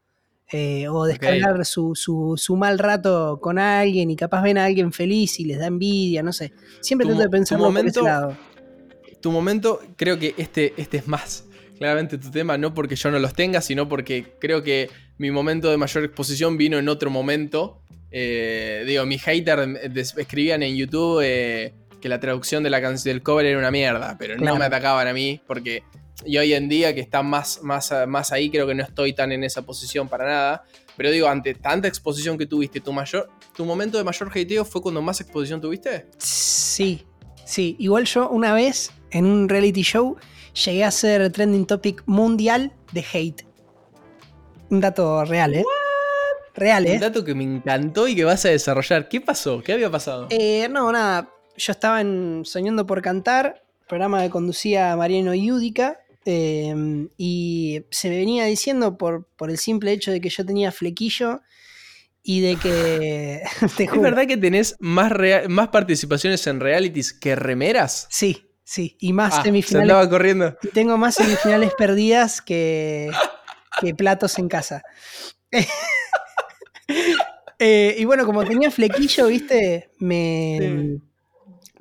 eh, 0.52 0.88
o 0.90 1.06
descargar 1.06 1.66
su, 1.66 1.96
su- 1.96 2.36
su 2.38 2.56
mal 2.58 2.78
rato 2.80 3.40
con 3.42 3.58
alguien 3.60 4.12
y 4.12 4.16
capaz 4.16 4.42
ven 4.42 4.58
a 4.58 4.66
alguien 4.66 4.92
feliz 4.92 5.40
y 5.40 5.46
les 5.46 5.60
da 5.60 5.68
envidia, 5.68 6.24
no 6.24 6.34
sé. 6.34 6.52
Siempre 6.82 7.06
trato 7.08 7.20
de 7.20 7.26
mo- 7.26 7.30
tu 7.30 7.32
pensarlo 7.32 7.66
por 7.66 7.72
ese 7.74 7.80
momento- 7.80 8.02
lado. 8.04 8.38
Tu 9.22 9.32
momento, 9.32 9.80
creo 9.98 10.18
que 10.18 10.34
este, 10.38 10.74
este 10.78 10.98
es 10.98 11.08
más 11.08 11.46
claramente 11.78 12.18
tu 12.18 12.30
tema, 12.32 12.58
no 12.58 12.74
porque 12.74 12.96
yo 12.96 13.10
no 13.12 13.18
los 13.20 13.34
tenga, 13.34 13.60
sino 13.62 13.88
porque 13.90 14.34
creo 14.40 14.62
que 14.62 14.90
mi 15.18 15.32
momento 15.32 15.70
de 15.72 15.78
mayor 15.78 16.04
exposición 16.04 16.58
vino 16.58 16.78
en 16.78 16.88
otro 16.90 17.10
momento. 17.10 17.82
Eh, 18.12 18.84
digo, 18.86 19.06
mis 19.06 19.24
haters 19.24 20.16
escribían 20.18 20.62
en 20.64 20.76
YouTube 20.76 21.22
eh, 21.24 21.74
que 22.02 22.10
la 22.10 22.20
traducción 22.20 22.62
de 22.62 22.70
la 22.70 22.82
canción 22.82 23.14
del 23.16 23.24
cover 23.24 23.46
era 23.46 23.58
una 23.58 23.72
mierda, 23.72 24.16
pero 24.20 24.36
Claro. 24.36 24.54
no 24.54 24.60
me 24.60 24.66
atacaban 24.66 25.08
a 25.08 25.14
mí 25.14 25.42
porque 25.48 25.84
y 26.26 26.38
hoy 26.38 26.54
en 26.54 26.70
día 26.70 26.94
que 26.94 27.02
está 27.02 27.24
más, 27.24 27.62
más, 27.64 27.94
más 28.08 28.32
ahí, 28.32 28.50
creo 28.50 28.68
que 28.68 28.76
no 28.76 28.84
estoy 28.84 29.14
tan 29.14 29.32
en 29.32 29.44
esa 29.44 29.64
posición 29.64 30.08
para 30.08 30.26
nada. 30.26 30.64
Pero 30.98 31.12
digo, 31.12 31.28
ante 31.28 31.54
tanta 31.54 31.88
exposición 31.88 32.38
que 32.38 32.46
tuviste, 32.46 32.80
tu 32.80 32.94
mayor, 32.94 33.30
tu 33.56 33.66
momento 33.66 33.98
de 33.98 34.04
mayor 34.04 34.30
hateo 34.30 34.66
fue 34.66 34.82
cuando 34.82 35.02
más 35.02 35.22
exposición 35.22 35.62
tuviste. 35.62 36.08
Sí, 36.18 37.06
sí. 37.46 37.76
Igual 37.80 38.06
yo 38.06 38.30
una 38.30 38.54
vez 38.54 38.92
en 39.12 39.26
un 39.26 39.50
reality 39.50 39.82
show 39.84 40.18
llegué 40.66 40.84
a 40.84 40.92
ser 40.92 41.32
trending 41.32 41.66
topic 41.66 42.04
mundial 42.06 42.74
de 42.92 43.06
hate. 43.14 43.46
Un 44.70 44.80
dato 44.80 45.26
real, 45.26 45.54
¿eh? 45.56 45.66
Real, 46.54 46.84
Un 46.84 46.92
¿eh? 46.92 47.00
dato 47.00 47.24
que 47.24 47.34
me 47.34 47.44
encantó 47.44 48.08
y 48.08 48.16
que 48.16 48.26
vas 48.26 48.46
a 48.46 48.50
desarrollar. 48.50 49.08
¿Qué 49.08 49.22
pasó? 49.22 49.62
¿Qué 49.64 49.74
había 49.74 49.90
pasado? 49.90 50.28
Eh, 50.30 50.68
no, 50.70 50.92
nada. 50.92 51.30
Yo 51.58 51.72
estaba 51.72 52.02
en 52.02 52.44
Soñando 52.46 52.86
por 52.86 53.02
Cantar, 53.02 53.64
programa 53.88 54.22
que 54.22 54.30
conducía 54.30 54.96
Mariano 54.96 55.34
Yudica. 55.34 56.00
Eh, 56.26 57.08
y 57.18 57.86
se 57.92 58.10
me 58.10 58.18
venía 58.18 58.46
diciendo 58.46 58.98
por, 58.98 59.28
por 59.36 59.50
el 59.50 59.58
simple 59.58 59.92
hecho 59.92 60.12
de 60.12 60.22
que 60.22 60.30
yo 60.30 60.46
tenía 60.46 60.72
flequillo 60.72 61.42
y 62.24 62.42
de 62.42 62.56
que. 62.58 63.42
te 63.78 63.84
¿Es 63.86 64.02
verdad 64.02 64.28
que 64.28 64.38
tenés 64.38 64.76
más, 64.80 65.12
más 65.50 65.70
participaciones 65.70 66.46
en 66.48 66.60
realities 66.60 67.14
que 67.14 67.36
remeras? 67.36 68.08
Sí, 68.10 68.46
sí. 68.64 68.96
Y 69.00 69.14
más 69.14 69.34
Ah, 69.34 69.38
se 69.38 69.44
semifinales. 69.44 69.90
andaba 69.90 70.10
corriendo. 70.10 70.58
Y 70.62 70.68
tengo 70.70 70.98
más 70.98 71.16
semifinales 71.16 71.74
perdidas 71.76 72.42
que, 72.42 73.12
que 73.80 73.96
platos 73.96 74.38
en 74.40 74.48
casa. 74.50 74.84
Eh, 77.64 77.96
y 78.00 78.06
bueno, 78.06 78.26
como 78.26 78.44
tenía 78.44 78.72
flequillo, 78.72 79.28
viste, 79.28 79.92
me, 80.00 80.58
Sí. 80.60 81.02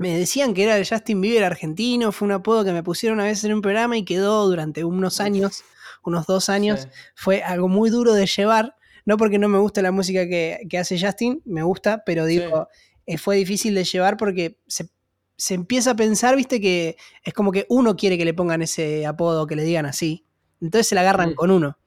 Me 0.00 0.18
decían 0.18 0.54
que 0.54 0.62
era 0.64 0.76
el 0.78 0.88
Justin 0.88 1.20
Bieber 1.20 1.44
argentino. 1.44 2.10
Fue 2.10 2.26
un 2.26 2.32
apodo 2.32 2.64
que 2.64 2.72
me 2.72 2.82
pusieron 2.82 3.18
una 3.18 3.26
vez 3.26 3.44
en 3.44 3.52
un 3.52 3.60
programa 3.60 3.96
y 3.98 4.04
quedó 4.04 4.48
durante 4.48 4.82
unos 4.82 5.20
años, 5.20 5.62
unos 6.04 6.26
dos 6.26 6.48
años. 6.48 6.80
Sí. 6.80 6.88
Fue 7.14 7.42
algo 7.42 7.68
muy 7.68 7.90
duro 7.90 8.14
de 8.14 8.26
llevar. 8.26 8.74
No 9.04 9.16
porque 9.16 9.38
no 9.38 9.48
me 9.48 9.58
guste 9.58 9.82
la 9.82 9.92
música 9.92 10.26
que, 10.26 10.60
que 10.68 10.78
hace 10.78 10.98
Justin, 10.98 11.42
me 11.44 11.62
gusta, 11.62 12.02
pero 12.04 12.24
digo, 12.26 12.68
eh, 13.06 13.18
fue 13.18 13.36
difícil 13.36 13.74
de 13.74 13.84
llevar 13.84 14.16
porque 14.16 14.58
se, 14.66 14.88
se 15.36 15.54
empieza 15.54 15.92
a 15.92 15.96
pensar, 15.96 16.36
viste, 16.36 16.60
que 16.60 16.96
es 17.22 17.32
como 17.34 17.50
que 17.52 17.66
uno 17.68 17.96
quiere 17.96 18.16
que 18.18 18.24
le 18.24 18.34
pongan 18.34 18.62
ese 18.62 19.06
apodo, 19.06 19.46
que 19.46 19.56
le 19.56 19.64
digan 19.64 19.86
así. 19.86 20.24
Entonces 20.60 20.86
se 20.86 20.94
la 20.94 21.00
agarran 21.02 21.30
Mm. 21.30 21.34
con 21.34 21.50
uno. 21.50 21.78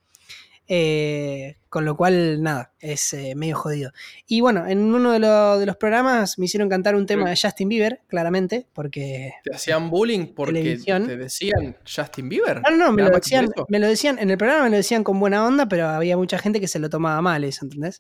Eh, 0.76 1.58
con 1.70 1.86
lo 1.86 1.96
cual, 1.96 2.42
nada, 2.42 2.72
es 2.80 3.14
eh, 3.14 3.36
medio 3.36 3.56
jodido. 3.56 3.92
Y 4.26 4.42
bueno, 4.42 4.66
en 4.66 4.80
uno 4.80 5.12
de, 5.12 5.20
lo- 5.20 5.60
de 5.60 5.68
los 5.68 5.76
programas 5.78 6.40
me 6.40 6.46
hicieron 6.46 6.68
cantar 6.68 6.96
un 6.96 7.06
tema 7.06 7.30
de 7.30 7.38
Justin 7.40 7.70
Bieber, 7.70 8.02
claramente, 8.08 8.66
porque... 8.74 9.34
¿Te 9.44 9.54
hacían 9.56 9.92
bullying 9.92 10.34
porque 10.34 10.54
Televisión. 10.54 11.06
te 11.06 11.16
decían 11.18 11.78
Justin 11.86 12.28
Bieber? 12.30 12.62
No, 12.64 12.76
no, 12.76 12.92
me 12.92 13.04
lo, 13.04 13.12
decían, 13.12 13.50
me 13.70 13.78
lo 13.78 13.88
decían, 13.88 14.18
en 14.18 14.32
el 14.32 14.38
programa 14.40 14.64
me 14.64 14.70
lo 14.72 14.78
decían 14.78 15.04
con 15.04 15.20
buena 15.20 15.46
onda, 15.46 15.68
pero 15.68 15.88
había 15.90 16.18
mucha 16.18 16.40
gente 16.40 16.60
que 16.60 16.68
se 16.68 16.80
lo 16.80 16.90
tomaba 16.90 17.22
mal 17.22 17.44
eso, 17.44 17.66
¿entendés? 17.66 18.00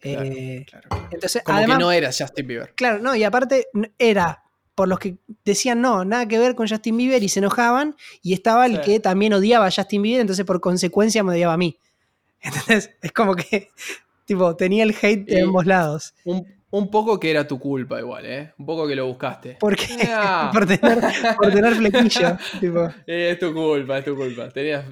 Claro, 0.00 0.22
Eh, 0.24 0.66
claro. 0.68 0.88
entonces, 1.12 1.42
Como 1.44 1.58
además, 1.58 1.78
que 1.78 1.84
no 1.84 1.92
eras 1.92 2.18
Justin 2.18 2.46
Bieber. 2.48 2.72
Claro, 2.74 2.98
no, 2.98 3.14
y 3.14 3.22
aparte 3.22 3.68
era 3.98 4.42
por 4.74 4.88
los 4.88 4.98
que 4.98 5.18
decían 5.44 5.80
no, 5.80 6.04
nada 6.04 6.26
que 6.26 6.38
ver 6.38 6.56
con 6.56 6.66
Justin 6.66 6.96
Bieber 6.96 7.22
y 7.22 7.28
se 7.28 7.38
enojaban, 7.38 7.94
y 8.22 8.32
estaba 8.32 8.66
el 8.66 8.76
Sí. 8.76 8.80
que 8.82 9.00
también 9.00 9.32
odiaba 9.34 9.66
a 9.66 9.70
Justin 9.70 10.02
Bieber, 10.02 10.20
entonces 10.22 10.44
por 10.44 10.60
consecuencia 10.60 11.22
me 11.22 11.32
odiaba 11.32 11.52
a 11.52 11.58
mí. 11.58 11.78
Entonces, 12.42 12.90
es 13.02 13.12
como 13.12 13.34
que, 13.34 13.68
tipo, 14.26 14.54
tenía 14.56 14.82
el 14.84 14.94
hate 15.00 15.24
de 15.26 15.42
ambos 15.42 15.66
lados. 15.66 16.14
Un, 16.24 16.46
un 16.70 16.90
poco 16.90 17.20
que 17.20 17.30
era 17.30 17.46
tu 17.46 17.58
culpa 17.58 18.00
igual, 18.00 18.24
¿eh? 18.26 18.52
Un 18.58 18.66
poco 18.66 18.86
que 18.88 18.96
lo 18.96 19.06
buscaste. 19.06 19.56
Porque, 19.60 19.86
Ah. 20.08 20.50
por, 20.54 20.66
tener, 20.66 20.98
por 21.36 21.52
tener 21.52 21.74
flequillo. 21.74 22.36
tipo. 22.60 22.86
Eh, 23.06 23.30
es 23.32 23.38
tu 23.38 23.52
culpa, 23.52 23.98
es 23.98 24.04
tu 24.04 24.16
culpa. 24.16 24.48
Tenías... 24.48 24.84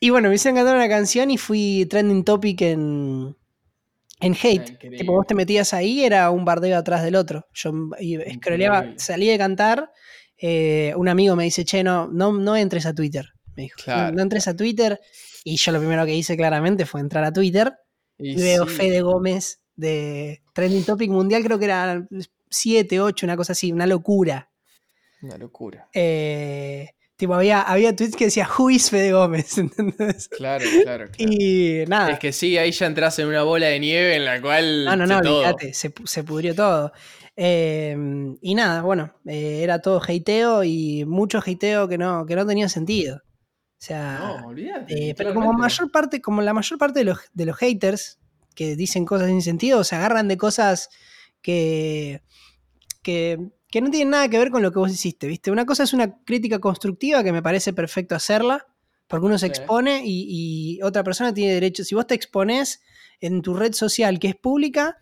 Y 0.00 0.10
bueno, 0.10 0.28
me 0.28 0.34
hicieron 0.36 0.56
cantar 0.56 0.76
una 0.76 0.88
canción 0.88 1.30
y 1.30 1.38
fui 1.38 1.86
trending 1.90 2.22
topic 2.24 2.60
en, 2.62 3.36
en 4.20 4.32
hate. 4.34 4.70
Increíble. 4.70 4.98
Tipo, 4.98 5.12
vos 5.12 5.26
te 5.26 5.34
metías 5.34 5.74
ahí, 5.74 6.04
era 6.04 6.30
un 6.30 6.44
bardeo 6.44 6.78
atrás 6.78 7.02
del 7.02 7.16
otro. 7.16 7.46
Yo 7.54 7.70
Increíble. 7.98 8.94
salí 8.98 9.26
de 9.26 9.38
cantar, 9.38 9.90
eh, 10.38 10.92
un 10.96 11.08
amigo 11.08 11.34
me 11.34 11.44
dice, 11.44 11.64
che, 11.64 11.82
no, 11.82 12.08
no, 12.08 12.32
no 12.32 12.54
entres 12.56 12.86
a 12.86 12.94
Twitter. 12.94 13.26
Me 13.56 13.64
dijo, 13.64 13.76
Claro. 13.82 14.10
no, 14.10 14.16
no 14.16 14.22
entres 14.22 14.46
a 14.48 14.54
Twitter. 14.56 15.00
Y 15.48 15.58
yo 15.58 15.70
lo 15.70 15.78
primero 15.78 16.04
que 16.04 16.12
hice 16.12 16.36
claramente 16.36 16.86
fue 16.86 17.00
entrar 17.00 17.22
a 17.22 17.32
Twitter 17.32 17.72
Y 18.18 18.32
y 18.32 18.34
veo 18.34 18.66
sí. 18.66 18.74
Fede 18.74 19.00
Gómez 19.00 19.60
de 19.76 20.42
Trending 20.52 20.82
Topic 20.82 21.08
Mundial, 21.08 21.44
creo 21.44 21.56
que 21.56 21.66
era 21.66 22.04
7, 22.50 23.00
8, 23.00 23.26
una 23.26 23.36
cosa 23.36 23.52
así, 23.52 23.70
una 23.70 23.86
locura. 23.86 24.50
Una 25.22 25.38
locura. 25.38 25.88
Eh, 25.94 26.88
tipo, 27.14 27.34
había, 27.34 27.62
había 27.62 27.94
tweets 27.94 28.16
que 28.16 28.24
decía, 28.24 28.48
Who 28.58 28.70
is 28.70 28.90
Fede 28.90 29.12
Gómez? 29.12 29.56
¿Entendés? 29.58 30.26
Claro, 30.30 30.64
claro, 30.82 31.06
claro. 31.12 31.12
Y 31.16 31.84
nada. 31.86 32.10
Es 32.10 32.18
que 32.18 32.32
sí, 32.32 32.58
ahí 32.58 32.72
ya 32.72 32.86
entras 32.86 33.16
en 33.20 33.28
una 33.28 33.44
bola 33.44 33.68
de 33.68 33.78
nieve 33.78 34.16
en 34.16 34.24
la 34.24 34.40
cual. 34.40 34.84
No, 34.84 34.96
no, 34.96 35.06
no, 35.06 35.18
olvídate, 35.18 35.72
se, 35.74 35.92
se 36.06 36.24
pudrió 36.24 36.56
todo. 36.56 36.92
Eh, 37.36 37.96
y 38.40 38.54
nada, 38.56 38.82
bueno, 38.82 39.14
eh, 39.26 39.60
era 39.62 39.80
todo 39.80 40.02
hateo 40.02 40.64
y 40.64 41.04
mucho 41.04 41.38
hateo 41.38 41.86
que 41.86 41.98
no, 41.98 42.26
que 42.26 42.34
no 42.34 42.44
tenía 42.44 42.68
sentido. 42.68 43.22
O 43.86 43.88
sea, 43.88 44.18
No, 44.40 44.48
olvídate. 44.48 45.10
eh, 45.10 45.14
pero 45.16 45.32
como 45.32 45.52
mayor 45.52 45.92
parte, 45.92 46.20
como 46.20 46.42
la 46.42 46.52
mayor 46.52 46.76
parte 46.76 46.98
de 46.98 47.04
los, 47.04 47.18
de 47.34 47.46
los 47.46 47.56
haters 47.56 48.18
que 48.56 48.74
dicen 48.74 49.04
cosas 49.04 49.28
sin 49.28 49.42
sentido, 49.42 49.84
se 49.84 49.94
agarran 49.94 50.26
de 50.26 50.36
cosas 50.36 50.88
que, 51.40 52.20
que, 53.02 53.38
que 53.70 53.80
no 53.80 53.90
tienen 53.90 54.10
nada 54.10 54.28
que 54.28 54.38
ver 54.38 54.50
con 54.50 54.62
lo 54.62 54.72
que 54.72 54.80
vos 54.80 54.90
hiciste, 54.90 55.28
¿viste? 55.28 55.52
Una 55.52 55.66
cosa 55.66 55.84
es 55.84 55.92
una 55.92 56.18
crítica 56.24 56.58
constructiva 56.58 57.22
que 57.22 57.30
me 57.32 57.42
parece 57.42 57.72
perfecto 57.72 58.16
hacerla, 58.16 58.66
porque 59.06 59.26
uno 59.26 59.38
se 59.38 59.46
Sí. 59.46 59.50
expone 59.50 60.02
y, 60.04 60.78
y 60.78 60.82
otra 60.82 61.04
persona 61.04 61.32
tiene 61.32 61.54
derecho. 61.54 61.84
Si 61.84 61.94
vos 61.94 62.08
te 62.08 62.16
expones 62.16 62.82
en 63.20 63.40
tu 63.40 63.54
red 63.54 63.72
social 63.72 64.18
que 64.18 64.28
es 64.28 64.34
pública 64.36 64.96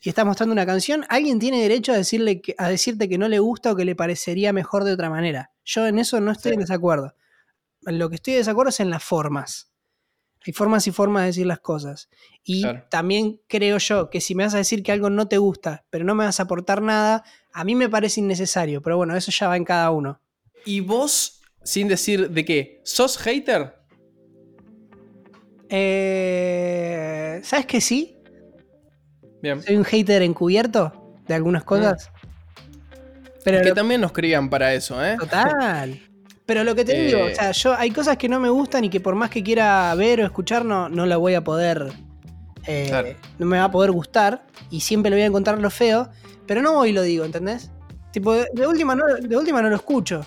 y 0.00 0.08
estás 0.08 0.26
mostrando 0.26 0.52
una 0.54 0.66
canción, 0.66 1.04
alguien 1.08 1.38
tiene 1.38 1.62
derecho 1.62 1.92
a, 1.92 1.96
decirle 1.96 2.40
que- 2.40 2.56
a 2.58 2.68
decirte 2.68 3.08
que 3.08 3.16
no 3.16 3.28
le 3.28 3.38
gusta 3.38 3.70
o 3.70 3.76
que 3.76 3.84
le 3.84 3.94
parecería 3.94 4.52
mejor 4.52 4.82
de 4.82 4.92
otra 4.92 5.08
manera. 5.08 5.52
Yo 5.64 5.86
en 5.86 6.00
eso 6.00 6.20
no 6.20 6.32
estoy 6.32 6.50
Sí. 6.50 6.54
en 6.54 6.60
desacuerdo. 6.62 7.14
Lo 7.86 8.08
que 8.08 8.16
estoy 8.16 8.32
de 8.34 8.38
desacuerdo 8.40 8.70
es 8.70 8.80
en 8.80 8.90
las 8.90 9.02
formas. 9.04 9.70
Hay 10.46 10.52
formas 10.52 10.86
y 10.86 10.92
formas 10.92 11.22
de 11.22 11.26
decir 11.28 11.46
las 11.46 11.60
cosas. 11.60 12.08
Y 12.42 12.62
Claro. 12.62 12.84
también 12.90 13.40
creo 13.48 13.78
yo 13.78 14.10
que 14.10 14.20
si 14.20 14.34
me 14.34 14.44
vas 14.44 14.54
a 14.54 14.58
decir 14.58 14.82
que 14.82 14.92
algo 14.92 15.08
no 15.10 15.26
te 15.26 15.38
gusta, 15.38 15.84
pero 15.90 16.04
no 16.04 16.14
me 16.14 16.24
vas 16.24 16.38
a 16.40 16.42
aportar 16.44 16.82
nada, 16.82 17.24
a 17.52 17.64
mí 17.64 17.74
me 17.74 17.88
parece 17.88 18.20
innecesario. 18.20 18.82
Pero 18.82 18.96
bueno, 18.98 19.16
eso 19.16 19.30
ya 19.30 19.48
va 19.48 19.56
en 19.56 19.64
cada 19.64 19.90
uno. 19.90 20.20
¿y 20.66 20.80
vos, 20.80 21.42
sin 21.62 21.88
decir 21.88 22.30
de 22.30 22.44
qué, 22.44 22.80
sos 22.84 23.18
hater? 23.18 23.74
Eh, 25.68 27.40
¿Sabes 27.42 27.66
que 27.66 27.80
sí? 27.80 28.16
Bien. 29.42 29.62
Soy 29.62 29.76
un 29.76 29.84
hater 29.84 30.22
encubierto 30.22 31.14
de 31.26 31.34
algunas 31.34 31.64
cosas. 31.64 32.10
Pero 33.44 33.60
que 33.60 33.68
lo- 33.70 33.74
también 33.74 34.00
nos 34.00 34.12
crían 34.12 34.48
para 34.48 34.72
eso, 34.74 35.02
¿eh? 35.04 35.16
total. 35.18 36.00
Pero 36.46 36.62
lo 36.64 36.74
que 36.74 36.84
te 36.84 36.94
digo, 37.04 37.18
Eh. 37.20 37.32
o 37.32 37.34
sea, 37.34 37.50
yo 37.52 37.74
hay 37.74 37.90
cosas 37.90 38.16
que 38.18 38.28
no 38.28 38.38
me 38.38 38.50
gustan 38.50 38.84
y 38.84 38.90
que 38.90 39.00
por 39.00 39.14
más 39.14 39.30
que 39.30 39.42
quiera 39.42 39.94
ver 39.94 40.20
o 40.20 40.24
escuchar, 40.26 40.64
no, 40.64 40.88
no 40.88 41.06
la 41.06 41.16
voy 41.16 41.34
a 41.34 41.42
poder. 41.44 41.92
eh, 42.66 42.86
Claro. 42.88 43.08
No 43.38 43.46
me 43.46 43.58
va 43.58 43.64
a 43.64 43.70
poder 43.70 43.90
gustar. 43.92 44.44
Y 44.70 44.80
siempre 44.80 45.10
le 45.10 45.16
voy 45.16 45.22
a 45.22 45.26
encontrar 45.26 45.58
lo 45.58 45.70
feo. 45.70 46.08
Pero 46.46 46.60
no 46.62 46.74
voy 46.74 46.90
y 46.90 46.92
lo 46.92 47.02
digo, 47.02 47.24
¿entendés? 47.24 47.70
Tipo, 48.12 48.34
de, 48.34 48.46
de 48.52 48.66
última 48.66 48.94
no, 48.94 49.04
de 49.06 49.36
última 49.36 49.60
no 49.62 49.68
lo 49.70 49.76
escucho. 49.76 50.24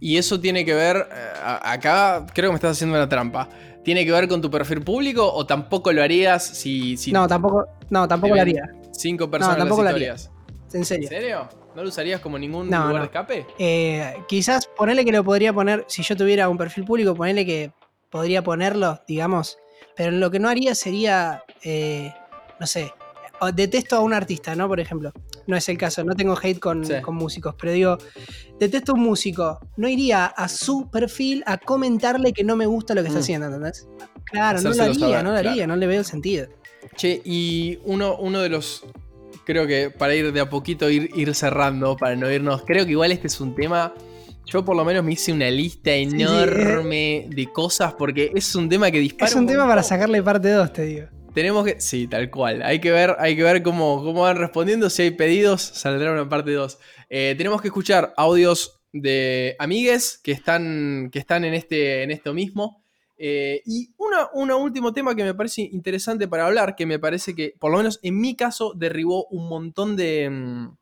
Y 0.00 0.16
eso 0.18 0.38
tiene 0.40 0.64
que 0.64 0.74
ver, 0.74 0.96
eh, 0.96 1.28
acá 1.62 2.26
creo 2.34 2.48
que 2.50 2.52
me 2.52 2.56
estás 2.56 2.72
haciendo 2.72 2.96
una 2.96 3.08
trampa. 3.08 3.48
¿Tiene 3.84 4.04
que 4.04 4.12
ver 4.12 4.28
con 4.28 4.42
tu 4.42 4.50
perfil 4.50 4.82
público 4.82 5.30
o 5.32 5.46
tampoco 5.46 5.92
lo 5.92 6.02
harías 6.02 6.44
si, 6.44 6.96
si 6.96 7.12
No, 7.12 7.26
tampoco, 7.28 7.66
no, 7.88 8.06
tampoco 8.08 8.34
lo 8.34 8.40
haría. 8.40 8.64
cinco 8.92 9.30
personas 9.30 9.56
tampoco 9.58 9.80
en 9.82 9.84
lo 9.86 9.92
las 9.92 10.00
historias? 10.00 10.30
En 10.72 10.80
¿En 10.80 10.84
serio. 10.84 11.08
serio? 11.08 11.48
¿No 11.74 11.82
lo 11.82 11.88
usarías 11.88 12.20
como 12.20 12.38
ningún 12.38 12.68
No, 12.70 12.78
lugar 12.88 12.94
no. 12.94 13.00
de 13.00 13.04
escape? 13.06 13.46
Eh, 13.58 14.14
quizás 14.28 14.66
ponerle 14.66 15.04
que 15.04 15.12
lo 15.12 15.22
podría 15.24 15.52
poner, 15.52 15.84
si 15.88 16.02
yo 16.02 16.16
tuviera 16.16 16.48
un 16.48 16.56
perfil 16.58 16.84
público, 16.84 17.14
ponerle 17.14 17.44
que 17.46 17.72
podría 18.10 18.42
ponerlo, 18.42 19.00
digamos. 19.06 19.58
Pero 19.96 20.10
lo 20.12 20.30
que 20.30 20.38
no 20.38 20.48
haría 20.48 20.74
sería, 20.74 21.42
eh, 21.62 22.12
no 22.58 22.66
sé, 22.66 22.92
detesto 23.54 23.96
a 23.96 24.00
un 24.00 24.12
artista, 24.14 24.54
¿no? 24.54 24.66
Por 24.68 24.80
ejemplo. 24.80 25.12
No 25.46 25.56
es 25.56 25.68
el 25.68 25.78
caso, 25.78 26.02
no 26.02 26.16
tengo 26.16 26.36
hate 26.42 26.58
con, 26.58 26.84
Sí. 26.84 26.94
con 27.02 27.14
músicos, 27.14 27.54
pero 27.60 27.72
digo, 27.72 27.98
detesto 28.58 28.92
a 28.92 28.94
un 28.96 29.02
músico, 29.02 29.60
no 29.76 29.86
iría 29.88 30.26
a 30.26 30.48
su 30.48 30.90
perfil 30.90 31.44
a 31.46 31.56
comentarle 31.58 32.32
que 32.32 32.42
no 32.42 32.56
me 32.56 32.66
gusta 32.66 32.94
lo 32.94 33.02
que 33.02 33.08
está 33.08 33.20
Mm. 33.20 33.22
haciendo, 33.22 33.46
¿entendés? 33.46 33.86
Claro, 34.24 34.60
no 34.60 34.70
lo 34.70 34.82
haría, 34.82 34.94
saber, 34.98 35.24
no 35.24 35.30
lo 35.30 35.36
haría, 35.38 35.52
claro. 35.52 35.66
no 35.68 35.76
le 35.76 35.86
veo 35.86 35.98
el 36.00 36.04
sentido. 36.04 36.48
Che, 36.96 37.20
y 37.24 37.78
uno, 37.84 38.16
uno 38.16 38.40
de 38.40 38.48
los. 38.48 38.84
Creo 39.46 39.64
que 39.68 39.90
para 39.90 40.12
ir 40.16 40.32
de 40.32 40.40
a 40.40 40.50
poquito, 40.50 40.90
ir, 40.90 41.08
ir 41.14 41.32
cerrando, 41.32 41.96
para 41.96 42.16
no 42.16 42.28
irnos. 42.28 42.62
Creo 42.66 42.84
que 42.84 42.90
igual 42.90 43.12
este 43.12 43.28
es 43.28 43.40
un 43.40 43.54
tema. 43.54 43.94
Yo 44.44 44.64
por 44.64 44.74
lo 44.74 44.84
menos 44.84 45.04
me 45.04 45.12
hice 45.12 45.32
una 45.32 45.48
lista 45.48 45.92
sí, 45.92 46.02
enorme 46.02 47.28
de 47.30 47.46
cosas 47.52 47.94
porque 47.94 48.32
es 48.34 48.56
un 48.56 48.68
tema 48.68 48.90
que 48.90 48.98
dispara. 48.98 49.30
Es 49.30 49.36
un 49.36 49.46
tema 49.46 49.64
para 49.68 49.84
sacarle 49.84 50.20
parte 50.20 50.50
2, 50.50 50.72
te 50.72 50.82
digo. 50.82 51.06
Tenemos 51.32 51.64
que. 51.64 51.80
Sí, 51.80 52.08
tal 52.08 52.28
cual. 52.28 52.60
Hay 52.62 52.80
que 52.80 52.90
ver, 52.90 53.14
hay 53.20 53.36
que 53.36 53.44
ver 53.44 53.62
cómo, 53.62 54.02
cómo 54.02 54.22
van 54.22 54.36
respondiendo. 54.36 54.90
Si 54.90 55.02
hay 55.02 55.12
pedidos, 55.12 55.62
saldrá 55.62 56.10
una 56.10 56.28
parte 56.28 56.50
2. 56.50 56.78
tenemos 57.08 57.62
que 57.62 57.68
escuchar 57.68 58.14
audios 58.16 58.80
de 58.92 59.54
amigues 59.60 60.18
que 60.24 60.32
están, 60.32 61.08
que 61.12 61.20
están 61.20 61.44
en, 61.44 61.54
este, 61.54 62.02
en 62.02 62.10
esto 62.10 62.34
mismo. 62.34 62.84
Eh, 63.18 63.62
y 63.66 63.88
una, 63.96 64.28
un 64.34 64.50
último 64.50 64.92
tema 64.92 65.14
que 65.14 65.24
me 65.24 65.34
parece 65.34 65.62
interesante 65.62 66.28
para 66.28 66.46
hablar, 66.46 66.74
que 66.76 66.84
me 66.86 66.98
parece 66.98 67.34
que, 67.34 67.54
por 67.58 67.70
lo 67.70 67.78
menos 67.78 67.98
en 68.02 68.20
mi 68.20 68.36
caso, 68.36 68.72
derribó 68.76 69.26
un 69.28 69.48
montón 69.48 69.96
de. 69.96 70.28
mm, 70.30 70.76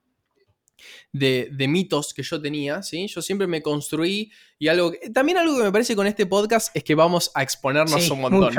De, 1.13 1.49
de 1.53 1.69
mitos 1.69 2.13
que 2.13 2.23
yo 2.25 2.43
tenía, 2.43 2.83
¿sí? 2.83 3.07
Yo 3.07 3.23
siempre 3.23 3.47
me 3.47 3.63
construí 3.63 4.31
y 4.59 4.67
algo... 4.69 4.91
que- 4.93 5.09
También 5.11 5.39
algo 5.39 5.57
que 5.57 5.63
me 5.63 5.71
parece 5.73 5.95
con 5.95 6.07
este 6.09 6.27
podcast 6.27 6.75
es 6.77 6.83
que 6.83 6.95
vamos 6.97 7.31
a 7.35 7.43
exponernos 7.43 8.03
Sí, 8.03 8.11
un 8.11 8.21
montón. 8.21 8.53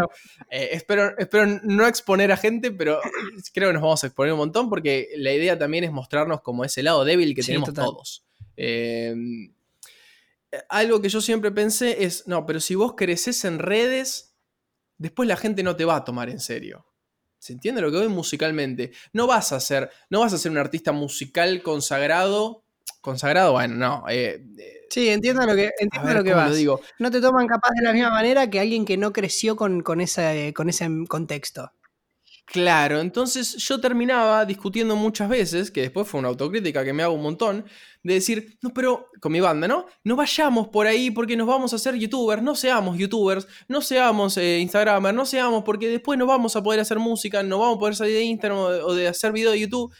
Eh, 0.50 0.70
espero, 0.72 1.16
espero 1.20 1.46
no 1.64 1.86
exponer 1.86 2.32
a 2.32 2.38
gente, 2.38 2.72
pero 2.72 3.00
creo 3.54 3.70
que 3.70 3.74
nos 3.74 3.82
vamos 3.84 4.04
a 4.04 4.08
exponer 4.08 4.32
un 4.34 4.40
montón 4.40 4.70
porque 4.70 5.10
la 5.18 5.34
idea 5.34 5.58
también 5.60 5.84
es 5.84 5.92
mostrarnos 5.92 6.42
como 6.42 6.64
ese 6.64 6.82
lado 6.82 7.04
débil 7.04 7.36
que 7.36 7.44
Sí, 7.44 7.48
tenemos 7.48 7.70
total. 7.70 7.86
todos. 7.86 8.26
Eh, 8.58 9.14
algo 10.70 11.02
que 11.02 11.10
yo 11.10 11.22
siempre 11.22 11.52
pensé 11.52 12.04
es, 12.06 12.28
no, 12.28 12.46
pero 12.46 12.60
si 12.60 12.76
vos 12.76 12.94
creces 12.96 13.46
en 13.46 13.60
redes, 13.60 14.36
después 14.98 15.28
la 15.28 15.38
gente 15.38 15.64
no 15.64 15.76
te 15.76 15.86
va 15.86 15.98
a 15.98 16.04
tomar 16.04 16.30
en 16.30 16.40
serio. 16.40 16.86
¿Se 17.40 17.54
entiende 17.54 17.82
lo 17.82 17.92
que 17.92 17.98
voy 17.98 18.08
musicalmente? 18.08 18.92
No 19.14 19.28
vas 19.28 19.52
a 19.52 19.60
ser, 19.60 19.90
no 20.10 20.22
vas 20.22 20.34
a 20.34 20.38
ser 20.38 20.52
un 20.52 20.58
artista 20.58 20.92
musical 20.92 21.62
consagrado. 21.62 22.64
Consagrado, 23.02 23.52
bueno, 23.54 23.76
no. 23.76 24.06
eh, 24.10 24.44
eh, 24.58 24.82
Sí, 24.90 25.10
entiendo 25.10 25.46
lo 25.46 25.56
que, 25.56 25.72
entiendo 25.80 26.08
ver, 26.08 26.18
lo 26.18 26.24
que 26.24 26.32
¿cómo 26.32 26.42
vas. 26.42 26.50
lo 26.50 26.56
digo? 26.56 26.82
no 27.00 27.12
te 27.12 27.22
toman 27.22 27.48
capaz 27.48 27.72
de 27.76 27.84
la 27.84 27.94
misma 27.94 28.10
manera 28.12 28.50
que 28.50 28.60
alguien 28.60 28.86
que 28.86 28.98
no 28.98 29.14
creció 29.14 29.56
con, 29.56 29.82
con, 29.84 30.02
ese, 30.02 30.54
con 30.56 30.70
ese 30.70 30.88
contexto. 31.08 31.72
Claro, 32.46 33.02
entonces 33.02 33.56
yo 33.58 33.82
terminaba 33.82 34.46
discutiendo 34.46 34.96
muchas 34.96 35.28
veces, 35.28 35.72
que 35.72 35.82
después 35.82 36.08
fue 36.08 36.20
una 36.20 36.30
autocrítica 36.30 36.86
que 36.86 36.94
me 36.94 37.02
hago 37.02 37.16
un 37.16 37.24
montón, 37.24 37.66
de 38.04 38.14
decir, 38.14 38.58
no, 38.62 38.72
pero 38.72 39.10
con 39.20 39.32
mi 39.32 39.40
banda, 39.40 39.68
¿no? 39.68 39.88
No 40.04 40.16
vayamos 40.16 40.68
por 40.68 40.86
ahí 40.86 41.10
porque 41.10 41.36
nos 41.36 41.48
vamos 41.48 41.74
a 41.74 41.78
hacer 41.78 41.96
youtubers, 41.96 42.44
no 42.44 42.56
seamos 42.56 43.00
youtubers, 43.00 43.48
no 43.68 43.82
seamos 43.82 44.38
eh, 44.38 44.60
instagramers, 44.60 45.16
no 45.16 45.26
seamos 45.26 45.64
porque 45.64 45.88
después 45.88 46.20
no 46.20 46.28
vamos 46.28 46.56
a 46.56 46.62
poder 46.62 46.80
hacer 46.80 47.00
música, 47.00 47.42
no 47.42 47.60
vamos 47.60 47.78
a 47.78 47.80
poder 47.80 47.96
salir 47.96 48.14
de 48.14 48.24
Instagram 48.24 48.60
o 48.60 48.94
de, 48.94 49.08
hacer 49.08 49.32
video 49.32 49.52
de 49.52 49.60
YouTube. 49.62 49.92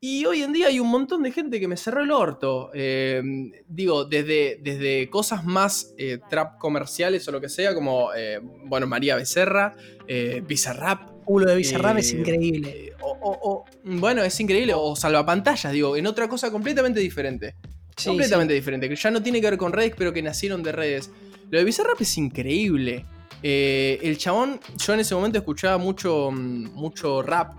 Y 0.00 0.24
hoy 0.24 0.42
en 0.42 0.52
día 0.52 0.68
hay 0.68 0.80
un 0.80 0.88
montón 0.88 1.22
de 1.22 1.32
gente 1.32 1.60
que 1.60 1.68
me 1.68 1.76
cerró 1.76 2.02
el 2.02 2.10
orto. 2.10 2.70
eh, 2.74 3.22
digo, 3.68 4.04
desde, 4.04 4.58
desde 4.62 5.08
cosas 5.10 5.44
más 5.44 5.94
eh, 5.98 6.18
trap 6.30 6.58
comerciales 6.58 7.26
o 7.28 7.32
lo 7.32 7.40
que 7.40 7.48
sea, 7.48 7.74
como, 7.74 8.12
eh, 8.14 8.40
bueno, 8.66 8.86
María 8.86 9.16
Becerra, 9.16 9.76
eh, 10.06 10.42
Bizarrap, 11.24 11.28
Uh, 11.28 11.38
lo 11.40 11.46
de 11.50 11.56
Bizarrap 11.56 11.98
es 11.98 12.12
Eh, 12.12 12.16
increíble. 12.18 12.70
eh, 12.70 12.92
o, 13.00 13.08
o- 13.20 13.50
o- 13.52 13.64
bueno, 13.84 14.22
es 14.22 14.38
increíble. 14.40 14.72
O 14.76 14.94
salvapantallas, 14.96 15.72
digo, 15.72 15.96
en 15.96 16.06
otra 16.06 16.28
cosa 16.28 16.50
completamente 16.50 17.00
diferente. 17.00 17.54
Sí, 17.96 18.08
completamente 18.08 18.54
diferente. 18.54 18.88
Que 18.88 18.96
ya 18.96 19.10
no 19.10 19.22
tiene 19.22 19.40
que 19.40 19.48
ver 19.50 19.58
con 19.58 19.72
redes, 19.72 19.92
pero 19.96 20.12
que 20.12 20.22
nacieron 20.22 20.62
de 20.62 20.72
redes. 20.72 21.10
Lo 21.50 21.58
de 21.58 21.64
Bizarrap 21.64 22.00
es 22.00 22.16
increíble. 22.18 23.04
Eh, 23.42 23.98
el 24.02 24.16
chabón, 24.18 24.58
yo 24.78 24.94
en 24.94 25.00
ese 25.00 25.14
momento 25.14 25.38
escuchaba 25.38 25.78
mucho, 25.78 26.30
mm, 26.32 26.72
mucho 26.74 27.22
rap. 27.22 27.52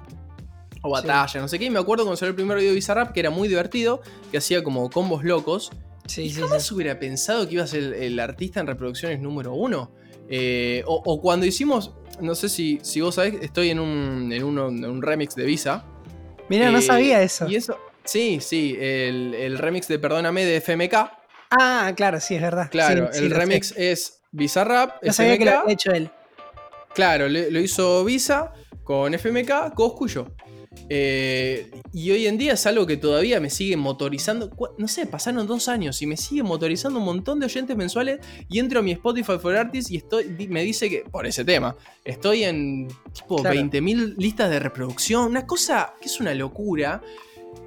O 0.81 0.89
batalla, 0.89 1.41
no 1.41 1.47
sé 1.47 1.57
qué. 1.57 1.65
Y 1.65 1.69
me 1.69 1.79
acuerdo 1.79 2.03
cuando 2.03 2.17
salió 2.17 2.29
el 2.31 2.35
primer 2.35 2.57
video 2.57 2.69
de 2.71 2.75
Bizarrap, 2.75 3.11
que 3.13 3.19
era 3.19 3.29
muy 3.31 3.47
divertido, 3.47 4.01
que 4.31 4.37
hacía 4.37 4.63
como 4.63 4.89
combos 4.89 5.23
locos. 5.23 5.71
Sí, 6.05 6.23
y 6.23 6.29
sí, 6.29 6.41
jamás 6.41 6.71
hubiera 6.71 6.99
pensado 6.99 7.47
que 7.47 7.55
iba 7.55 7.63
a 7.63 7.67
ser 7.67 7.81
el, 7.83 7.93
el 7.93 8.19
artista 8.19 8.59
en 8.59 8.67
reproducciones 8.67 9.19
número 9.19 9.53
uno. 9.53 9.91
Eh, 10.29 10.83
o, 10.85 11.01
o 11.05 11.21
cuando 11.21 11.45
hicimos, 11.47 11.93
no 12.21 12.35
sé 12.35 12.49
si, 12.49 12.79
si 12.81 13.01
vos 13.01 13.15
sabés, 13.15 13.35
estoy 13.41 13.69
en 13.69 13.79
un, 13.79 14.31
en 14.31 14.43
un 14.43 15.01
remix 15.01 15.35
de 15.35 15.45
Visa. 15.45 15.83
Mirá, 16.49 16.69
no 16.71 16.79
Eh, 16.79 16.81
sabía 16.81 17.21
eso. 17.21 17.47
Y 17.47 17.55
eso, 17.55 17.77
sí, 18.03 18.39
sí, 18.41 18.77
el, 18.79 19.33
el 19.33 19.57
remix 19.57 19.87
de 19.87 19.99
Perdóname 19.99 20.45
de 20.45 20.57
FMK. 20.57 20.93
Ah, 21.51 21.93
claro, 21.95 22.19
sí, 22.19 22.35
es 22.35 22.41
verdad. 22.41 22.69
Claro, 22.69 23.09
Sí, 23.11 23.19
el 23.25 23.31
remix 23.31 23.73
es 23.77 24.21
Bizarrap, 24.31 25.03
No 25.03 25.13
sabía 25.13 25.37
que 25.37 25.45
lo 25.45 25.51
había 25.59 25.73
hecho 25.73 25.91
él. 25.91 26.09
Claro, 26.93 27.27
le- 27.27 27.51
lo 27.51 27.59
hizo 27.59 28.03
Visa 28.05 28.53
con 28.83 29.13
FMK, 29.13 29.73
Coscu 29.73 30.05
y 30.05 30.09
yo. 30.09 30.27
Eh, 30.89 31.71
y 31.93 32.11
hoy 32.11 32.27
en 32.27 32.37
día 32.37 32.53
es 32.53 32.65
algo 32.67 32.85
que 32.85 32.97
todavía 32.97 33.39
me 33.39 33.49
sigue 33.49 33.75
motorizando. 33.77 34.51
No 34.77 34.87
sé, 34.87 35.05
pasaron 35.07 35.47
dos 35.47 35.67
años 35.67 36.01
y 36.01 36.07
me 36.07 36.17
sigue 36.17 36.43
motorizando 36.43 36.99
un 36.99 37.05
montón 37.05 37.39
de 37.39 37.47
oyentes 37.47 37.75
mensuales. 37.75 38.19
Y 38.49 38.59
entro 38.59 38.79
a 38.79 38.83
mi 38.83 38.91
Spotify 38.91 39.33
for 39.41 39.55
Artists 39.55 39.89
y 39.91 39.97
estoy, 39.97 40.25
me 40.49 40.63
dice 40.63 40.89
que, 40.89 40.99
por 41.09 41.25
ese 41.25 41.43
tema, 41.43 41.75
estoy 42.03 42.43
en 42.43 42.87
tipo 43.13 43.37
Claro. 43.37 43.59
20.000 43.59 44.15
listas 44.17 44.49
de 44.49 44.59
reproducción. 44.59 45.25
Una 45.27 45.45
cosa 45.47 45.93
que 45.99 46.05
es 46.07 46.19
una 46.19 46.33
locura. 46.33 47.01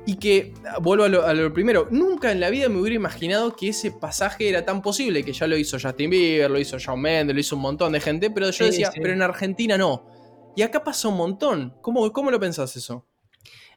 Y 0.07 0.17
que, 0.17 0.55
vuelvo 0.81 1.05
a 1.05 1.09
lo, 1.09 1.27
a 1.27 1.35
lo 1.35 1.53
primero, 1.53 1.87
nunca 1.91 2.31
en 2.33 2.41
la 2.41 2.49
vida 2.49 2.69
me 2.71 2.79
hubiera 2.81 2.97
imaginado 2.97 3.55
que 3.55 3.69
ese 3.69 3.91
pasaje 3.91 4.49
era 4.49 4.65
tan 4.65 4.81
posible, 4.81 5.23
que 5.23 5.33
ya 5.35 5.47
lo 5.47 5.57
hizo 5.57 5.79
Justin 5.81 6.09
Bieber, 6.11 6.51
lo 6.51 6.59
hizo 6.59 6.79
Shawn 6.79 7.01
Mendes, 7.01 7.35
lo 7.35 7.41
hizo 7.41 7.57
un 7.57 7.63
montón 7.63 7.93
de 7.93 8.01
gente, 8.01 8.31
pero 8.31 8.47
yo 8.47 8.53
Sí, 8.53 8.65
decía, 8.65 8.91
sí. 8.91 9.01
pero 9.03 9.13
en 9.15 9.21
Argentina 9.23 9.77
no. 9.77 10.07
Y 10.59 10.63
acá 10.63 10.83
pasa 10.83 11.07
un 11.07 11.17
montón. 11.17 11.73
¿Cómo, 11.83 12.13
cómo 12.13 12.33
lo 12.33 12.41
pensás 12.41 12.75
eso? 12.75 13.07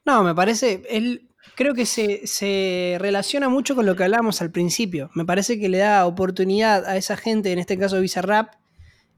No, 0.04 0.24
me 0.24 0.34
parece. 0.34 0.82
Él 0.90 1.30
creo 1.56 1.76
que 1.76 1.86
se, 1.86 2.26
se 2.26 2.98
relaciona 3.00 3.50
mucho 3.50 3.76
con 3.76 3.86
lo 3.86 3.96
que 3.96 4.04
hablábamos 4.04 4.42
al 4.42 4.50
principio. 4.50 5.12
Me 5.14 5.24
parece 5.24 5.60
que 5.60 5.70
le 5.70 5.78
da 5.78 6.08
oportunidad 6.08 6.88
a 6.88 6.98
esa 6.98 7.18
gente, 7.18 7.52
en 7.52 7.60
este 7.60 7.78
caso 7.78 8.02
Bizarrap, 8.02 8.56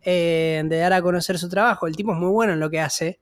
eh, 0.02 0.62
de 0.66 0.76
dar 0.76 0.92
a 0.92 1.02
conocer 1.02 1.40
su 1.40 1.48
trabajo. 1.48 1.88
El 1.88 1.96
tipo 1.96 2.12
es 2.12 2.20
muy 2.20 2.32
bueno 2.32 2.52
en 2.52 2.60
lo 2.60 2.70
que 2.70 2.82
hace. 2.82 3.22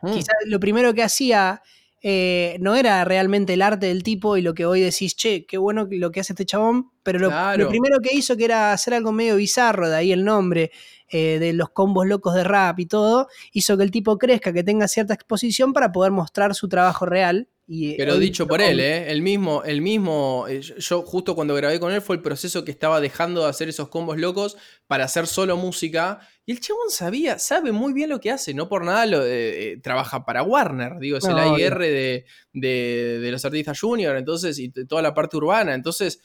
Mm. 0.00 0.14
Quizás 0.14 0.34
lo 0.46 0.58
primero 0.58 0.94
que 0.94 1.02
hacía 1.02 1.60
eh, 2.06 2.56
no 2.60 2.76
era 2.76 3.04
realmente 3.04 3.52
el 3.52 3.60
arte 3.60 3.88
del 3.88 4.02
tipo 4.02 4.38
y 4.38 4.40
lo 4.42 4.54
que 4.54 4.64
hoy 4.64 4.80
decís, 4.80 5.14
che, 5.14 5.44
qué 5.44 5.58
bueno 5.58 5.86
lo 5.90 6.10
que 6.10 6.20
hace 6.20 6.32
este 6.32 6.46
chabón, 6.46 6.90
pero 7.02 7.18
lo, 7.18 7.28
Claro. 7.28 7.64
lo 7.64 7.68
primero 7.68 7.98
que 8.00 8.14
hizo 8.16 8.34
que 8.34 8.46
era 8.46 8.72
hacer 8.72 8.94
algo 8.94 9.12
medio 9.12 9.36
bizarro, 9.36 9.90
de 9.90 9.96
ahí 9.96 10.10
el 10.12 10.24
nombre, 10.24 10.70
eh, 11.16 11.38
de 11.38 11.52
los 11.52 11.70
combos 11.70 12.06
locos 12.08 12.34
de 12.34 12.42
rap 12.42 12.80
y 12.80 12.86
todo, 12.86 13.28
hizo 13.52 13.76
que 13.76 13.84
el 13.84 13.92
tipo 13.92 14.18
crezca, 14.18 14.52
que 14.52 14.64
tenga 14.64 14.88
cierta 14.88 15.14
exposición 15.14 15.72
para 15.72 15.92
poder 15.92 16.10
mostrar 16.10 16.56
su 16.56 16.68
trabajo 16.68 17.06
real. 17.06 17.48
Y, 17.68 17.96
Pero 17.96 18.14
hoy 18.14 18.20
dicho 18.20 18.46
por 18.48 18.60
él, 18.60 18.80
¿eh? 18.80 19.10
El 19.12 19.22
mismo, 19.22 19.62
el 19.62 19.80
mismo, 19.80 20.44
eh, 20.48 20.60
yo- 20.60 21.02
justo 21.02 21.34
cuando 21.36 21.54
grabé 21.54 21.78
con 21.78 21.92
él 21.92 22.02
fue 22.02 22.16
el 22.16 22.20
proceso 22.22 22.64
que 22.64 22.72
estaba 22.72 23.00
dejando 23.00 23.42
de 23.44 23.48
hacer 23.48 23.68
esos 23.68 23.88
combos 23.88 24.18
locos 24.18 24.56
para 24.88 25.04
hacer 25.04 25.26
solo 25.28 25.56
música. 25.56 26.18
Y 26.44 26.52
el 26.52 26.60
chabón 26.60 26.90
sabía, 26.90 27.38
sabe 27.38 27.70
muy 27.72 27.92
bien 27.92 28.10
lo 28.10 28.18
que 28.20 28.30
hace, 28.32 28.52
no 28.52 28.68
por 28.68 28.84
nada 28.84 29.06
lo, 29.06 29.24
eh, 29.24 29.72
eh, 29.72 29.80
trabaja 29.80 30.24
para 30.26 30.42
Warner, 30.42 30.98
digo, 30.98 31.16
es 31.18 31.24
el 31.24 31.38
AIR 31.38 31.78
de, 31.78 32.24
de- 32.52 33.18
de 33.20 33.30
los 33.32 33.44
artistas 33.44 33.80
junior, 33.80 34.16
entonces, 34.16 34.58
y 34.58 34.68
toda 34.70 35.00
la 35.00 35.14
parte 35.14 35.36
urbana. 35.36 35.74
Entonces, 35.74 36.20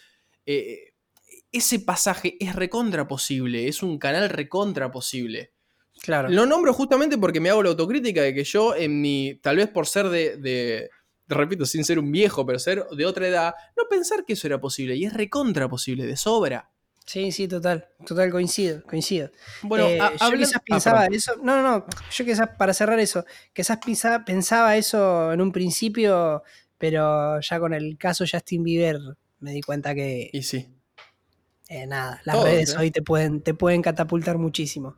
eh, 0.46 0.94
ese 1.52 1.80
pasaje 1.80 2.38
es 2.40 2.56
recontra 2.56 3.08
posible, 3.08 3.68
es 3.68 3.82
un 3.84 3.98
canal 3.98 4.30
recontra 4.30 4.92
posible. 4.92 5.52
Claro. 6.02 6.30
Lo 6.30 6.46
nombro 6.46 6.74
justamente 6.74 7.18
porque 7.18 7.40
me 7.40 7.50
hago 7.50 7.64
la 7.64 7.70
autocrítica 7.70 8.22
de 8.22 8.34
que 8.34 8.44
yo 8.44 8.76
en 8.76 9.02
mi, 9.02 9.36
tal 9.42 9.58
vez 9.58 9.68
por 9.70 9.86
ser 9.88 10.08
de, 10.10 10.38
de, 10.38 10.90
repito, 11.28 11.66
sin 11.66 11.84
ser 11.84 12.00
un 12.00 12.12
viejo, 12.12 12.46
pero 12.46 12.58
ser 12.60 12.86
de 12.96 13.06
otra 13.06 13.28
edad, 13.28 13.54
no 13.76 13.84
pensar 13.90 14.24
que 14.26 14.34
eso 14.34 14.48
era 14.48 14.62
posible. 14.62 14.96
Y 14.96 15.06
es 15.06 15.14
recontra 15.14 15.68
posible, 15.68 16.06
de 16.06 16.16
sobra. 16.16 16.70
Sí, 17.06 17.32
sí, 17.32 17.48
total. 17.48 17.88
Total, 18.06 18.30
coincido, 18.30 18.84
coincido. 18.84 19.32
Bueno, 19.64 19.88
Eh, 19.88 20.00
a- 20.00 20.12
yo 20.30 20.38
quizás 20.38 20.56
ah, 20.58 20.64
pensaba 20.66 21.06
eso. 21.08 21.36
No, 21.42 21.60
no, 21.60 21.80
no. 21.80 21.86
Yo 22.12 22.24
quizás, 22.24 22.50
para 22.58 22.72
cerrar 22.74 23.00
eso, 23.00 23.26
quizás 23.52 23.80
pensa- 23.84 24.24
pensaba 24.24 24.78
eso 24.78 25.34
en 25.34 25.42
un 25.42 25.52
principio, 25.52 26.44
pero 26.78 27.42
ya 27.42 27.60
con 27.60 27.74
el 27.74 27.98
caso 27.98 28.26
Justin 28.32 28.64
Bieber 28.64 29.00
me 29.40 29.52
di 29.52 29.62
cuenta 29.62 29.96
que 29.96 30.30
Y 30.32 30.44
sí. 30.44 30.68
Eh, 31.70 31.88
nada, 31.88 32.22
las 32.26 32.36
Todos, 32.36 32.50
redes 32.50 32.74
¿eh? 32.74 32.78
hoy 32.78 32.92
te 32.92 33.02
pueden, 33.02 33.42
te 33.42 33.54
pueden 33.54 33.82
catapultar 33.82 34.38
muchísimo. 34.38 34.96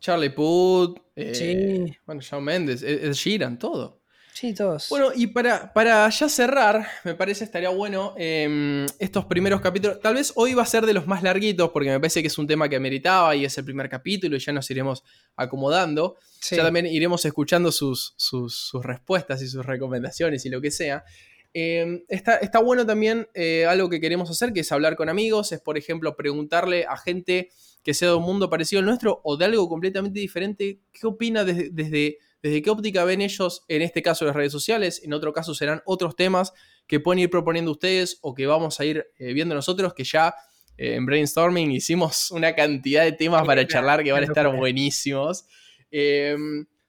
Charlie 0.00 0.30
Puth, 0.30 0.98
eh, 1.16 1.34
Sí. 1.34 1.96
bueno, 2.06 2.20
Shawn 2.20 2.44
Mendes, 2.44 2.82
Ed 2.82 3.04
Ed 3.04 3.12
Sheeran, 3.12 3.58
todo. 3.58 3.98
Sí, 4.32 4.54
todos. 4.54 4.88
Bueno, 4.88 5.08
y 5.14 5.26
para, 5.26 5.70
para 5.74 6.08
ya 6.08 6.28
cerrar, 6.28 6.86
me 7.04 7.14
parece 7.14 7.44
estaría 7.44 7.68
bueno 7.68 8.14
eh, 8.16 8.86
estos 8.98 9.26
primeros 9.26 9.60
capítulos. 9.60 10.00
Tal 10.00 10.14
vez 10.14 10.32
hoy 10.36 10.54
va 10.54 10.62
a 10.62 10.66
ser 10.66 10.86
de 10.86 10.94
los 10.94 11.06
más 11.06 11.22
larguitos, 11.22 11.70
porque 11.70 11.90
me 11.90 12.00
parece 12.00 12.22
que 12.22 12.28
es 12.28 12.38
un 12.38 12.46
tema 12.46 12.66
que 12.68 12.76
ameritaba 12.76 13.36
y 13.36 13.44
es 13.44 13.58
el 13.58 13.64
primer 13.64 13.90
capítulo 13.90 14.36
y 14.36 14.38
ya 14.38 14.52
nos 14.52 14.70
iremos 14.70 15.02
acomodando. 15.36 16.16
Sí. 16.40 16.56
Ya 16.56 16.62
también 16.62 16.86
iremos 16.86 17.22
escuchando 17.26 17.70
sus, 17.72 18.14
sus- 18.16 18.54
sus 18.56 18.82
respuestas 18.84 19.42
y 19.42 19.48
sus 19.48 19.66
recomendaciones 19.66 20.46
y 20.46 20.48
lo 20.48 20.60
que 20.62 20.70
sea. 20.70 21.04
Eh, 21.52 22.04
está, 22.08 22.36
está 22.36 22.60
bueno 22.60 22.86
también 22.86 23.28
eh, 23.34 23.66
algo 23.66 23.88
que 23.88 24.00
queremos 24.00 24.30
hacer, 24.30 24.52
que 24.52 24.60
es 24.60 24.72
hablar 24.72 24.96
con 24.96 25.08
amigos, 25.08 25.52
es 25.52 25.60
por 25.60 25.76
ejemplo 25.76 26.16
preguntarle 26.16 26.86
a 26.88 26.96
gente 26.96 27.50
que 27.82 27.94
sea 27.94 28.10
de 28.10 28.14
un 28.14 28.22
mundo 28.22 28.48
parecido 28.50 28.80
al 28.80 28.86
nuestro 28.86 29.20
o 29.24 29.36
de 29.36 29.46
algo 29.46 29.68
completamente 29.68 30.20
diferente, 30.20 30.80
qué 30.92 31.06
opina 31.06 31.44
desde, 31.44 31.70
desde, 31.70 32.18
desde 32.42 32.62
qué 32.62 32.70
óptica 32.70 33.04
ven 33.04 33.20
ellos, 33.20 33.64
en 33.68 33.82
este 33.82 34.02
caso 34.02 34.24
las 34.24 34.36
redes 34.36 34.52
sociales, 34.52 35.02
en 35.02 35.12
otro 35.12 35.32
caso 35.32 35.54
serán 35.54 35.82
otros 35.86 36.14
temas 36.14 36.52
que 36.86 37.00
pueden 37.00 37.20
ir 37.20 37.30
proponiendo 37.30 37.70
ustedes 37.70 38.18
o 38.20 38.34
que 38.34 38.46
vamos 38.46 38.80
a 38.80 38.84
ir 38.84 39.06
eh, 39.18 39.32
viendo 39.32 39.54
nosotros, 39.54 39.94
que 39.94 40.04
ya 40.04 40.34
eh, 40.76 40.94
en 40.94 41.06
brainstorming 41.06 41.70
hicimos 41.70 42.30
una 42.30 42.54
cantidad 42.54 43.04
de 43.04 43.12
temas 43.12 43.44
para 43.46 43.66
charlar 43.66 44.02
que 44.02 44.12
van 44.12 44.22
a 44.22 44.26
estar 44.26 44.54
buenísimos. 44.56 45.44
Eh, 45.90 46.36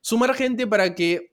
sumar 0.02 0.34
gente 0.34 0.66
para 0.66 0.96
que 0.96 1.31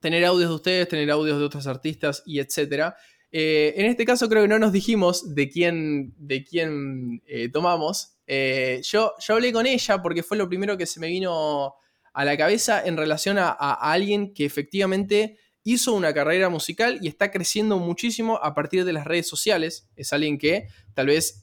tener 0.00 0.24
audios 0.24 0.50
de 0.50 0.54
ustedes, 0.54 0.88
tener 0.88 1.10
audios 1.10 1.38
de 1.38 1.44
otros 1.44 1.66
artistas 1.66 2.22
y 2.26 2.40
etcétera. 2.40 2.96
Eh, 3.32 3.74
en 3.76 3.86
este 3.86 4.04
caso 4.04 4.28
creo 4.28 4.42
que 4.42 4.48
no 4.48 4.58
nos 4.58 4.72
dijimos 4.72 5.34
de 5.34 5.48
quién, 5.48 6.14
de 6.16 6.44
quién 6.44 7.22
eh, 7.26 7.48
tomamos. 7.48 8.16
Eh, 8.26 8.80
yo, 8.82 9.12
yo 9.20 9.34
hablé 9.34 9.52
con 9.52 9.66
ella 9.66 10.02
porque 10.02 10.22
fue 10.22 10.36
lo 10.36 10.48
primero 10.48 10.76
que 10.76 10.86
se 10.86 11.00
me 11.00 11.08
vino 11.08 11.74
a 12.12 12.24
la 12.24 12.36
cabeza 12.36 12.84
en 12.84 12.96
relación 12.96 13.38
a, 13.38 13.50
alguien 13.52 14.34
que 14.34 14.44
efectivamente 14.44 15.38
hizo 15.62 15.92
una 15.92 16.12
carrera 16.12 16.48
musical 16.48 16.98
y 17.02 17.08
está 17.08 17.30
creciendo 17.30 17.78
muchísimo 17.78 18.40
a 18.42 18.52
partir 18.52 18.84
de 18.84 18.92
las 18.92 19.06
redes 19.06 19.28
sociales. 19.28 19.88
Es 19.94 20.12
alguien 20.12 20.36
que 20.36 20.66
tal 20.94 21.06
vez 21.06 21.38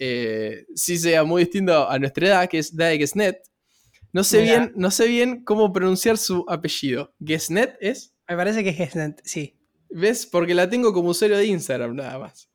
sí 0.76 0.97
sea 0.97 1.24
muy 1.24 1.43
distinto 1.43 1.89
a 1.89 1.97
nuestra 1.99 2.28
edad, 2.28 2.49
que 2.49 2.60
es 2.60 2.76
Dae 2.76 2.97
Gesnet. 2.97 3.39
No 4.12 4.24
sé, 4.24 4.41
Mira. 4.41 4.60
bien, 4.60 4.74
no 4.76 4.91
sé 4.91 5.08
bien 5.08 5.43
cómo 5.45 5.72
pronunciar 5.72 6.18
su 6.18 6.43
apellido. 6.49 7.14
¿Gesnet 7.24 7.78
es? 7.80 8.16
Me 8.30 8.36
parece 8.36 8.63
que 8.63 8.69
es 8.69 8.93
sí. 9.23 9.57
¿Ves? 9.89 10.25
Porque 10.25 10.53
la 10.53 10.69
tengo 10.69 10.91
como 10.93 11.09
usuario 11.09 11.38
de 11.38 11.45
Instagram, 11.45 11.95
nada 11.95 12.19
más. 12.19 12.49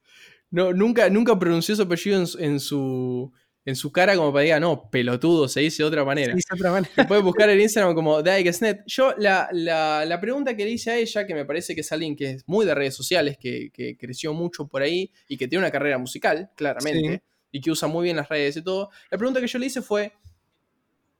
No, 0.50 0.72
nunca, 0.72 1.08
nunca 1.08 1.38
pronunció 1.38 1.74
su 1.74 1.82
apellido 1.82 2.18
en, 2.20 2.26
su- 2.26 2.38
en 2.38 2.60
su, 2.60 3.32
en 3.64 3.74
su 3.74 3.90
cara 3.90 4.14
como 4.16 4.30
para 4.34 4.42
diga, 4.42 4.60
no, 4.60 4.90
pelotudo, 4.90 5.48
se 5.48 5.60
dice 5.60 5.82
de 5.82 5.86
otra 5.88 6.04
manera. 6.04 6.32
Se 6.32 6.36
dice 6.36 6.48
de 6.50 6.56
otra 6.60 6.72
manera. 6.72 6.92
Te 6.94 7.04
puedes 7.06 7.24
buscar 7.24 7.48
en 7.48 7.58
Instagram 7.58 7.94
como 7.94 8.22
Daegesnet. 8.22 8.82
Yo, 8.86 9.14
la, 9.16 9.48
la, 9.52 10.04
la 10.04 10.20
pregunta 10.20 10.54
que 10.54 10.64
le 10.66 10.72
hice 10.72 10.90
a 10.90 10.98
ella, 10.98 11.26
que 11.26 11.34
me 11.34 11.46
parece 11.46 11.74
que 11.74 11.80
es 11.80 11.90
alguien 11.90 12.14
que 12.14 12.32
es 12.32 12.42
muy 12.46 12.66
de 12.66 12.74
redes 12.74 12.94
sociales, 12.94 13.38
que, 13.38 13.70
que 13.72 13.96
creció 13.96 14.34
mucho 14.34 14.68
por 14.68 14.82
ahí 14.82 15.10
y 15.26 15.38
que 15.38 15.48
tiene 15.48 15.64
una 15.64 15.70
carrera 15.72 15.96
musical, 15.96 16.50
claramente, 16.54 17.22
y 17.50 17.60
que 17.62 17.70
usa 17.70 17.88
muy 17.88 18.04
bien 18.04 18.16
las 18.18 18.28
redes 18.28 18.58
y 18.58 18.62
todo. 18.62 18.90
La 19.10 19.16
pregunta 19.16 19.40
que 19.40 19.46
yo 19.46 19.58
le 19.58 19.66
hice 19.66 19.80
fue: 19.80 20.12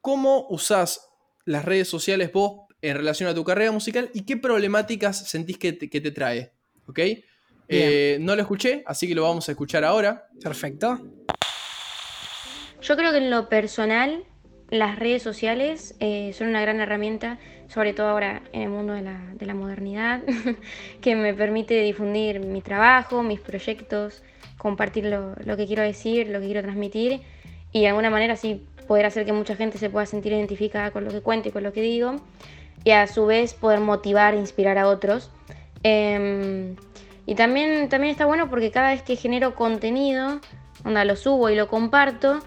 ¿Cómo 0.03 0.47
usás 0.51 1.09
las 1.45 1.65
redes 1.65 1.89
sociales 1.89 2.31
vos 2.33 2.62
en 2.83 2.97
relación 2.97 3.31
a 3.31 3.35
tu 3.35 3.45
carrera 3.45 3.71
musical 3.73 4.11
y 4.13 4.23
qué 4.23 4.37
problemáticas 4.37 5.29
sentís 5.29 5.57
que 5.57 5.73
te, 5.73 5.89
que 5.89 6.01
te 6.01 6.11
trae? 6.11 6.53
¿Ok? 6.87 6.99
Eh, 7.69 8.19
no 8.21 8.35
lo 8.35 8.43
escuché, 8.43 8.83
así 8.87 9.09
que 9.09 9.15
lo 9.15 9.23
vamos 9.23 9.49
a 9.49 9.53
escuchar 9.53 9.85
ahora. 9.85 10.27
Perfecto. 10.43 11.01
Yo 12.83 12.97
creo 12.97 13.13
que 13.13 13.19
en 13.19 13.31
lo 13.31 13.49
personal, 13.49 14.25
las 14.69 14.99
redes 14.99 15.23
sociales 15.23 15.95
eh, 16.01 16.33
son 16.35 16.49
una 16.49 16.61
gran 16.61 16.81
herramienta, 16.81 17.39
sobre 17.69 17.95
todo 17.95 18.09
ahora 18.09 18.43
en 18.53 18.63
el 18.63 18.69
mundo 18.69 18.93
de 18.93 19.03
la, 19.03 19.21
de 19.35 19.47
la 19.47 19.55
modernidad, 19.55 20.23
que 21.01 21.15
me 21.15 21.33
permite 21.33 21.81
difundir 21.81 22.41
mi 22.41 22.61
trabajo, 22.61 23.23
mis 23.23 23.41
proyectos, 23.41 24.23
compartir 24.59 25.07
lo, 25.07 25.35
lo 25.45 25.57
que 25.57 25.67
quiero 25.67 25.83
decir, 25.83 26.29
lo 26.29 26.41
que 26.41 26.47
quiero 26.47 26.63
transmitir 26.63 27.21
y 27.71 27.83
de 27.83 27.89
alguna 27.89 28.11
manera 28.11 28.35
así 28.35 28.67
poder 28.87 29.07
hacer 29.07 29.25
que 29.25 29.33
mucha 29.33 29.57
gente 29.57 29.79
se 29.79 29.89
pueda 29.89 30.05
sentir 30.05 30.33
identificada 30.33 30.91
con 30.91 31.05
lo 31.05 31.11
que 31.11 31.21
cuento 31.21 31.49
y 31.49 31.53
con 31.53 31.63
lo 31.63 31.73
que 31.73 31.81
digo 31.81 32.17
y 32.85 32.91
a 32.91 33.07
su 33.07 33.27
vez 33.27 33.55
poder 33.55 33.81
motivar 33.81 34.35
e 34.35 34.39
inspirar 34.39 34.79
a 34.79 34.89
otros. 34.89 35.31
Em, 35.83 36.77
y 37.27 37.35
también, 37.35 37.89
también 37.89 38.11
está 38.13 38.27
bueno 38.27 38.49
porque 38.51 38.71
cada 38.71 38.91
vez 38.91 39.03
que 39.03 39.17
genero 39.17 39.55
contenido, 39.55 40.41
onda, 40.85 41.05
lo 41.05 41.17
subo 41.17 41.51
y 41.51 41.57
lo 41.57 41.69
comparto, 41.69 42.41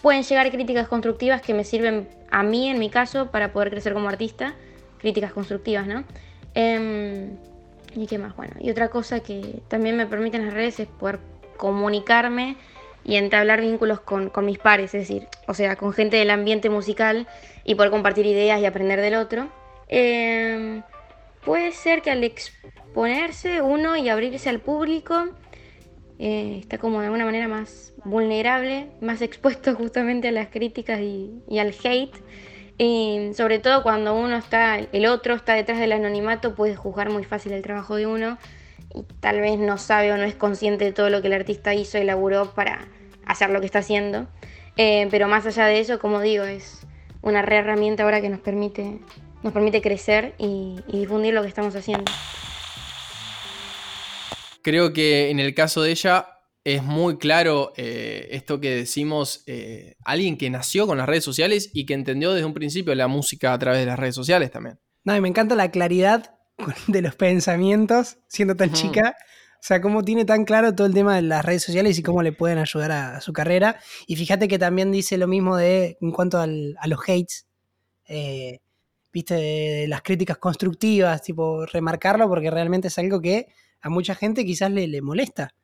pueden 0.00 0.22
llegar 0.22 0.50
críticas 0.50 0.88
constructivas 0.88 1.42
que 1.42 1.54
me 1.54 1.64
sirven 1.64 2.08
a 2.30 2.42
mí, 2.42 2.68
en 2.68 2.78
mi 2.78 2.90
caso, 2.90 3.30
para 3.30 3.52
poder 3.52 3.70
crecer 3.70 3.92
como 3.94 4.08
artista. 4.08 4.54
Críticas 4.98 5.32
constructivas, 5.32 5.86
¿no? 5.86 6.04
Em, 6.54 7.36
¿Y 7.94 8.06
qué 8.06 8.18
más? 8.18 8.34
Bueno, 8.36 8.54
y 8.60 8.70
otra 8.70 8.88
cosa 8.88 9.20
que 9.20 9.60
también 9.68 9.96
me 9.96 10.06
permiten 10.06 10.46
las 10.46 10.54
redes 10.54 10.80
es 10.80 10.88
poder 10.88 11.18
comunicarme 11.56 12.56
y 13.04 13.16
entablar 13.16 13.60
vínculos 13.60 14.00
con, 14.00 14.30
con 14.30 14.46
mis 14.46 14.58
pares, 14.58 14.94
es 14.94 15.08
decir, 15.08 15.28
o 15.46 15.54
sea, 15.54 15.76
con 15.76 15.92
gente 15.92 16.16
del 16.16 16.30
ambiente 16.30 16.70
musical 16.70 17.26
y 17.64 17.74
poder 17.74 17.90
compartir 17.90 18.26
ideas 18.26 18.60
y 18.60 18.66
aprender 18.66 19.00
del 19.00 19.16
otro. 19.16 19.48
Em, 19.94 20.82
puede 21.44 21.70
ser 21.72 22.00
que 22.00 22.10
al 22.10 22.24
exponerse 22.24 23.60
uno 23.60 23.94
y 23.94 24.08
abrirse 24.08 24.48
al 24.48 24.58
público, 24.58 25.28
eh, 26.18 26.56
está 26.60 26.78
como 26.78 27.00
de 27.00 27.06
alguna 27.06 27.26
manera 27.26 27.46
más 27.46 27.92
vulnerable, 28.02 28.88
más 29.02 29.20
expuesto 29.20 29.74
justamente 29.76 30.28
a 30.28 30.32
las 30.32 30.48
críticas 30.48 30.98
y, 31.00 31.58
al 31.58 31.74
hate. 31.84 32.16
Y 32.78 33.32
sobre 33.34 33.58
todo 33.58 33.82
cuando 33.82 34.14
uno 34.14 34.36
está, 34.36 34.78
el 34.78 35.04
otro 35.04 35.34
está 35.34 35.52
detrás 35.52 35.78
del 35.78 35.92
anonimato, 35.92 36.54
puede 36.54 36.74
juzgar 36.74 37.10
muy 37.10 37.24
fácil 37.24 37.52
el 37.52 37.60
trabajo 37.60 37.96
de 37.96 38.06
uno 38.06 38.38
y 38.94 39.02
tal 39.20 39.42
vez 39.42 39.58
no 39.58 39.76
sabe 39.76 40.10
o 40.10 40.16
no 40.16 40.24
es 40.24 40.34
consciente 40.34 40.86
de 40.86 40.92
todo 40.92 41.10
lo 41.10 41.20
que 41.20 41.26
el 41.26 41.34
artista 41.34 41.74
hizo 41.74 41.98
y 41.98 42.00
elaboró 42.00 42.54
para 42.54 42.88
hacer 43.26 43.50
lo 43.50 43.60
que 43.60 43.66
está 43.66 43.80
haciendo. 43.80 44.26
Eh, 44.78 45.06
pero 45.10 45.28
más 45.28 45.44
allá 45.44 45.66
de 45.66 45.80
eso, 45.80 45.98
como 45.98 46.22
digo, 46.22 46.44
es 46.44 46.86
una 47.20 47.42
re 47.42 47.58
herramienta 47.58 48.04
ahora 48.04 48.22
que 48.22 48.30
nos 48.30 48.40
permite, 48.40 48.98
nos 49.42 49.52
permite 49.52 49.80
crecer 49.82 50.34
y, 50.38 50.76
y 50.88 50.98
difundir 51.00 51.34
lo 51.34 51.42
que 51.42 51.48
estamos 51.48 51.74
haciendo. 51.74 52.10
Creo 54.62 54.92
que 54.92 55.30
en 55.30 55.40
el 55.40 55.54
caso 55.54 55.82
de 55.82 55.90
ella 55.90 56.28
es 56.64 56.82
muy 56.84 57.18
claro 57.18 57.72
eh, 57.76 58.28
esto 58.30 58.60
que 58.60 58.70
decimos, 58.70 59.42
eh, 59.46 59.96
alguien 60.04 60.36
que 60.38 60.48
nació 60.50 60.86
con 60.86 60.98
las 60.98 61.08
redes 61.08 61.24
sociales 61.24 61.70
y 61.74 61.84
que 61.86 61.94
entendió 61.94 62.32
desde 62.32 62.46
un 62.46 62.54
principio 62.54 62.94
la 62.94 63.08
música 63.08 63.52
a 63.52 63.58
través 63.58 63.80
de 63.80 63.86
las 63.86 63.98
redes 63.98 64.14
sociales 64.14 64.52
también. 64.52 64.78
No, 65.04 65.16
y 65.16 65.20
me 65.20 65.26
encanta 65.28 65.56
la 65.56 65.72
claridad 65.72 66.36
de 66.86 67.02
los 67.02 67.16
pensamientos 67.16 68.18
siendo 68.28 68.54
tan 68.54 68.72
chica. 68.72 69.16
O 69.54 69.64
sea, 69.64 69.80
cómo 69.80 70.04
tiene 70.04 70.24
tan 70.24 70.44
claro 70.44 70.74
todo 70.74 70.86
el 70.86 70.94
tema 70.94 71.16
de 71.16 71.22
las 71.22 71.44
redes 71.44 71.64
sociales 71.64 71.98
y 71.98 72.02
cómo 72.02 72.22
le 72.22 72.32
pueden 72.32 72.58
ayudar 72.58 72.92
a, 72.92 73.16
a 73.16 73.20
su 73.20 73.32
carrera. 73.32 73.80
Y 74.06 74.14
fíjate 74.14 74.46
que 74.46 74.58
también 74.60 74.92
dice 74.92 75.18
lo 75.18 75.26
mismo 75.26 75.56
de 75.56 75.98
en 76.00 76.12
cuanto 76.12 76.38
al- 76.38 76.76
a 76.78 76.86
los 76.86 77.00
hates. 77.08 77.46
eh, 78.06 78.60
viste, 79.12 79.34
de, 79.34 79.86
las 79.88 80.02
críticas 80.02 80.38
constructivas, 80.38 81.22
tipo, 81.22 81.66
remarcarlo 81.66 82.28
porque 82.28 82.50
realmente 82.50 82.88
es 82.88 82.98
algo 82.98 83.20
que 83.20 83.46
a 83.80 83.88
mucha 83.90 84.14
gente 84.14 84.44
quizás 84.44 84.70
le, 84.70 84.86
le 84.88 85.02
molesta. 85.02 85.54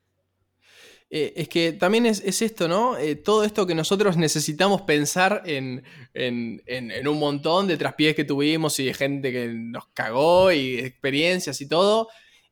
Eh, 1.11 1.33
es 1.37 1.49
que 1.49 1.73
también 1.73 2.05
es, 2.05 2.21
es 2.25 2.43
esto, 2.43 2.69
¿no? 2.69 2.99
Eh, 2.99 3.17
todo 3.17 3.43
esto 3.45 3.67
que 3.67 3.75
nosotros 3.75 4.17
necesitamos 4.19 4.83
pensar 4.83 5.43
en, 5.47 5.83
en- 6.13 6.63
en- 6.67 6.91
en 6.91 7.09
un 7.09 7.19
montón 7.19 7.67
de 7.67 7.79
traspiés 7.79 8.15
que 8.15 8.25
tuvimos 8.25 8.79
y 8.79 8.85
de 8.87 8.95
gente 8.95 9.33
que 9.33 9.49
nos 9.49 9.87
cagó 9.95 10.53
y 10.53 10.79
experiencias 10.79 11.61
y 11.61 11.69
todo. 11.69 12.09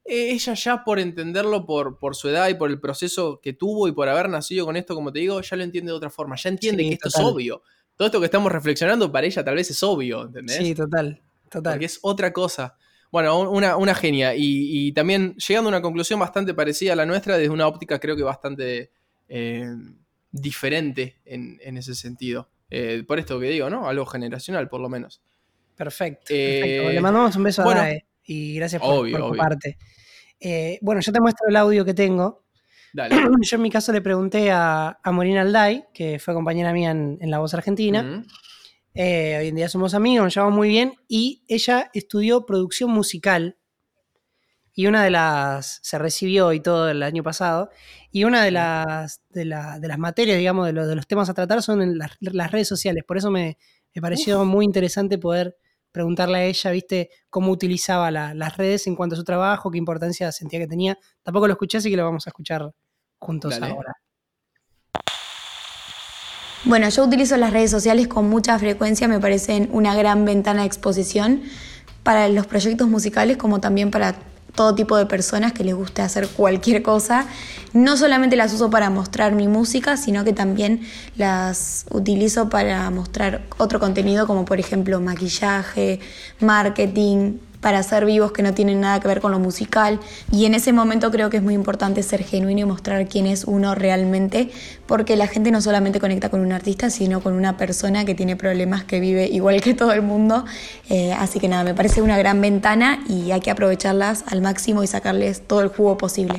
eh, 0.09 0.31
ella 0.33 0.55
ya 0.55 0.85
por 0.85 0.99
entenderlo 1.01 1.67
por, 1.67 1.99
por 1.99 2.15
su 2.17 2.29
edad 2.29 2.49
y 2.49 2.55
por 2.55 2.71
el 2.71 2.81
proceso 2.81 3.41
que 3.43 3.53
tuvo 3.53 3.89
y 3.89 3.93
por 3.93 4.09
haber 4.09 4.29
nacido 4.31 4.65
con 4.65 4.77
esto, 4.77 4.95
como 4.95 5.13
te 5.13 5.19
digo, 5.19 5.41
ya 5.43 5.57
lo 5.57 5.65
entiende 5.65 5.91
de 5.91 5.97
otra 5.97 6.11
forma. 6.11 6.37
Ya 6.37 6.49
entiende 6.51 6.85
Sí, 6.85 6.89
que 6.89 6.95
esto 6.95 7.11
total. 7.11 7.27
es 7.27 7.33
obvio. 7.33 7.63
Todo 7.97 8.07
esto 8.07 8.21
que 8.21 8.27
estamos 8.27 8.53
reflexionando 8.53 9.11
para 9.11 9.27
ella 9.27 9.43
tal 9.45 9.55
vez 9.57 9.71
es 9.71 9.83
obvio, 9.83 10.25
¿entendés? 10.27 10.57
Sí, 10.57 10.75
total, 10.75 11.21
total. 11.51 11.75
Porque 11.75 11.87
es 11.87 11.99
otra 12.03 12.33
cosa. 12.33 12.77
Bueno, 13.11 13.39
un- 13.41 13.49
una, 13.49 13.77
una 13.77 13.95
genia. 13.95 14.35
Y, 14.35 14.89
y 14.89 14.93
también 14.93 15.35
llegando 15.37 15.69
a 15.69 15.73
una 15.73 15.81
conclusión 15.83 16.21
bastante 16.21 16.53
parecida 16.55 16.93
a 16.93 16.97
la 16.97 17.07
nuestra, 17.07 17.39
desde 17.39 17.51
una 17.53 17.67
óptica 17.67 17.99
creo 17.99 18.15
que 18.17 18.23
bastante 18.23 18.91
eh, 19.29 19.67
diferente 20.31 21.17
en, 21.25 21.59
en 21.63 21.77
ese 21.79 21.95
sentido. 21.95 22.49
Eh, 22.71 23.05
por 23.07 23.19
esto 23.19 23.39
que 23.41 23.47
digo, 23.47 23.71
¿no? 23.71 23.89
Algo 23.89 24.05
generacional, 24.07 24.69
por 24.69 24.81
lo 24.81 24.89
menos. 24.89 25.21
Perfecto. 25.77 26.27
Eh, 26.31 26.61
perfecto. 26.61 26.93
Le 26.93 27.01
mandamos 27.01 27.37
un 27.37 27.43
beso 27.45 27.63
bueno, 27.63 27.81
a 27.81 27.85
Dae 27.85 28.05
y 28.25 28.57
gracias 28.57 28.83
por, 28.83 28.93
obvio, 28.93 29.13
por 29.13 29.21
tu 29.21 29.27
obvio. 29.29 29.39
parte. 29.43 29.79
Bueno, 30.83 31.01
yo 31.01 31.13
te 31.13 31.21
muestro 31.21 31.49
el 31.49 31.57
audio 31.57 31.85
que 31.85 31.95
tengo. 31.95 32.43
Dale. 32.97 33.15
Yo 33.43 33.57
en 33.57 33.63
mi 33.63 33.71
caso 33.71 33.93
le 33.93 34.01
pregunté 34.01 34.51
a, 34.51 34.99
a 35.03 35.13
Morina 35.13 35.43
Alday, 35.43 35.85
que 35.93 36.19
fue 36.19 36.33
compañera 36.35 36.73
mía 36.73 36.91
en, 36.93 37.19
en 37.21 37.31
La 37.31 37.39
Voz 37.39 37.53
Argentina. 37.55 38.03
Eh, 38.95 39.37
hoy 39.39 39.49
en 39.49 39.55
día 39.57 39.69
somos 39.69 39.93
amigos, 39.93 40.25
nos 40.25 40.35
llevamos 40.35 40.57
muy 40.57 40.69
bien. 40.69 40.95
Y 41.07 41.45
ella 41.49 41.91
estudió 41.93 42.47
producción 42.47 42.91
musical. 42.91 43.59
Y 44.73 44.87
una 44.87 45.03
de 45.05 45.11
las. 45.11 45.79
se 45.83 45.99
recibió 45.99 46.53
y 46.53 46.61
todo 46.61 46.89
el 46.91 47.03
año 47.03 47.23
pasado. 47.23 47.71
Y 48.11 48.25
una 48.25 48.43
de 48.43 48.51
las, 48.51 49.23
de, 49.31 49.45
la- 49.45 49.79
de 49.79 49.89
las 49.89 49.99
materias, 49.99 50.39
digamos, 50.39 50.67
de, 50.67 50.73
los- 50.73 50.89
de 50.89 50.97
los 50.97 51.07
temas 51.07 51.29
a 51.29 51.35
tratar 51.35 51.63
son 51.63 51.83
en 51.83 51.99
las, 51.99 52.13
las 52.21 52.51
redes 52.51 52.69
sociales. 52.69 53.05
Por 53.07 53.17
eso 53.19 53.31
me, 53.31 53.59
me 53.95 54.01
pareció 54.03 54.45
muy 54.47 54.65
interesante 54.65 55.19
poder 55.19 55.57
preguntarle 55.93 56.39
a 56.39 56.45
ella, 56.45 56.71
viste, 56.73 57.11
cómo 57.31 57.51
utilizaba 57.53 58.11
la- 58.11 58.35
las 58.35 58.57
redes 58.57 58.87
en 58.87 58.97
cuanto 58.97 59.15
a 59.15 59.19
su 59.19 59.25
trabajo, 59.25 59.71
qué 59.71 59.79
importancia 59.79 60.31
sentía 60.33 60.59
que 60.61 60.67
tenía. 60.67 60.99
Tampoco 61.23 61.47
lo 61.47 61.53
escuché, 61.55 61.79
así 61.79 61.91
que 61.91 61.97
lo 61.97 62.05
vamos 62.05 62.27
a 62.27 62.31
escuchar 62.31 62.71
juntos 63.19 63.59
Dale. 63.59 63.73
ahora. 63.73 63.93
Bueno, 66.65 66.89
yo 66.89 67.05
utilizo 67.05 67.37
las 67.37 67.53
redes 67.53 67.71
sociales 67.71 68.09
con 68.09 68.29
mucha 68.29 68.59
frecuencia, 68.59 69.07
me 69.07 69.21
parecen 69.21 69.69
una 69.73 69.95
gran 69.95 70.25
ventana 70.25 70.63
de 70.63 70.67
exposición 70.67 71.43
para 72.03 72.29
los 72.29 72.47
proyectos 72.47 72.89
musicales 72.89 73.37
como 73.37 73.61
también 73.61 73.91
para 73.91 74.17
todo 74.57 74.75
tipo 74.75 74.97
de 74.97 75.07
personas 75.07 75.53
que 75.53 75.63
les 75.63 75.75
guste 75.75 76.03
hacer 76.03 76.27
cualquier 76.29 76.83
cosa. 76.83 77.27
No 77.73 77.97
solamente 77.97 78.35
las 78.35 78.53
uso 78.53 78.69
para 78.71 78.91
mostrar 78.91 79.33
mi 79.35 79.47
música, 79.47 79.97
sino 79.97 80.25
que 80.25 80.33
también 80.33 80.81
las 81.17 81.87
utilizo 81.91 82.49
para 82.49 82.91
mostrar 82.91 83.43
otro 83.59 83.79
contenido 83.79 84.27
como 84.27 84.45
por 84.45 84.59
ejemplo 84.59 84.99
maquillaje, 85.01 86.01
marketing, 86.41 87.35
para 87.67 87.81
hacer 87.81 88.05
vivos 88.05 88.31
que 88.31 88.45
no 88.45 88.55
tienen 88.55 88.81
nada 88.81 89.01
que 89.01 89.09
ver 89.09 89.21
con 89.21 89.33
lo 89.33 89.41
musical. 89.41 89.99
Y 90.31 90.45
en 90.45 90.55
ese 90.55 90.73
momento 90.73 91.11
creo 91.11 91.31
que 91.31 91.39
es 91.39 91.43
muy 91.43 91.55
importante 91.55 92.01
ser 92.05 92.23
genuino 92.23 92.61
y 92.61 92.65
mostrar 92.65 93.09
quién 93.09 93.27
es 93.27 93.43
uno 93.43 93.75
realmente, 93.75 94.53
porque 94.87 95.17
la 95.17 95.27
gente 95.27 95.51
no 95.51 95.61
solamente 95.61 95.99
conecta 95.99 96.29
con 96.29 96.43
un 96.43 96.53
artista, 96.53 96.91
sino 96.91 97.21
con 97.21 97.33
una 97.33 97.57
persona 97.57 98.05
que 98.05 98.15
tiene 98.15 98.37
problemas, 98.37 98.85
que 98.85 99.01
vive 99.01 99.27
igual 99.27 99.61
que 99.63 99.75
todo 99.75 99.91
el 99.91 100.03
mundo. 100.03 100.45
Eh, 100.89 101.13
así 101.15 101.41
que 101.41 101.49
nada, 101.49 101.65
me 101.65 101.75
parece 101.75 102.03
una 102.03 102.17
gran 102.17 102.41
ventana 102.41 103.03
y 103.09 103.33
hay 103.33 103.41
que 103.41 103.51
aprovecharlas 103.51 104.23
al 104.29 104.43
máximo 104.43 104.85
y 104.85 104.87
sacarles 104.87 105.45
todo 105.49 105.63
el 105.63 105.69
jugo 105.69 105.99
posible. 105.99 106.39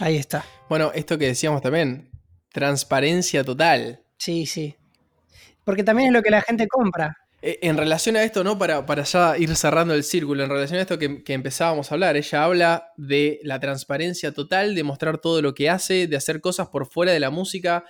Ahí 0.00 0.18
está. 0.18 0.44
Bueno, 0.68 0.90
esto 0.94 1.16
que 1.16 1.28
decíamos 1.28 1.62
también, 1.62 2.10
transparencia 2.52 3.42
total. 3.42 4.02
Sí, 4.18 4.44
sí. 4.44 4.76
Porque 5.64 5.82
también 5.82 6.08
es 6.08 6.12
lo 6.12 6.20
que 6.20 6.28
la 6.28 6.42
gente 6.42 6.68
compra. 6.68 7.16
Eh, 7.46 7.58
En 7.62 7.76
relación 7.76 8.16
a 8.16 8.24
esto, 8.24 8.42
¿no? 8.42 8.58
Para, 8.58 8.84
para 8.86 9.04
ya 9.04 9.38
ir 9.38 9.54
cerrando 9.54 9.94
el 9.94 10.02
círculo, 10.02 10.42
en 10.42 10.50
relación 10.50 10.78
a 10.78 10.82
esto 10.82 10.98
que, 10.98 11.22
que 11.22 11.32
empezábamos 11.32 11.90
a 11.90 11.94
hablar, 11.94 12.16
ella 12.16 12.42
habla 12.42 12.92
de 12.96 13.38
la 13.44 13.60
transparencia 13.60 14.32
total, 14.32 14.74
de 14.74 14.82
mostrar 14.82 15.18
todo 15.18 15.40
lo 15.40 15.54
que 15.54 15.70
hace, 15.70 16.08
de 16.08 16.16
hacer 16.16 16.40
cosas 16.40 16.68
por 16.68 16.86
fuera 16.90 17.12
de 17.12 17.20
la 17.20 17.30
música, 17.30 17.84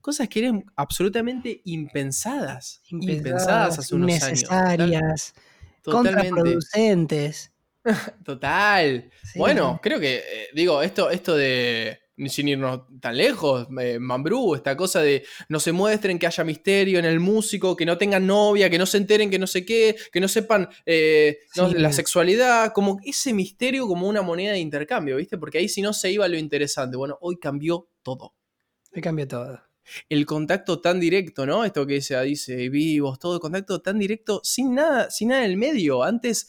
cosas 0.00 0.28
que 0.28 0.40
eran 0.40 0.64
absolutamente 0.74 1.62
impensadas. 1.64 2.80
Impensadas, 2.90 3.78
hace 3.78 3.94
unos 3.94 4.10
años. 4.10 4.42
innecesarias, 4.42 5.34
Totalmente. 5.82 6.30
contraproducentes. 6.30 7.52
Total. 8.24 9.10
Sí. 9.22 9.38
Bueno, 9.38 9.78
creo 9.82 10.00
que, 10.00 10.16
eh, 10.16 10.48
digo, 10.52 10.82
esto, 10.82 11.10
esto 11.10 11.36
de, 11.36 12.00
sin 12.26 12.48
irnos 12.48 12.82
tan 13.00 13.16
lejos, 13.16 13.68
eh, 13.80 13.98
Mambrú, 13.98 14.54
esta 14.54 14.76
cosa 14.76 15.00
de 15.02 15.24
no 15.48 15.60
se 15.60 15.72
muestren, 15.72 16.18
que 16.18 16.26
haya 16.26 16.44
misterio 16.44 16.98
en 16.98 17.04
el 17.04 17.20
músico, 17.20 17.76
que 17.76 17.84
no 17.84 17.98
tengan 17.98 18.26
novia, 18.26 18.70
que 18.70 18.78
no 18.78 18.86
se 18.86 18.98
enteren 18.98 19.30
que 19.30 19.38
no 19.38 19.46
sé 19.46 19.64
qué, 19.64 19.96
que 20.10 20.20
no 20.20 20.28
sepan 20.28 20.68
eh, 20.86 21.40
no, 21.56 21.68
la 21.68 21.92
sexualidad, 21.92 22.72
como 22.72 22.98
ese 23.04 23.32
misterio 23.34 23.86
como 23.86 24.08
una 24.08 24.22
moneda 24.22 24.52
de 24.52 24.60
intercambio, 24.60 25.16
¿viste? 25.16 25.36
Porque 25.36 25.58
ahí 25.58 25.68
si 25.68 25.82
no 25.82 25.92
se 25.92 26.10
iba 26.10 26.26
lo 26.26 26.38
interesante. 26.38 26.96
Bueno, 26.96 27.18
hoy 27.20 27.38
cambió 27.38 27.88
todo. 28.02 28.34
Me 28.92 29.02
cambia 29.02 29.28
todo. 29.28 29.60
El 30.08 30.26
contacto 30.26 30.80
tan 30.80 30.98
directo, 30.98 31.46
¿no? 31.46 31.64
Esto 31.64 31.86
que 31.86 31.96
ella 31.96 32.22
dice, 32.22 32.68
vivos, 32.68 33.18
todo 33.18 33.34
el 33.34 33.40
contacto 33.40 33.80
tan 33.82 33.98
directo, 33.98 34.40
sin 34.42 34.74
nada, 34.74 35.10
sin 35.10 35.28
nada 35.28 35.44
en 35.44 35.50
el 35.50 35.56
medio. 35.56 36.02
Antes 36.02 36.48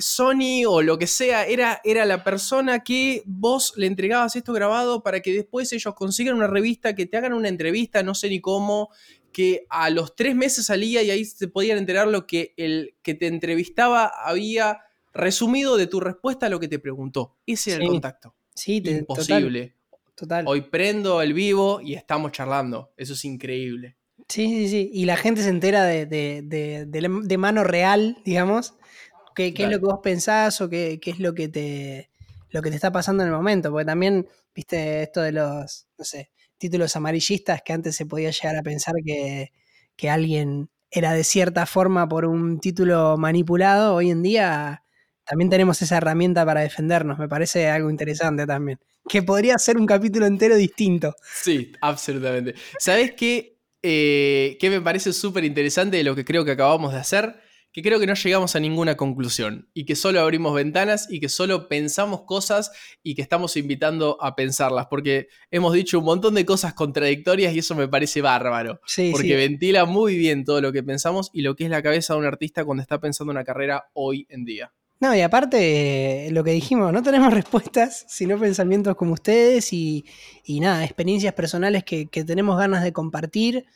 Sony 0.00 0.64
o 0.66 0.82
lo 0.82 0.98
que 0.98 1.06
sea, 1.06 1.46
era, 1.46 1.80
era 1.84 2.04
la 2.04 2.24
persona 2.24 2.82
que 2.82 3.22
vos 3.26 3.74
le 3.76 3.86
entregabas 3.86 4.34
esto 4.36 4.52
grabado 4.52 5.02
para 5.02 5.20
que 5.20 5.32
después 5.32 5.72
ellos 5.72 5.94
consigan 5.94 6.36
una 6.36 6.46
revista, 6.46 6.94
que 6.94 7.06
te 7.06 7.16
hagan 7.16 7.32
una 7.34 7.48
entrevista, 7.48 8.02
no 8.02 8.14
sé 8.14 8.28
ni 8.30 8.40
cómo, 8.40 8.90
que 9.32 9.66
a 9.68 9.90
los 9.90 10.16
tres 10.16 10.34
meses 10.34 10.66
salía 10.66 11.02
y 11.02 11.10
ahí 11.10 11.24
se 11.24 11.48
podían 11.48 11.78
enterar 11.78 12.08
lo 12.08 12.26
que 12.26 12.54
el 12.56 12.94
que 13.02 13.14
te 13.14 13.26
entrevistaba 13.26 14.06
había 14.06 14.80
resumido 15.12 15.76
de 15.76 15.86
tu 15.86 16.00
respuesta 16.00 16.46
a 16.46 16.48
lo 16.48 16.58
que 16.60 16.68
te 16.68 16.78
preguntó. 16.78 17.36
Ese 17.46 17.72
era 17.74 17.84
el 17.84 17.90
contacto. 17.90 18.34
Sí, 18.54 18.80
te- 18.80 18.92
Imposible. 18.92 19.74
Total. 20.14 20.14
total. 20.14 20.44
Hoy 20.48 20.62
prendo 20.62 21.20
el 21.20 21.34
vivo 21.34 21.80
y 21.82 21.94
estamos 21.94 22.32
charlando. 22.32 22.92
Eso 22.96 23.12
es 23.12 23.24
increíble. 23.26 23.96
Sí, 24.28 24.46
sí, 24.48 24.68
sí. 24.68 24.90
Y 24.92 25.04
la 25.04 25.16
gente 25.18 25.42
se 25.42 25.50
entera 25.50 25.84
de, 25.84 26.06
de- 26.06 26.42
de 26.86 27.38
mano 27.38 27.62
real, 27.64 28.16
digamos, 28.24 28.74
qué, 29.36 29.54
qué 29.54 29.64
es 29.64 29.70
lo 29.70 29.78
que 29.78 29.86
vos 29.86 30.00
pensás 30.02 30.60
o 30.60 30.68
qué, 30.68 30.98
qué 31.00 31.10
es 31.12 31.20
lo 31.20 31.34
que 31.34 31.48
te 31.48 32.10
lo 32.50 32.62
que 32.62 32.70
te 32.70 32.76
está 32.76 32.90
pasando 32.90 33.22
en 33.22 33.28
el 33.28 33.34
momento. 33.34 33.70
Porque 33.70 33.84
también, 33.84 34.26
viste, 34.54 35.02
esto 35.02 35.20
de 35.20 35.32
los, 35.32 35.86
no 35.98 36.04
sé, 36.04 36.30
títulos 36.58 36.96
amarillistas 36.96 37.60
que 37.62 37.72
antes 37.72 37.94
se 37.94 38.06
podía 38.06 38.30
llegar 38.30 38.56
a 38.56 38.62
pensar 38.62 38.94
que, 39.04 39.52
que 39.94 40.10
alguien 40.10 40.70
era 40.90 41.12
de 41.12 41.24
cierta 41.24 41.66
forma 41.66 42.08
por 42.08 42.24
un 42.24 42.58
título 42.60 43.16
manipulado, 43.18 43.94
hoy 43.94 44.10
en 44.10 44.22
día 44.22 44.84
también 45.24 45.50
tenemos 45.50 45.82
esa 45.82 45.96
herramienta 45.98 46.46
para 46.46 46.60
defendernos. 46.60 47.18
Me 47.18 47.28
parece 47.28 47.68
algo 47.68 47.90
interesante 47.90 48.46
también. 48.46 48.78
Que 49.08 49.22
podría 49.22 49.58
ser 49.58 49.76
un 49.76 49.86
capítulo 49.86 50.26
entero 50.26 50.56
distinto. 50.56 51.14
Sí, 51.34 51.72
absolutamente. 51.80 52.54
¿Sabes 52.78 53.12
qué? 53.16 53.58
Eh, 53.82 54.56
¿Qué 54.60 54.70
me 54.70 54.80
parece 54.80 55.12
súper 55.12 55.44
interesante 55.44 55.96
de 55.96 56.04
lo 56.04 56.14
que 56.14 56.24
creo 56.24 56.44
que 56.44 56.52
acabamos 56.52 56.92
de 56.92 56.98
hacer? 57.00 57.40
Que 57.76 57.82
creo 57.82 58.00
que 58.00 58.06
no 58.06 58.14
llegamos 58.14 58.56
a 58.56 58.60
ninguna 58.60 58.96
conclusión 58.96 59.68
y 59.74 59.84
que 59.84 59.96
solo 59.96 60.22
abrimos 60.22 60.54
ventanas 60.54 61.08
y 61.10 61.20
que 61.20 61.28
solo 61.28 61.68
pensamos 61.68 62.22
cosas 62.22 62.72
y 63.02 63.14
que 63.14 63.20
estamos 63.20 63.54
invitando 63.58 64.16
a 64.22 64.34
pensarlas, 64.34 64.86
porque 64.86 65.28
hemos 65.50 65.74
dicho 65.74 65.98
un 65.98 66.06
montón 66.06 66.34
de 66.36 66.46
cosas 66.46 66.72
contradictorias 66.72 67.54
y 67.54 67.58
eso 67.58 67.74
me 67.74 67.86
parece 67.86 68.22
bárbaro. 68.22 68.80
Sí, 68.86 69.10
Porque 69.12 69.28
sí. 69.28 69.34
ventila 69.34 69.84
muy 69.84 70.16
bien 70.16 70.46
todo 70.46 70.62
lo 70.62 70.72
que 70.72 70.82
pensamos 70.82 71.28
y 71.34 71.42
lo 71.42 71.54
que 71.54 71.64
es 71.64 71.70
la 71.70 71.82
cabeza 71.82 72.14
de 72.14 72.20
un 72.20 72.24
artista 72.24 72.64
cuando 72.64 72.80
está 72.80 72.98
pensando 72.98 73.30
una 73.30 73.44
carrera 73.44 73.90
hoy 73.92 74.26
en 74.30 74.46
día. 74.46 74.72
No, 74.98 75.14
y 75.14 75.20
aparte, 75.20 76.30
lo 76.32 76.42
que 76.42 76.52
dijimos, 76.52 76.90
no 76.94 77.02
tenemos 77.02 77.30
respuestas, 77.34 78.06
sino 78.08 78.38
pensamientos 78.38 78.96
como 78.96 79.12
ustedes 79.12 79.74
y, 79.74 80.06
y 80.44 80.60
nada, 80.60 80.82
experiencias 80.82 81.34
personales 81.34 81.84
que, 81.84 82.06
que 82.06 82.24
tenemos 82.24 82.58
ganas 82.58 82.82
de 82.82 82.94
compartir, 82.94 83.66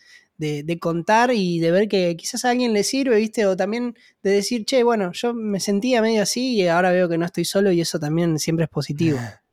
de, 0.41 0.79
contar 0.79 1.31
y 1.33 1.61
de 1.61 1.71
ver 1.71 1.89
que 1.89 2.17
quizás 2.17 2.45
a 2.45 2.51
alguien 2.51 2.73
le 2.73 2.83
sirve, 2.83 3.17
¿viste? 3.17 3.47
O 3.47 3.57
también 3.57 3.95
de 4.23 4.31
decir, 4.31 4.65
che, 4.65 4.83
bueno, 4.83 5.13
yo 5.13 5.35
me 5.35 5.61
sentía 5.61 6.01
medio 6.03 6.23
así 6.23 6.55
y 6.55 6.67
ahora 6.67 6.91
veo 6.91 7.09
que 7.09 7.19
no 7.19 7.27
estoy 7.27 7.45
solo 7.45 7.71
y 7.71 7.81
eso 7.81 7.99
también 7.99 8.39
siempre 8.39 8.65
es 8.65 8.71
positivo. 8.71 9.19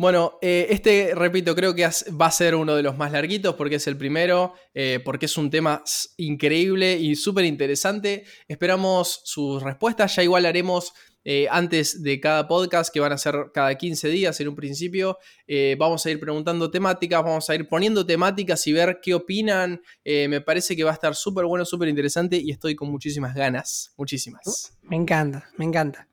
Bueno, 0.00 0.38
eh, 0.40 0.68
este, 0.70 1.12
repito, 1.12 1.56
creo 1.56 1.74
que 1.74 1.82
va 1.82 2.26
a 2.26 2.30
ser 2.30 2.54
uno 2.54 2.76
de 2.76 2.84
los 2.84 2.96
más 2.96 3.10
larguitos 3.10 3.56
porque 3.56 3.74
es 3.74 3.86
el 3.88 3.96
primero, 3.96 4.54
eh, 4.72 5.00
porque 5.04 5.26
es 5.26 5.36
un 5.36 5.50
tema 5.50 5.82
increíble 6.18 6.96
y 6.96 7.16
súper 7.16 7.44
interesante. 7.44 8.22
Esperamos 8.46 9.22
sus 9.24 9.60
respuestas, 9.60 10.14
ya 10.14 10.22
igual 10.22 10.46
haremos 10.46 10.92
eh, 11.30 11.46
antes 11.50 12.02
de 12.02 12.20
cada 12.20 12.48
podcast, 12.48 12.90
que 12.90 13.00
van 13.00 13.12
a 13.12 13.18
ser 13.18 13.50
cada 13.52 13.74
15 13.74 14.08
días 14.08 14.40
en 14.40 14.48
un 14.48 14.54
principio. 14.54 15.18
eh, 15.46 15.76
vamos 15.78 16.06
a 16.06 16.10
ir 16.10 16.18
preguntando 16.18 16.70
temáticas, 16.70 17.22
vamos 17.22 17.50
a 17.50 17.54
ir 17.54 17.68
poniendo 17.68 18.06
temáticas 18.06 18.66
y 18.66 18.72
ver 18.72 19.00
qué 19.02 19.12
opinan. 19.12 19.82
Eh, 20.04 20.26
me 20.28 20.40
parece 20.40 20.74
que 20.74 20.84
va 20.84 20.90
a 20.90 20.94
estar 20.94 21.14
súper 21.14 21.44
bueno, 21.44 21.66
súper 21.66 21.88
interesante 21.88 22.40
y 22.42 22.50
estoy 22.50 22.74
con 22.74 22.90
muchísimas 22.90 23.34
ganas, 23.34 23.92
muchísimas. 23.98 24.78
Me 24.80 24.96
encanta, 24.96 25.44
me 25.58 25.66
encanta. 25.66 26.08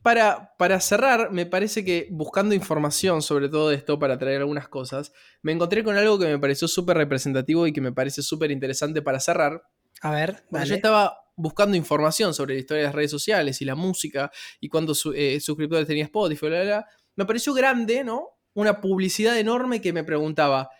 Para, 0.00 0.54
para 0.56 0.80
cerrar, 0.80 1.30
me 1.30 1.44
parece 1.44 1.84
que 1.84 2.08
buscando 2.10 2.54
información 2.54 3.20
sobre 3.20 3.50
todo 3.50 3.70
esto, 3.70 3.98
para 3.98 4.16
traer 4.16 4.38
algunas 4.38 4.66
cosas, 4.66 5.12
me 5.42 5.52
encontré 5.52 5.84
con 5.84 5.94
algo 5.98 6.18
que 6.18 6.24
me 6.24 6.38
pareció 6.38 6.68
súper 6.68 6.96
representativo 6.96 7.66
y 7.66 7.72
que 7.74 7.82
me 7.82 7.92
parece 7.92 8.22
súper 8.22 8.50
interesante 8.50 9.02
para 9.02 9.20
cerrar. 9.20 9.62
A 10.00 10.10
ver, 10.10 10.42
yo 10.64 10.74
estaba 10.74 11.21
buscando 11.36 11.76
información 11.76 12.34
sobre 12.34 12.54
la 12.54 12.60
historia 12.60 12.82
de 12.82 12.86
las 12.88 12.94
redes 12.94 13.10
sociales 13.10 13.60
y 13.60 13.64
la 13.64 13.74
música 13.74 14.30
y 14.60 14.68
cuántos 14.68 15.08
eh, 15.14 15.40
suscriptores 15.40 15.86
tenía 15.86 16.04
Spotify, 16.04 16.46
bla, 16.46 16.62
bla, 16.62 16.64
bla, 16.64 16.86
me 17.16 17.24
pareció 17.24 17.54
grande, 17.54 18.04
¿no? 18.04 18.28
Una 18.54 18.80
publicidad 18.80 19.38
enorme 19.38 19.80
que 19.80 19.92
me 19.92 20.04
preguntaba, 20.04 20.70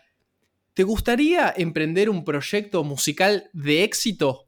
¿te 0.73 0.83
gustaría 0.83 1.53
emprender 1.55 2.09
un 2.09 2.23
proyecto 2.23 2.83
musical 2.83 3.49
de 3.53 3.83
éxito? 3.83 4.47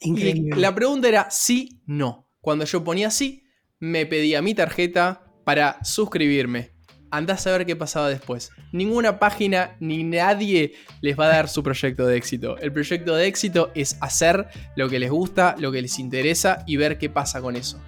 Increíble. 0.00 0.56
Y 0.56 0.60
la 0.60 0.74
pregunta 0.74 1.08
era 1.08 1.30
sí, 1.30 1.82
no. 1.86 2.28
Cuando 2.40 2.64
yo 2.64 2.84
ponía 2.84 3.10
sí, 3.10 3.44
me 3.80 4.06
pedía 4.06 4.42
mi 4.42 4.54
tarjeta 4.54 5.24
para 5.44 5.82
suscribirme. 5.84 6.77
Andás 7.10 7.46
a 7.46 7.52
ver 7.52 7.66
qué 7.66 7.76
pasaba 7.76 8.08
después. 8.08 8.50
Ninguna 8.72 9.18
página 9.18 9.76
ni 9.80 10.04
nadie 10.04 10.74
les 11.00 11.18
va 11.18 11.26
a 11.26 11.28
dar 11.28 11.48
su 11.48 11.62
proyecto 11.62 12.06
de 12.06 12.16
éxito. 12.16 12.58
El 12.58 12.72
proyecto 12.72 13.14
de 13.14 13.26
éxito 13.26 13.70
es 13.74 13.96
hacer 14.00 14.48
lo 14.76 14.88
que 14.88 14.98
les 14.98 15.10
gusta, 15.10 15.54
lo 15.58 15.72
que 15.72 15.82
les 15.82 15.98
interesa 15.98 16.64
y 16.66 16.76
ver 16.76 16.98
qué 16.98 17.10
pasa 17.10 17.40
con 17.40 17.56
eso. 17.56 17.80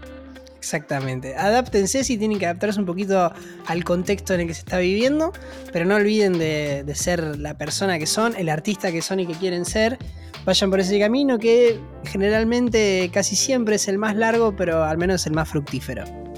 Exactamente. 0.58 1.36
Adáptense 1.36 2.04
si 2.04 2.18
tienen 2.18 2.38
que 2.38 2.44
adaptarse 2.44 2.78
un 2.78 2.84
poquito 2.84 3.32
al 3.66 3.84
contexto 3.84 4.34
en 4.34 4.40
el 4.40 4.46
que 4.46 4.54
se 4.54 4.60
está 4.60 4.78
viviendo, 4.78 5.32
pero 5.72 5.86
no 5.86 5.94
olviden 5.94 6.38
de, 6.38 6.84
de 6.84 6.94
ser 6.94 7.38
la 7.38 7.56
persona 7.56 7.98
que 7.98 8.06
son, 8.06 8.36
el 8.36 8.50
artista 8.50 8.92
que 8.92 9.00
son 9.00 9.20
y 9.20 9.26
que 9.26 9.34
quieren 9.34 9.64
ser. 9.64 9.98
Vayan 10.44 10.70
por 10.70 10.80
ese 10.80 10.98
camino 10.98 11.38
que 11.38 11.78
generalmente 12.04 13.10
casi 13.12 13.36
siempre 13.36 13.76
es 13.76 13.88
el 13.88 13.96
más 13.96 14.16
largo, 14.16 14.54
pero 14.54 14.84
al 14.84 14.98
menos 14.98 15.26
el 15.26 15.32
más 15.32 15.48
fructífero. 15.48 16.29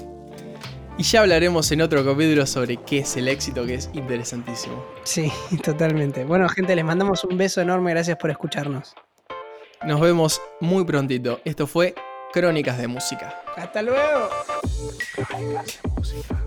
Y 0.95 1.03
ya 1.03 1.21
hablaremos 1.21 1.71
en 1.71 1.81
otro 1.81 2.05
capítulo 2.05 2.45
sobre 2.45 2.77
qué 2.77 2.99
es 2.99 3.17
el 3.17 3.27
éxito, 3.27 3.65
que 3.65 3.73
es 3.75 3.89
interesantísimo. 3.93 4.85
Sí, 5.03 5.31
totalmente. 5.63 6.23
Bueno, 6.23 6.47
gente, 6.49 6.75
les 6.75 6.85
mandamos 6.85 7.23
un 7.23 7.35
beso 7.35 7.61
enorme. 7.61 7.91
Gracias 7.91 8.17
por 8.17 8.29
escucharnos. 8.29 8.93
Nos 9.83 9.99
vemos 9.99 10.39
muy 10.59 10.85
prontito. 10.85 11.41
Esto 11.45 11.65
fue 11.65 11.95
Crónicas 12.31 12.77
de 12.77 12.87
Música. 12.87 13.41
Hasta 13.57 13.81
luego. 13.81 14.29
Crónicas 15.27 15.79
de 15.81 15.89
música. 15.89 16.43